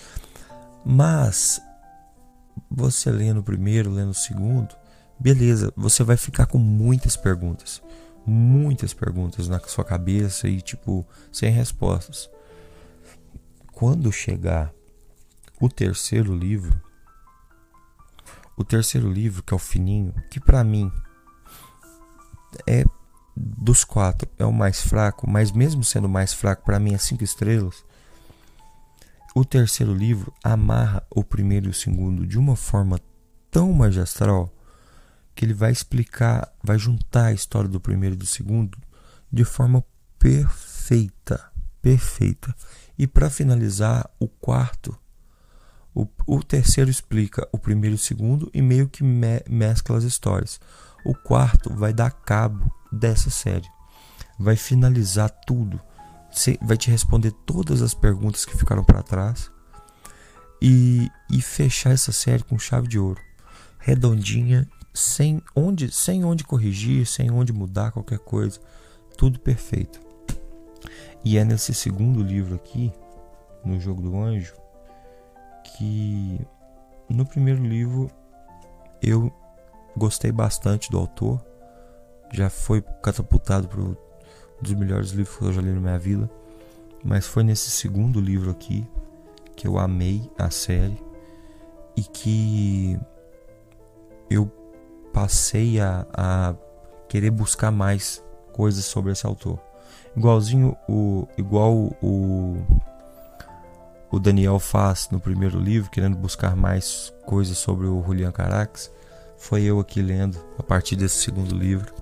Mas 0.85 1.61
você 2.71 3.11
lendo 3.11 3.41
o 3.41 3.43
primeiro, 3.43 3.91
lendo 3.91 4.11
o 4.11 4.15
segundo, 4.15 4.75
beleza, 5.19 5.73
você 5.75 6.03
vai 6.03 6.17
ficar 6.17 6.45
com 6.45 6.57
muitas 6.57 7.17
perguntas, 7.17 7.81
muitas 8.25 8.93
perguntas 8.93 9.47
na 9.47 9.59
sua 9.59 9.83
cabeça 9.83 10.47
e 10.47 10.61
tipo 10.61 11.05
sem 11.31 11.51
respostas. 11.51 12.29
Quando 13.73 14.11
chegar 14.11 14.73
o 15.59 15.69
terceiro 15.69 16.35
livro, 16.35 16.79
o 18.57 18.63
terceiro 18.63 19.11
livro, 19.11 19.41
que 19.43 19.53
é 19.53 19.55
o 19.55 19.59
fininho, 19.59 20.13
que 20.29 20.39
para 20.39 20.63
mim 20.63 20.91
é 22.67 22.83
dos 23.35 23.85
quatro 23.85 24.27
é 24.37 24.45
o 24.45 24.51
mais 24.51 24.81
fraco, 24.81 25.29
mas 25.29 25.51
mesmo 25.51 25.83
sendo 25.83 26.09
mais 26.09 26.33
fraco, 26.33 26.65
para 26.65 26.79
mim 26.79 26.93
é 26.93 26.97
cinco 26.97 27.23
estrelas. 27.23 27.85
O 29.33 29.45
terceiro 29.45 29.93
livro 29.93 30.33
amarra 30.43 31.03
o 31.09 31.23
primeiro 31.23 31.67
e 31.67 31.69
o 31.69 31.73
segundo 31.73 32.25
de 32.27 32.37
uma 32.37 32.55
forma 32.55 32.99
tão 33.49 33.71
magistral 33.71 34.51
que 35.39 35.45
ele 35.45 35.53
vai 35.53 35.71
explicar, 35.71 36.53
vai 36.61 36.77
juntar 36.77 37.27
a 37.27 37.31
história 37.31 37.69
do 37.69 37.79
primeiro 37.79 38.13
e 38.13 38.17
do 38.17 38.25
segundo 38.25 38.77
de 39.31 39.45
forma 39.45 39.81
perfeita, 40.17 41.49
perfeita. 41.81 42.53
E 42.97 43.07
para 43.07 43.29
finalizar, 43.29 44.09
o 44.19 44.27
quarto 44.27 44.99
o, 45.95 46.05
o 46.27 46.43
terceiro 46.43 46.89
explica 46.89 47.47
o 47.53 47.57
primeiro 47.57 47.93
e 47.93 47.95
o 47.95 47.99
segundo 47.99 48.51
e 48.53 48.61
meio 48.61 48.89
que 48.89 49.01
me, 49.01 49.41
mescla 49.49 49.97
as 49.97 50.03
histórias. 50.03 50.59
O 51.05 51.15
quarto 51.15 51.73
vai 51.73 51.93
dar 51.93 52.11
cabo 52.11 52.69
dessa 52.91 53.29
série. 53.29 53.69
Vai 54.37 54.57
finalizar 54.57 55.29
tudo. 55.47 55.79
Vai 56.61 56.75
te 56.75 56.91
responder 56.91 57.31
todas 57.45 57.81
as 57.81 57.93
perguntas 57.93 58.43
que 58.43 58.57
ficaram 58.57 58.83
para 58.83 59.01
trás. 59.01 59.49
E, 60.61 61.09
e 61.31 61.41
fechar 61.41 61.91
essa 61.91 62.11
série 62.11 62.43
com 62.43 62.59
chave 62.59 62.89
de 62.89 62.99
ouro. 62.99 63.21
Redondinha, 63.79 64.67
sem 64.93 65.41
onde, 65.55 65.91
sem 65.91 66.23
onde 66.23 66.43
corrigir, 66.43 67.05
sem 67.05 67.31
onde 67.31 67.53
mudar 67.53 67.91
qualquer 67.91 68.19
coisa. 68.19 68.59
Tudo 69.17 69.39
perfeito. 69.39 69.99
E 71.23 71.37
é 71.37 71.43
nesse 71.43 71.73
segundo 71.73 72.21
livro 72.21 72.55
aqui, 72.55 72.91
no 73.63 73.79
Jogo 73.79 74.01
do 74.01 74.17
Anjo, 74.17 74.55
que 75.63 76.39
no 77.09 77.25
primeiro 77.25 77.63
livro 77.63 78.09
eu 79.01 79.31
gostei 79.95 80.31
bastante 80.31 80.89
do 80.89 80.97
autor, 80.97 81.43
já 82.31 82.49
foi 82.49 82.81
catapultado 83.03 83.67
para 83.67 83.81
um 83.81 83.95
dos 84.61 84.73
melhores 84.73 85.11
livros 85.11 85.37
que 85.37 85.45
eu 85.45 85.53
já 85.53 85.61
li 85.61 85.71
na 85.71 85.81
minha 85.81 85.99
vida, 85.99 86.29
mas 87.03 87.25
foi 87.25 87.43
nesse 87.43 87.69
segundo 87.69 88.19
livro 88.21 88.51
aqui 88.51 88.87
que 89.55 89.67
eu 89.67 89.77
amei 89.77 90.29
a 90.37 90.49
série 90.49 90.97
e 91.97 92.01
que 92.01 92.97
eu 94.29 94.49
passei 95.19 95.81
a, 95.81 96.05
a 96.13 96.55
querer 97.09 97.29
buscar 97.29 97.71
mais 97.71 98.23
coisas 98.53 98.85
sobre 98.85 99.11
esse 99.11 99.25
autor. 99.25 99.59
Igualzinho 100.15 100.77
o 100.87 101.27
igual 101.37 101.93
o 102.01 102.57
o 104.11 104.17
Daniel 104.17 104.57
faz 104.59 105.09
no 105.11 105.19
primeiro 105.19 105.59
livro, 105.59 105.91
querendo 105.91 106.15
buscar 106.15 106.55
mais 106.55 107.13
coisas 107.25 107.57
sobre 107.57 107.85
o 107.85 108.01
Julian 108.01 108.31
Carax, 108.31 108.89
foi 109.37 109.63
eu 109.63 109.79
aqui 109.79 110.01
lendo 110.01 110.39
a 110.57 110.63
partir 110.63 110.95
desse 110.95 111.17
segundo 111.17 111.53
livro, 111.53 111.93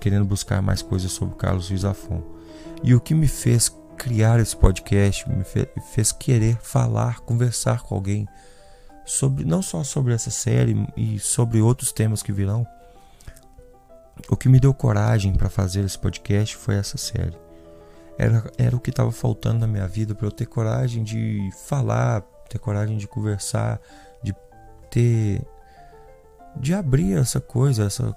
querendo 0.00 0.24
buscar 0.24 0.60
mais 0.60 0.82
coisas 0.82 1.12
sobre 1.12 1.36
Carlos 1.36 1.68
Ruiz 1.68 1.84
Afon. 1.84 2.22
E 2.82 2.94
o 2.94 3.00
que 3.00 3.14
me 3.14 3.28
fez 3.28 3.70
criar 3.96 4.40
esse 4.40 4.56
podcast, 4.56 5.28
me 5.28 5.44
fez 5.92 6.10
querer 6.10 6.56
falar, 6.60 7.20
conversar 7.20 7.82
com 7.82 7.94
alguém 7.94 8.26
sobre 9.08 9.44
não 9.44 9.62
só 9.62 9.82
sobre 9.82 10.14
essa 10.14 10.30
série 10.30 10.86
e 10.96 11.18
sobre 11.18 11.60
outros 11.60 11.92
temas 11.92 12.22
que 12.22 12.32
virão. 12.32 12.66
O 14.28 14.36
que 14.36 14.48
me 14.48 14.60
deu 14.60 14.74
coragem 14.74 15.32
para 15.32 15.48
fazer 15.48 15.84
esse 15.84 15.98
podcast 15.98 16.56
foi 16.56 16.74
essa 16.76 16.98
série 16.98 17.36
era, 18.18 18.50
era 18.58 18.76
o 18.76 18.80
que 18.80 18.90
estava 18.90 19.12
faltando 19.12 19.60
na 19.60 19.66
minha 19.66 19.86
vida 19.86 20.14
para 20.14 20.26
eu 20.26 20.32
ter 20.32 20.44
coragem 20.44 21.04
de 21.04 21.48
falar, 21.68 22.22
ter 22.48 22.58
coragem 22.58 22.98
de 22.98 23.06
conversar, 23.06 23.80
de 24.22 24.34
ter. 24.90 25.40
de 26.56 26.74
abrir 26.74 27.16
essa 27.16 27.40
coisa, 27.40 27.84
essa. 27.84 28.14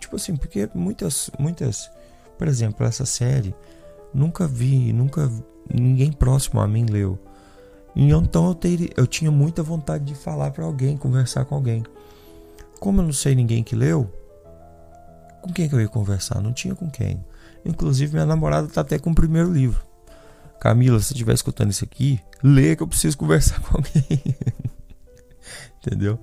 Tipo 0.00 0.16
assim, 0.16 0.34
porque 0.34 0.68
muitas. 0.74 1.30
muitas 1.38 1.90
por 2.38 2.48
exemplo, 2.48 2.84
essa 2.86 3.04
série, 3.04 3.54
nunca 4.12 4.46
vi, 4.46 4.92
nunca. 4.92 5.30
ninguém 5.72 6.10
próximo 6.10 6.60
a 6.60 6.66
mim 6.66 6.86
leu. 6.86 7.18
Então 7.96 8.46
eu, 8.46 8.54
ter, 8.54 8.92
eu 8.94 9.06
tinha 9.06 9.30
muita 9.30 9.62
vontade 9.62 10.04
de 10.04 10.14
falar 10.14 10.50
para 10.50 10.64
alguém, 10.64 10.98
conversar 10.98 11.46
com 11.46 11.54
alguém. 11.54 11.82
Como 12.78 13.00
eu 13.00 13.04
não 13.06 13.12
sei 13.12 13.34
ninguém 13.34 13.64
que 13.64 13.74
leu, 13.74 14.12
com 15.40 15.50
quem 15.50 15.66
que 15.66 15.74
eu 15.74 15.80
ia 15.80 15.88
conversar? 15.88 16.42
Não 16.42 16.52
tinha 16.52 16.74
com 16.74 16.90
quem. 16.90 17.24
Inclusive, 17.64 18.12
minha 18.12 18.26
namorada 18.26 18.68
tá 18.68 18.82
até 18.82 18.98
com 18.98 19.10
o 19.10 19.14
primeiro 19.14 19.50
livro. 19.50 19.80
Camila, 20.60 21.00
se 21.00 21.12
estiver 21.12 21.34
escutando 21.34 21.70
isso 21.70 21.84
aqui, 21.84 22.20
lê 22.42 22.76
que 22.76 22.82
eu 22.82 22.88
preciso 22.88 23.16
conversar 23.16 23.60
com 23.64 23.78
alguém. 23.78 24.36
Entendeu? 25.78 26.18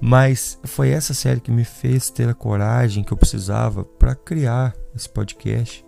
Mas 0.00 0.58
foi 0.64 0.90
essa 0.90 1.14
série 1.14 1.40
que 1.40 1.50
me 1.50 1.64
fez 1.64 2.10
ter 2.10 2.28
a 2.28 2.34
coragem 2.34 3.04
que 3.04 3.12
eu 3.12 3.16
precisava 3.16 3.84
para 3.84 4.14
criar 4.14 4.74
esse 4.94 5.08
podcast 5.08 5.84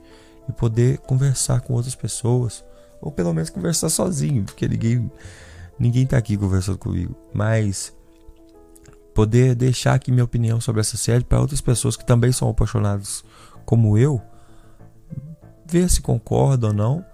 e 0.48 0.52
poder 0.52 0.98
conversar 0.98 1.60
com 1.60 1.74
outras 1.74 1.94
pessoas, 1.94 2.64
ou 3.00 3.10
pelo 3.10 3.32
menos 3.32 3.50
conversar 3.50 3.88
sozinho, 3.88 4.44
porque 4.44 4.68
ninguém 4.68 5.10
ninguém 5.78 6.06
tá 6.06 6.16
aqui 6.16 6.36
conversando 6.36 6.78
comigo, 6.78 7.14
mas 7.32 7.96
poder 9.14 9.54
deixar 9.54 9.94
aqui 9.94 10.10
minha 10.10 10.24
opinião 10.24 10.60
sobre 10.60 10.80
essa 10.80 10.96
série 10.96 11.24
para 11.24 11.40
outras 11.40 11.60
pessoas 11.60 11.96
que 11.96 12.04
também 12.04 12.32
são 12.32 12.48
apaixonadas 12.48 13.24
como 13.64 13.98
eu 13.98 14.20
ver 15.70 15.90
se 15.90 16.00
concorda 16.00 16.68
ou 16.68 16.72
não. 16.72 17.04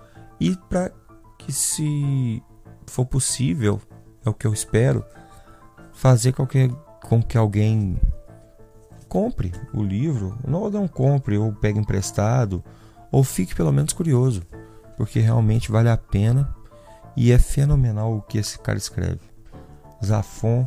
E 0.41 0.57
para 0.69 0.93
que 1.39 1.53
se 1.53 2.43
for 2.87 3.05
possível, 3.05 3.81
é 4.25 4.29
o 4.31 4.35
que 4.35 4.47
eu 4.47 4.53
espero, 4.53 5.05
fazer 5.93 6.33
com 6.33 6.47
que, 6.47 6.69
com 7.03 7.23
que 7.23 7.37
alguém 7.37 7.99
compre 9.09 9.53
o 9.73 9.83
livro, 9.83 10.39
não, 10.47 10.69
não 10.71 10.89
compre 10.89 11.39
ou 11.39 11.53
pegue 11.53 11.79
emprestado, 11.79 12.63
ou 13.11 13.23
fique 13.23 13.55
pelo 13.55 13.73
menos 13.73 13.93
curioso, 13.93 14.43
porque 14.97 15.21
realmente 15.21 15.71
vale 15.71 15.89
a 15.89 15.97
pena 15.97 16.55
e 17.17 17.33
é 17.33 17.39
fenomenal 17.39 18.17
o 18.17 18.23
que 18.23 18.39
esse 18.39 18.59
cara 18.59 18.79
escreve. 18.79 19.21
Zafon, 20.05 20.67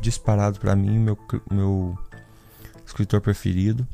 disparado 0.00 0.58
para 0.58 0.74
mim, 0.74 0.98
meu, 0.98 1.18
meu 1.50 1.98
escritor 2.84 3.20
preferido. 3.20 3.86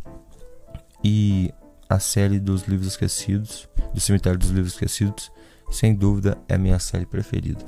E 1.05 1.53
a 1.89 1.99
série 1.99 2.39
dos 2.39 2.63
livros 2.63 2.89
esquecidos, 2.89 3.69
do 3.93 4.01
cemitério 4.01 4.39
dos 4.39 4.51
livros 4.51 4.75
esquecidos, 4.75 5.33
sem 5.71 5.95
dúvida 5.95 6.39
é 6.49 6.55
a 6.55 6.59
minha 6.59 6.79
série 6.79 7.07
preferida. 7.07 7.65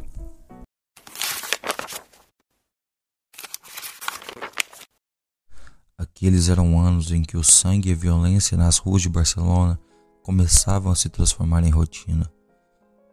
Aqueles 5.99 6.49
eram 6.49 6.79
anos 6.79 7.11
em 7.11 7.23
que 7.23 7.37
o 7.37 7.43
sangue 7.43 7.91
e 7.91 7.93
a 7.93 7.97
violência 7.97 8.57
nas 8.57 8.79
ruas 8.79 9.03
de 9.03 9.09
Barcelona 9.09 9.79
começavam 10.25 10.91
a 10.91 10.97
se 10.97 11.11
transformar 11.11 11.63
em 11.65 11.71
rotina. 11.71 12.33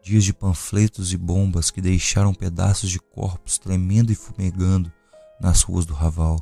Dias 0.01 0.23
de 0.23 0.33
panfletos 0.33 1.11
e 1.11 1.17
bombas 1.17 1.69
que 1.69 1.81
deixaram 1.81 2.33
pedaços 2.33 2.89
de 2.89 2.99
corpos 2.99 3.57
tremendo 3.57 4.13
e 4.13 4.15
fumegando 4.15 4.89
nas 5.39 5.61
ruas 5.61 5.85
do 5.85 5.93
Raval, 5.93 6.41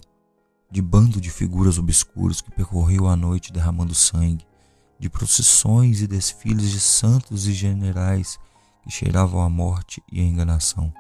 de 0.72 0.80
bando 0.80 1.20
de 1.20 1.32
figuras 1.32 1.80
obscuras 1.80 2.39
que 2.39 2.51
percorreu 2.51 3.07
a 3.07 3.15
noite 3.15 3.51
derramando 3.51 3.95
sangue, 3.95 4.45
de 4.99 5.09
procissões 5.09 6.01
e 6.01 6.07
desfiles 6.07 6.70
de 6.70 6.80
santos 6.80 7.47
e 7.47 7.53
generais 7.53 8.38
que 8.84 8.91
cheiravam 8.91 9.41
a 9.41 9.49
morte 9.49 10.03
e 10.11 10.20
a 10.20 10.24
enganação, 10.24 10.93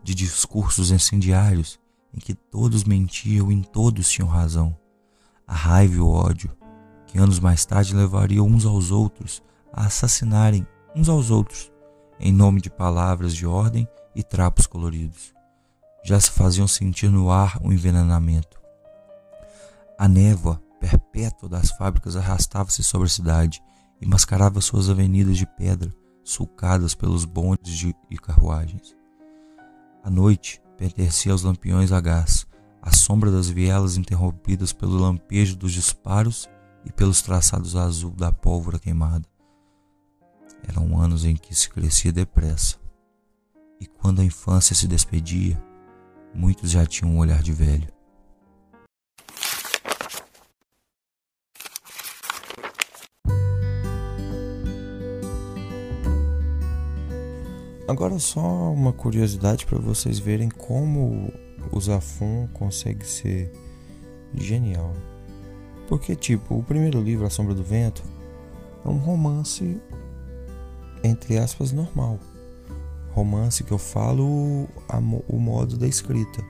de 0.00 0.14
discursos 0.14 0.92
incendiários 0.92 1.76
em 2.14 2.20
que 2.20 2.34
todos 2.34 2.84
mentiam 2.84 3.50
e 3.50 3.54
em 3.56 3.62
todos 3.62 4.08
tinham 4.08 4.28
razão, 4.28 4.78
a 5.44 5.54
raiva 5.54 5.96
e 5.96 5.98
o 5.98 6.08
ódio, 6.08 6.56
que 7.12 7.18
anos 7.18 7.38
mais 7.38 7.66
tarde 7.66 7.94
levariam 7.94 8.46
uns 8.46 8.64
aos 8.64 8.90
outros 8.90 9.42
a 9.70 9.84
assassinarem 9.84 10.66
uns 10.96 11.10
aos 11.10 11.30
outros, 11.30 11.70
em 12.18 12.32
nome 12.32 12.58
de 12.58 12.70
palavras 12.70 13.34
de 13.34 13.46
ordem 13.46 13.86
e 14.16 14.22
trapos 14.22 14.66
coloridos. 14.66 15.34
Já 16.02 16.18
se 16.18 16.30
faziam 16.30 16.66
sentir 16.66 17.10
no 17.10 17.30
ar 17.30 17.58
o 17.60 17.68
um 17.68 17.72
envenenamento. 17.72 18.58
A 19.98 20.08
névoa 20.08 20.58
perpétua 20.80 21.50
das 21.50 21.70
fábricas 21.72 22.16
arrastava-se 22.16 22.82
sobre 22.82 23.08
a 23.08 23.10
cidade 23.10 23.62
e 24.00 24.06
mascarava 24.06 24.62
suas 24.62 24.88
avenidas 24.88 25.36
de 25.36 25.44
pedra, 25.44 25.92
sulcadas 26.24 26.94
pelos 26.94 27.26
bondes 27.26 27.76
de, 27.76 27.94
e 28.10 28.16
carruagens. 28.16 28.96
A 30.02 30.08
noite 30.08 30.62
pertencia 30.78 31.30
aos 31.30 31.42
lampiões 31.42 31.92
a 31.92 32.00
gás, 32.00 32.46
a 32.80 32.90
sombra 32.90 33.30
das 33.30 33.50
vielas 33.50 33.98
interrompidas 33.98 34.72
pelo 34.72 34.96
lampejo 34.96 35.54
dos 35.54 35.74
disparos 35.74 36.48
e 36.84 36.92
pelos 36.92 37.22
traçados 37.22 37.76
azul 37.76 38.10
da 38.12 38.32
pólvora 38.32 38.78
queimada. 38.78 39.24
Eram 40.68 41.00
anos 41.00 41.24
em 41.24 41.34
que 41.36 41.54
se 41.54 41.68
crescia 41.68 42.12
depressa, 42.12 42.76
e 43.80 43.86
quando 43.86 44.20
a 44.20 44.24
infância 44.24 44.76
se 44.76 44.86
despedia, 44.86 45.62
muitos 46.34 46.70
já 46.70 46.86
tinham 46.86 47.14
um 47.14 47.18
olhar 47.18 47.42
de 47.42 47.52
velho. 47.52 47.92
Agora 57.88 58.18
só 58.18 58.72
uma 58.72 58.92
curiosidade 58.92 59.66
para 59.66 59.78
vocês 59.78 60.18
verem 60.18 60.48
como 60.48 61.30
o 61.70 61.80
Zafon 61.80 62.48
consegue 62.54 63.04
ser 63.04 63.52
genial. 64.32 64.94
Porque 65.92 66.16
tipo, 66.16 66.56
o 66.56 66.62
primeiro 66.62 67.02
livro, 67.02 67.26
A 67.26 67.28
Sombra 67.28 67.52
do 67.52 67.62
Vento, 67.62 68.02
é 68.82 68.88
um 68.88 68.96
romance 68.96 69.78
entre 71.04 71.36
aspas 71.36 71.70
normal. 71.70 72.18
Romance 73.10 73.62
que 73.62 73.72
eu 73.72 73.76
falo 73.76 74.66
a, 74.88 74.96
o 75.28 75.38
modo 75.38 75.76
da 75.76 75.86
escrita. 75.86 76.42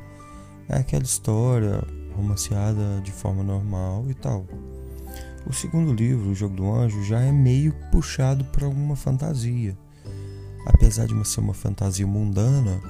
É 0.68 0.76
aquela 0.76 1.02
história 1.02 1.82
romanceada 2.14 3.00
de 3.02 3.10
forma 3.10 3.42
normal 3.42 4.06
e 4.08 4.14
tal. 4.14 4.46
O 5.44 5.52
segundo 5.52 5.92
livro, 5.92 6.30
O 6.30 6.34
Jogo 6.36 6.54
do 6.54 6.72
Anjo, 6.72 7.02
já 7.02 7.20
é 7.20 7.32
meio 7.32 7.74
puxado 7.90 8.44
para 8.44 8.68
uma 8.68 8.94
fantasia 8.94 9.76
apesar 10.66 11.08
de 11.08 11.28
ser 11.28 11.40
uma 11.40 11.52
fantasia 11.52 12.06
mundana 12.06 12.80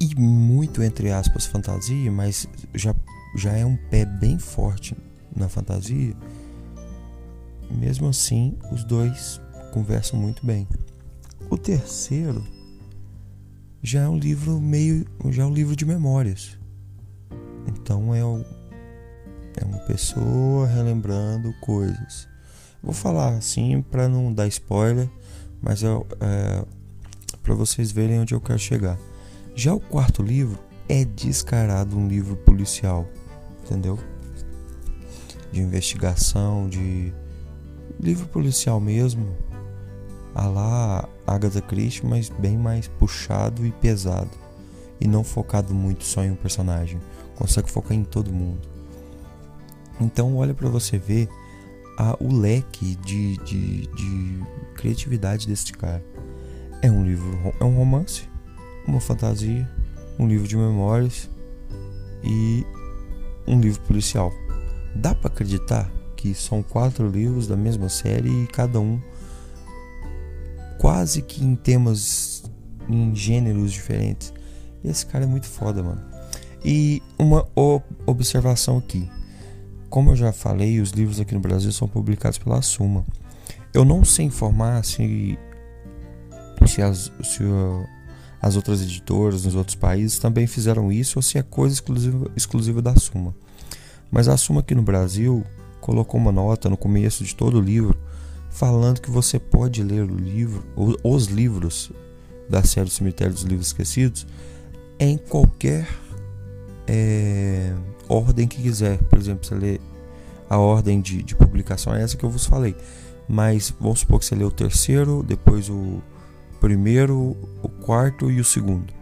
e 0.00 0.14
muito 0.18 0.82
entre 0.82 1.10
aspas 1.10 1.44
fantasia, 1.44 2.10
mas 2.10 2.48
já, 2.74 2.94
já 3.34 3.52
é 3.52 3.64
um 3.64 3.76
pé 3.76 4.04
bem 4.04 4.38
forte 4.38 4.96
na 5.34 5.48
fantasia, 5.48 6.14
mesmo 7.70 8.08
assim 8.08 8.56
os 8.72 8.84
dois 8.84 9.40
conversam 9.72 10.18
muito 10.18 10.44
bem. 10.44 10.66
O 11.50 11.56
terceiro 11.56 12.44
já 13.82 14.02
é 14.02 14.08
um 14.08 14.18
livro 14.18 14.60
meio, 14.60 15.06
já 15.30 15.42
é 15.42 15.46
um 15.46 15.52
livro 15.52 15.76
de 15.76 15.84
memórias. 15.84 16.58
Então 17.66 18.14
é, 18.14 18.24
o, 18.24 18.44
é 19.56 19.64
uma 19.64 19.78
pessoa 19.80 20.66
relembrando 20.66 21.52
coisas. 21.60 22.28
Vou 22.82 22.92
falar 22.92 23.34
assim 23.34 23.82
para 23.82 24.08
não 24.08 24.32
dar 24.32 24.46
spoiler, 24.48 25.08
mas 25.60 25.82
é, 25.82 25.88
é 26.20 26.64
para 27.42 27.54
vocês 27.54 27.90
verem 27.90 28.20
onde 28.20 28.34
eu 28.34 28.40
quero 28.40 28.58
chegar. 28.58 28.98
Já 29.54 29.74
o 29.74 29.80
quarto 29.80 30.22
livro 30.22 30.58
é 30.88 31.04
descarado 31.04 31.96
um 31.96 32.06
livro 32.06 32.36
policial, 32.36 33.08
entendeu? 33.68 33.98
De 35.52 35.60
investigação, 35.60 36.68
de 36.68 37.12
livro 38.00 38.26
policial 38.28 38.80
mesmo, 38.80 39.36
a 40.34 40.46
lá 40.46 41.08
Agatha 41.26 41.60
Christie, 41.60 42.06
mas 42.06 42.28
bem 42.28 42.56
mais 42.56 42.88
puxado 42.88 43.66
e 43.66 43.72
pesado 43.72 44.30
e 45.00 45.06
não 45.06 45.22
focado 45.22 45.74
muito 45.74 46.04
só 46.04 46.24
em 46.24 46.30
um 46.30 46.36
personagem, 46.36 47.00
consegue 47.36 47.70
focar 47.70 47.92
em 47.92 48.04
todo 48.04 48.32
mundo. 48.32 48.68
Então 50.00 50.36
olha 50.36 50.54
para 50.54 50.68
você 50.68 50.98
ver 50.98 51.28
a, 51.98 52.16
o 52.20 52.32
leque 52.32 52.96
de, 52.96 53.36
de, 53.38 53.86
de 53.86 54.44
criatividade 54.74 55.46
desse 55.46 55.72
cara. 55.72 56.04
É 56.80 56.90
um 56.90 57.04
livro, 57.04 57.52
é 57.60 57.64
um 57.64 57.76
romance, 57.76 58.28
uma 58.86 59.00
fantasia, 59.00 59.68
um 60.18 60.26
livro 60.26 60.46
de 60.46 60.56
memórias 60.56 61.28
e 62.22 62.64
um 63.48 63.60
livro 63.60 63.80
policial. 63.82 64.32
Dá 64.94 65.14
para 65.14 65.28
acreditar 65.28 65.90
que 66.16 66.34
são 66.34 66.62
quatro 66.62 67.08
livros 67.08 67.46
da 67.46 67.56
mesma 67.56 67.88
série 67.88 68.44
e 68.44 68.46
cada 68.48 68.78
um 68.78 69.00
quase 70.78 71.22
que 71.22 71.44
em 71.44 71.56
temas, 71.56 72.44
em 72.88 73.14
gêneros 73.14 73.72
diferentes. 73.72 74.32
E 74.84 74.88
esse 74.88 75.06
cara 75.06 75.24
é 75.24 75.26
muito 75.26 75.46
foda, 75.46 75.82
mano. 75.82 76.02
E 76.64 77.02
uma 77.18 77.46
observação 78.06 78.78
aqui. 78.78 79.08
Como 79.88 80.10
eu 80.10 80.16
já 80.16 80.32
falei, 80.32 80.80
os 80.80 80.90
livros 80.90 81.20
aqui 81.20 81.34
no 81.34 81.40
Brasil 81.40 81.72
são 81.72 81.88
publicados 81.88 82.38
pela 82.38 82.60
Suma. 82.60 83.04
Eu 83.72 83.84
não 83.84 84.04
sei 84.04 84.26
informar 84.26 84.84
se, 84.84 85.38
se, 86.66 86.82
as, 86.82 87.12
se 87.22 87.42
as 88.40 88.56
outras 88.56 88.82
editoras 88.82 89.44
nos 89.44 89.54
outros 89.54 89.74
países 89.74 90.18
também 90.18 90.46
fizeram 90.46 90.92
isso 90.92 91.18
ou 91.18 91.22
se 91.22 91.38
é 91.38 91.42
coisa 91.42 91.74
exclusiva, 91.74 92.30
exclusiva 92.36 92.80
da 92.82 92.94
Suma. 92.94 93.34
Mas 94.10 94.28
a 94.28 94.36
Suma 94.36 94.60
aqui 94.60 94.74
no 94.74 94.82
Brasil 94.82 95.44
colocou 95.80 96.20
uma 96.20 96.32
nota 96.32 96.68
no 96.68 96.76
começo 96.76 97.24
de 97.24 97.34
todo 97.34 97.58
o 97.58 97.60
livro 97.60 97.98
falando 98.50 99.00
que 99.00 99.10
você 99.10 99.38
pode 99.38 99.82
ler 99.82 100.02
o 100.02 100.16
livro, 100.16 100.64
os 101.02 101.26
livros 101.26 101.92
da 102.48 102.62
série 102.62 102.90
Cemitério 102.90 103.32
dos 103.32 103.42
Livros 103.42 103.68
Esquecidos 103.68 104.26
em 104.98 105.16
qualquer 105.16 105.86
é, 106.86 107.72
ordem 108.08 108.48
que 108.48 108.62
quiser. 108.62 108.98
Por 109.04 109.18
exemplo, 109.18 109.46
você 109.46 109.54
lê 109.54 109.80
a 110.48 110.58
ordem 110.58 111.00
de, 111.00 111.22
de 111.22 111.34
publicação 111.36 111.94
é 111.94 112.02
essa 112.02 112.16
que 112.16 112.24
eu 112.24 112.30
vos 112.30 112.46
falei. 112.46 112.74
Mas 113.28 113.72
vamos 113.78 114.00
supor 114.00 114.18
que 114.18 114.24
você 114.24 114.34
lê 114.34 114.44
o 114.44 114.50
terceiro, 114.50 115.22
depois 115.22 115.68
o 115.68 116.00
primeiro, 116.60 117.36
o 117.62 117.68
quarto 117.68 118.30
e 118.30 118.40
o 118.40 118.44
segundo. 118.44 118.92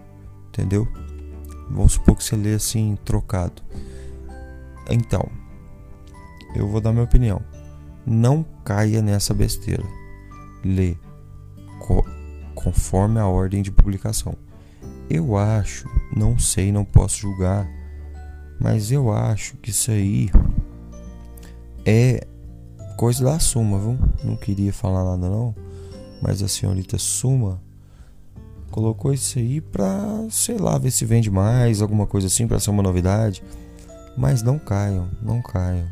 Entendeu? 0.48 0.86
Vamos 1.70 1.92
supor 1.92 2.16
que 2.16 2.24
você 2.24 2.36
lê 2.36 2.54
assim, 2.54 2.96
trocado. 3.04 3.62
Então, 4.90 5.28
eu 6.54 6.68
vou 6.68 6.80
dar 6.80 6.92
minha 6.92 7.04
opinião. 7.04 7.42
Não 8.06 8.44
caia 8.64 9.02
nessa 9.02 9.34
besteira. 9.34 9.84
Lê 10.64 10.96
co 11.80 12.04
conforme 12.54 13.20
a 13.20 13.26
ordem 13.26 13.62
de 13.62 13.70
publicação. 13.70 14.34
Eu 15.08 15.36
acho, 15.36 15.88
não 16.16 16.38
sei, 16.38 16.72
não 16.72 16.84
posso 16.84 17.18
julgar, 17.18 17.68
mas 18.60 18.90
eu 18.90 19.12
acho 19.12 19.56
que 19.58 19.70
isso 19.70 19.90
aí 19.90 20.30
é 21.84 22.26
coisa 22.96 23.24
da 23.24 23.38
Suma, 23.38 23.78
viu? 23.78 23.98
Não 24.24 24.36
queria 24.36 24.72
falar 24.72 25.04
nada 25.04 25.28
não, 25.28 25.54
mas 26.26 26.42
a 26.42 26.48
senhorita 26.48 26.98
Suma 26.98 27.62
colocou 28.72 29.12
isso 29.12 29.38
aí 29.38 29.60
pra, 29.60 30.26
sei 30.28 30.58
lá, 30.58 30.76
ver 30.76 30.90
se 30.90 31.04
vende 31.04 31.30
mais, 31.30 31.80
alguma 31.80 32.04
coisa 32.04 32.26
assim, 32.26 32.48
para 32.48 32.58
ser 32.58 32.70
uma 32.70 32.82
novidade. 32.82 33.44
Mas 34.18 34.42
não 34.42 34.58
caiam, 34.58 35.08
não 35.22 35.40
caiam. 35.40 35.86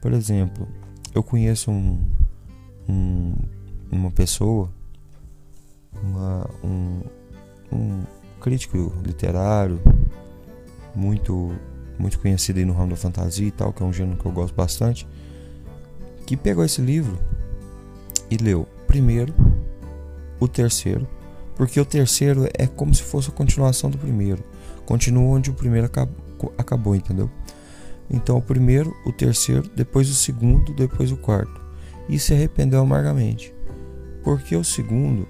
Por 0.00 0.12
exemplo, 0.12 0.66
eu 1.14 1.22
conheço 1.22 1.70
um, 1.70 2.04
um 2.88 3.34
uma 3.88 4.10
pessoa, 4.10 4.68
uma, 6.02 6.50
um, 6.64 7.02
um 7.70 8.02
crítico 8.40 8.92
literário 9.04 9.80
muito 10.94 11.54
muito 11.98 12.18
conhecido 12.18 12.58
aí 12.58 12.64
no 12.64 12.72
ramo 12.72 12.90
da 12.90 12.96
fantasia 12.96 13.46
e 13.46 13.50
tal, 13.52 13.72
que 13.72 13.80
é 13.80 13.86
um 13.86 13.92
gênero 13.92 14.18
que 14.18 14.26
eu 14.26 14.32
gosto 14.32 14.56
bastante, 14.56 15.06
que 16.26 16.36
pegou 16.36 16.64
esse 16.64 16.80
livro 16.80 17.16
e 18.28 18.36
leu 18.36 18.66
primeiro, 18.92 19.32
o 20.38 20.46
terceiro, 20.46 21.08
porque 21.56 21.80
o 21.80 21.84
terceiro 21.84 22.46
é 22.52 22.66
como 22.66 22.94
se 22.94 23.02
fosse 23.02 23.30
a 23.30 23.32
continuação 23.32 23.88
do 23.88 23.96
primeiro, 23.96 24.44
continua 24.84 25.34
onde 25.34 25.48
o 25.48 25.54
primeiro 25.54 25.86
acabou, 25.86 26.52
acabou 26.58 26.94
entendeu? 26.94 27.30
Então 28.10 28.36
o 28.36 28.42
primeiro, 28.42 28.94
o 29.06 29.10
terceiro, 29.10 29.66
depois 29.74 30.10
o 30.10 30.14
segundo, 30.14 30.74
depois 30.74 31.10
o 31.10 31.16
quarto, 31.16 31.58
e 32.06 32.18
se 32.18 32.34
arrependeu 32.34 32.80
amargamente, 32.80 33.54
porque 34.22 34.54
o 34.54 34.62
segundo, 34.62 35.26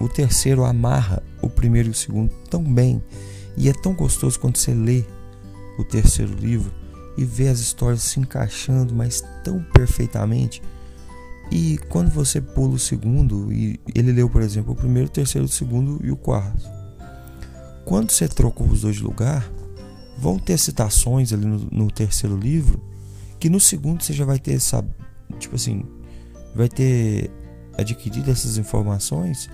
o 0.00 0.08
terceiro 0.08 0.64
amarra 0.64 1.22
o 1.40 1.48
primeiro 1.48 1.86
e 1.86 1.92
o 1.92 1.94
segundo 1.94 2.34
tão 2.50 2.64
bem 2.64 3.00
e 3.56 3.68
é 3.68 3.72
tão 3.72 3.94
gostoso 3.94 4.40
quando 4.40 4.56
você 4.56 4.74
lê 4.74 5.04
o 5.78 5.84
terceiro 5.84 6.34
livro 6.34 6.72
e 7.16 7.24
vê 7.24 7.46
as 7.46 7.60
histórias 7.60 8.02
se 8.02 8.18
encaixando, 8.18 8.92
mas 8.92 9.22
tão 9.44 9.62
perfeitamente. 9.72 10.60
E 11.54 11.76
quando 11.90 12.08
você 12.08 12.40
pula 12.40 12.76
o 12.76 12.78
segundo, 12.78 13.52
e 13.52 13.78
ele 13.94 14.10
leu, 14.10 14.26
por 14.26 14.40
exemplo, 14.40 14.72
o 14.72 14.74
primeiro, 14.74 15.06
o 15.06 15.12
terceiro, 15.12 15.44
o 15.44 15.50
segundo 15.50 16.00
e 16.02 16.10
o 16.10 16.16
quarto. 16.16 16.66
Quando 17.84 18.10
você 18.10 18.26
trocou 18.26 18.66
os 18.66 18.80
dois 18.80 18.96
de 18.96 19.02
lugar, 19.02 19.46
vão 20.16 20.38
ter 20.38 20.56
citações 20.56 21.30
ali 21.30 21.44
no, 21.44 21.58
no 21.70 21.90
terceiro 21.90 22.38
livro 22.38 22.82
que 23.38 23.50
no 23.50 23.60
segundo 23.60 24.02
você 24.02 24.14
já 24.14 24.24
vai 24.24 24.38
ter, 24.38 24.58
sabe, 24.60 24.88
tipo 25.38 25.56
assim, 25.56 25.84
vai 26.54 26.70
ter 26.70 27.30
adquirido 27.76 28.30
essas 28.30 28.56
informações 28.56 29.50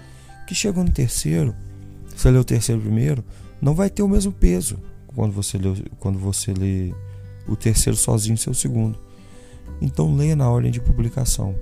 que 0.46 0.54
chegam 0.54 0.84
no 0.84 0.92
terceiro, 0.92 1.52
você 2.14 2.30
leu 2.30 2.42
o 2.42 2.44
terceiro 2.44 2.80
primeiro, 2.80 3.24
não 3.60 3.74
vai 3.74 3.90
ter 3.90 4.04
o 4.04 4.08
mesmo 4.08 4.30
peso 4.30 4.78
quando 5.08 5.32
você 5.32 5.58
lê, 5.58 5.84
quando 5.98 6.16
você 6.16 6.54
lê 6.54 6.94
o 7.48 7.56
terceiro 7.56 7.96
sozinho 7.96 8.38
seu 8.38 8.54
segundo. 8.54 8.96
Então 9.80 10.14
leia 10.14 10.36
na 10.36 10.48
ordem 10.48 10.70
de 10.70 10.80
publicação. 10.80 11.56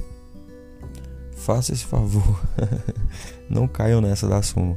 Faça 1.46 1.72
esse 1.72 1.84
favor. 1.84 2.40
Não 3.48 3.68
caiam 3.68 4.00
nessa 4.00 4.28
da 4.28 4.42
suma. 4.42 4.76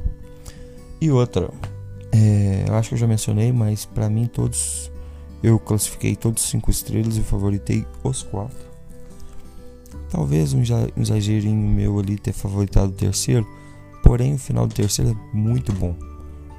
E 1.00 1.10
outra, 1.10 1.50
é, 2.12 2.64
eu 2.68 2.76
acho 2.76 2.90
que 2.90 2.94
eu 2.94 2.98
já 3.00 3.08
mencionei, 3.08 3.50
mas 3.50 3.84
para 3.84 4.08
mim 4.08 4.26
todos 4.26 4.88
eu 5.42 5.58
classifiquei 5.58 6.14
todos 6.14 6.44
cinco 6.44 6.70
estrelas 6.70 7.16
e 7.16 7.22
favoritei 7.22 7.84
os 8.04 8.22
quatro. 8.22 8.70
Talvez 10.10 10.52
um 10.54 10.62
exagerinho 10.96 11.68
meu 11.68 11.98
ali 11.98 12.16
ter 12.16 12.32
favoritado 12.32 12.92
o 12.92 12.94
terceiro, 12.94 13.44
porém 14.04 14.34
o 14.34 14.38
final 14.38 14.68
do 14.68 14.72
terceiro 14.72 15.10
é 15.10 15.36
muito 15.36 15.72
bom. 15.72 15.96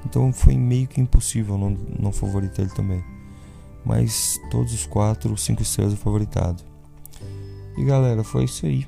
Então 0.04 0.30
foi 0.30 0.58
meio 0.58 0.88
que 0.88 1.00
impossível 1.00 1.56
não, 1.56 1.70
não 1.98 2.12
favoritar 2.12 2.66
ele 2.66 2.74
também. 2.74 3.02
Mas 3.82 4.38
todos 4.50 4.74
os 4.74 4.84
quatro, 4.84 5.34
cinco 5.38 5.62
estrelas 5.62 5.94
favoritado. 5.94 6.62
E 7.78 7.82
galera, 7.82 8.22
foi 8.22 8.44
isso 8.44 8.66
aí. 8.66 8.86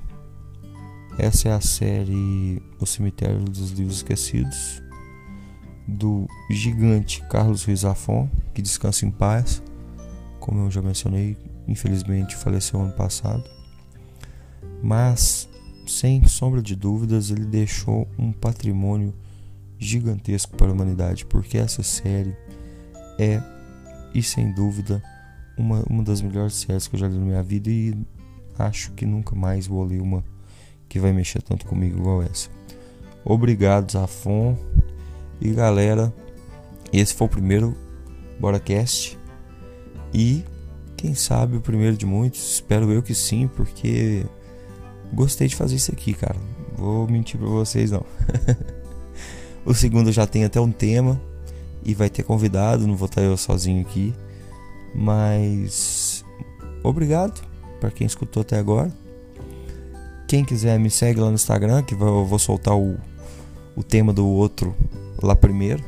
Essa 1.17 1.49
é 1.49 1.53
a 1.53 1.61
série 1.61 2.61
O 2.81 2.87
Cemitério 2.87 3.39
dos 3.45 3.71
Livros 3.71 3.99
Esquecidos 3.99 4.83
do 5.87 6.27
gigante 6.51 7.23
Carlos 7.31 7.65
Ruiz 7.65 7.85
Afon, 7.85 8.29
que 8.53 8.61
descansa 8.61 9.07
em 9.07 9.13
paz. 9.13 9.63
Como 10.41 10.61
eu 10.61 10.71
já 10.73 10.83
mencionei, 10.83 11.37
infelizmente 11.69 12.35
faleceu 12.35 12.81
ano 12.81 12.93
passado. 12.93 13.45
Mas, 14.83 15.49
sem 15.87 16.27
sombra 16.27 16.61
de 16.61 16.75
dúvidas, 16.75 17.31
ele 17.31 17.45
deixou 17.45 18.09
um 18.19 18.33
patrimônio 18.33 19.15
gigantesco 19.79 20.57
para 20.57 20.69
a 20.69 20.73
humanidade, 20.73 21.25
porque 21.27 21.59
essa 21.59 21.83
série 21.85 22.37
é, 23.21 23.41
e 24.13 24.21
sem 24.21 24.53
dúvida, 24.53 25.01
uma, 25.57 25.85
uma 25.89 26.03
das 26.03 26.21
melhores 26.21 26.55
séries 26.55 26.89
que 26.89 26.97
eu 26.97 27.01
já 27.01 27.07
li 27.07 27.17
na 27.17 27.25
minha 27.25 27.43
vida 27.43 27.71
e 27.71 27.97
acho 28.59 28.91
que 28.93 29.07
nunca 29.07 29.37
mais 29.37 29.69
vou 29.69 29.85
ler 29.85 30.03
uma 30.03 30.25
que 30.95 31.01
vai 31.01 31.13
mexer 31.13 31.43
tanto 31.43 31.67
comigo 31.67 31.99
igual 31.99 32.23
essa. 32.23 32.49
Obrigado, 33.25 33.91
Zafon. 33.91 34.57
E 35.41 35.51
galera, 35.51 36.15
esse 36.93 37.13
foi 37.13 37.27
o 37.27 37.31
primeiro 37.31 37.77
BoraCast. 38.39 39.19
E 40.13 40.45
quem 40.97 41.13
sabe 41.13 41.57
o 41.57 41.61
primeiro 41.61 41.97
de 41.97 42.07
muitos. 42.07 42.55
Espero 42.55 42.93
eu 42.93 43.03
que 43.03 43.13
sim, 43.13 43.49
porque 43.49 44.25
gostei 45.13 45.49
de 45.49 45.57
fazer 45.57 45.75
isso 45.75 45.91
aqui, 45.91 46.15
cara. 46.15 46.37
Vou 46.79 47.09
mentir 47.09 47.41
pra 47.41 47.49
vocês 47.49 47.91
não. 47.91 48.07
o 49.67 49.75
segundo 49.75 50.13
já 50.13 50.29
tem 50.29 50.45
até 50.45 50.61
um 50.61 50.71
tema 50.71 51.21
e 51.85 51.93
vai 51.93 52.09
ter 52.09 52.23
convidado, 52.23 52.87
não 52.87 52.95
vou 52.95 53.07
estar 53.07 53.21
eu 53.21 53.37
sozinho 53.37 53.81
aqui. 53.81 54.15
Mas 54.95 56.25
obrigado 56.85 57.45
para 57.81 57.91
quem 57.91 58.07
escutou 58.07 58.43
até 58.43 58.57
agora. 58.57 58.93
Quem 60.35 60.45
quiser 60.45 60.81
me 60.81 60.91
segue 60.91 61.21
lá 61.21 61.29
no 61.29 61.37
Instagram, 61.37 61.85
que 61.85 61.95
eu 61.95 62.27
vou 62.27 62.39
soltar 62.41 62.77
o, 62.77 62.99
o 63.77 63.85
tema 63.85 64.13
do 64.13 64.27
outro 64.27 64.75
lá 65.23 65.37
primeiro. 65.37 65.81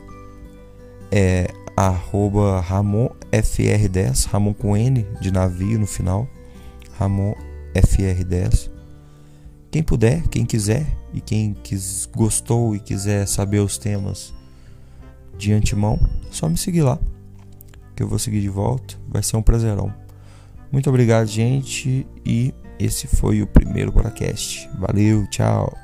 É 1.11 1.49
arroba 1.77 2.63
RamonFR10, 2.63 4.29
Ramon 4.29 4.55
com 4.55 4.77
N 4.77 5.05
de 5.21 5.33
navio 5.33 5.81
no 5.81 5.87
final. 5.89 6.29
RamonFR10. 6.97 8.71
Quem 9.69 9.83
puder, 9.83 10.23
quem 10.29 10.47
quiser 10.47 10.87
e 11.13 11.21
quem 11.21 11.53
quis, 11.53 12.09
gostou 12.15 12.77
e 12.77 12.79
quiser 12.79 13.27
saber 13.27 13.59
os 13.59 13.77
temas 13.77 14.33
de 15.37 15.53
antemão, 15.53 15.99
só 16.31 16.49
me 16.49 16.57
seguir 16.57 16.83
lá. 16.83 17.01
Que 17.97 18.05
eu 18.05 18.09
vou 18.09 18.21
seguir 18.21 18.43
de 18.43 18.49
volta. 18.49 18.95
Vai 19.09 19.25
ser 19.25 19.37
um 19.39 19.43
prazerão. 19.43 19.93
Muito 20.71 20.89
obrigado, 20.89 21.27
gente. 21.27 22.07
E 22.25 22.55
esse 22.79 23.07
foi 23.07 23.43
o 23.43 23.47
primeiro 23.47 23.93
podcast. 23.93 24.69
Valeu, 24.79 25.27
tchau. 25.29 25.77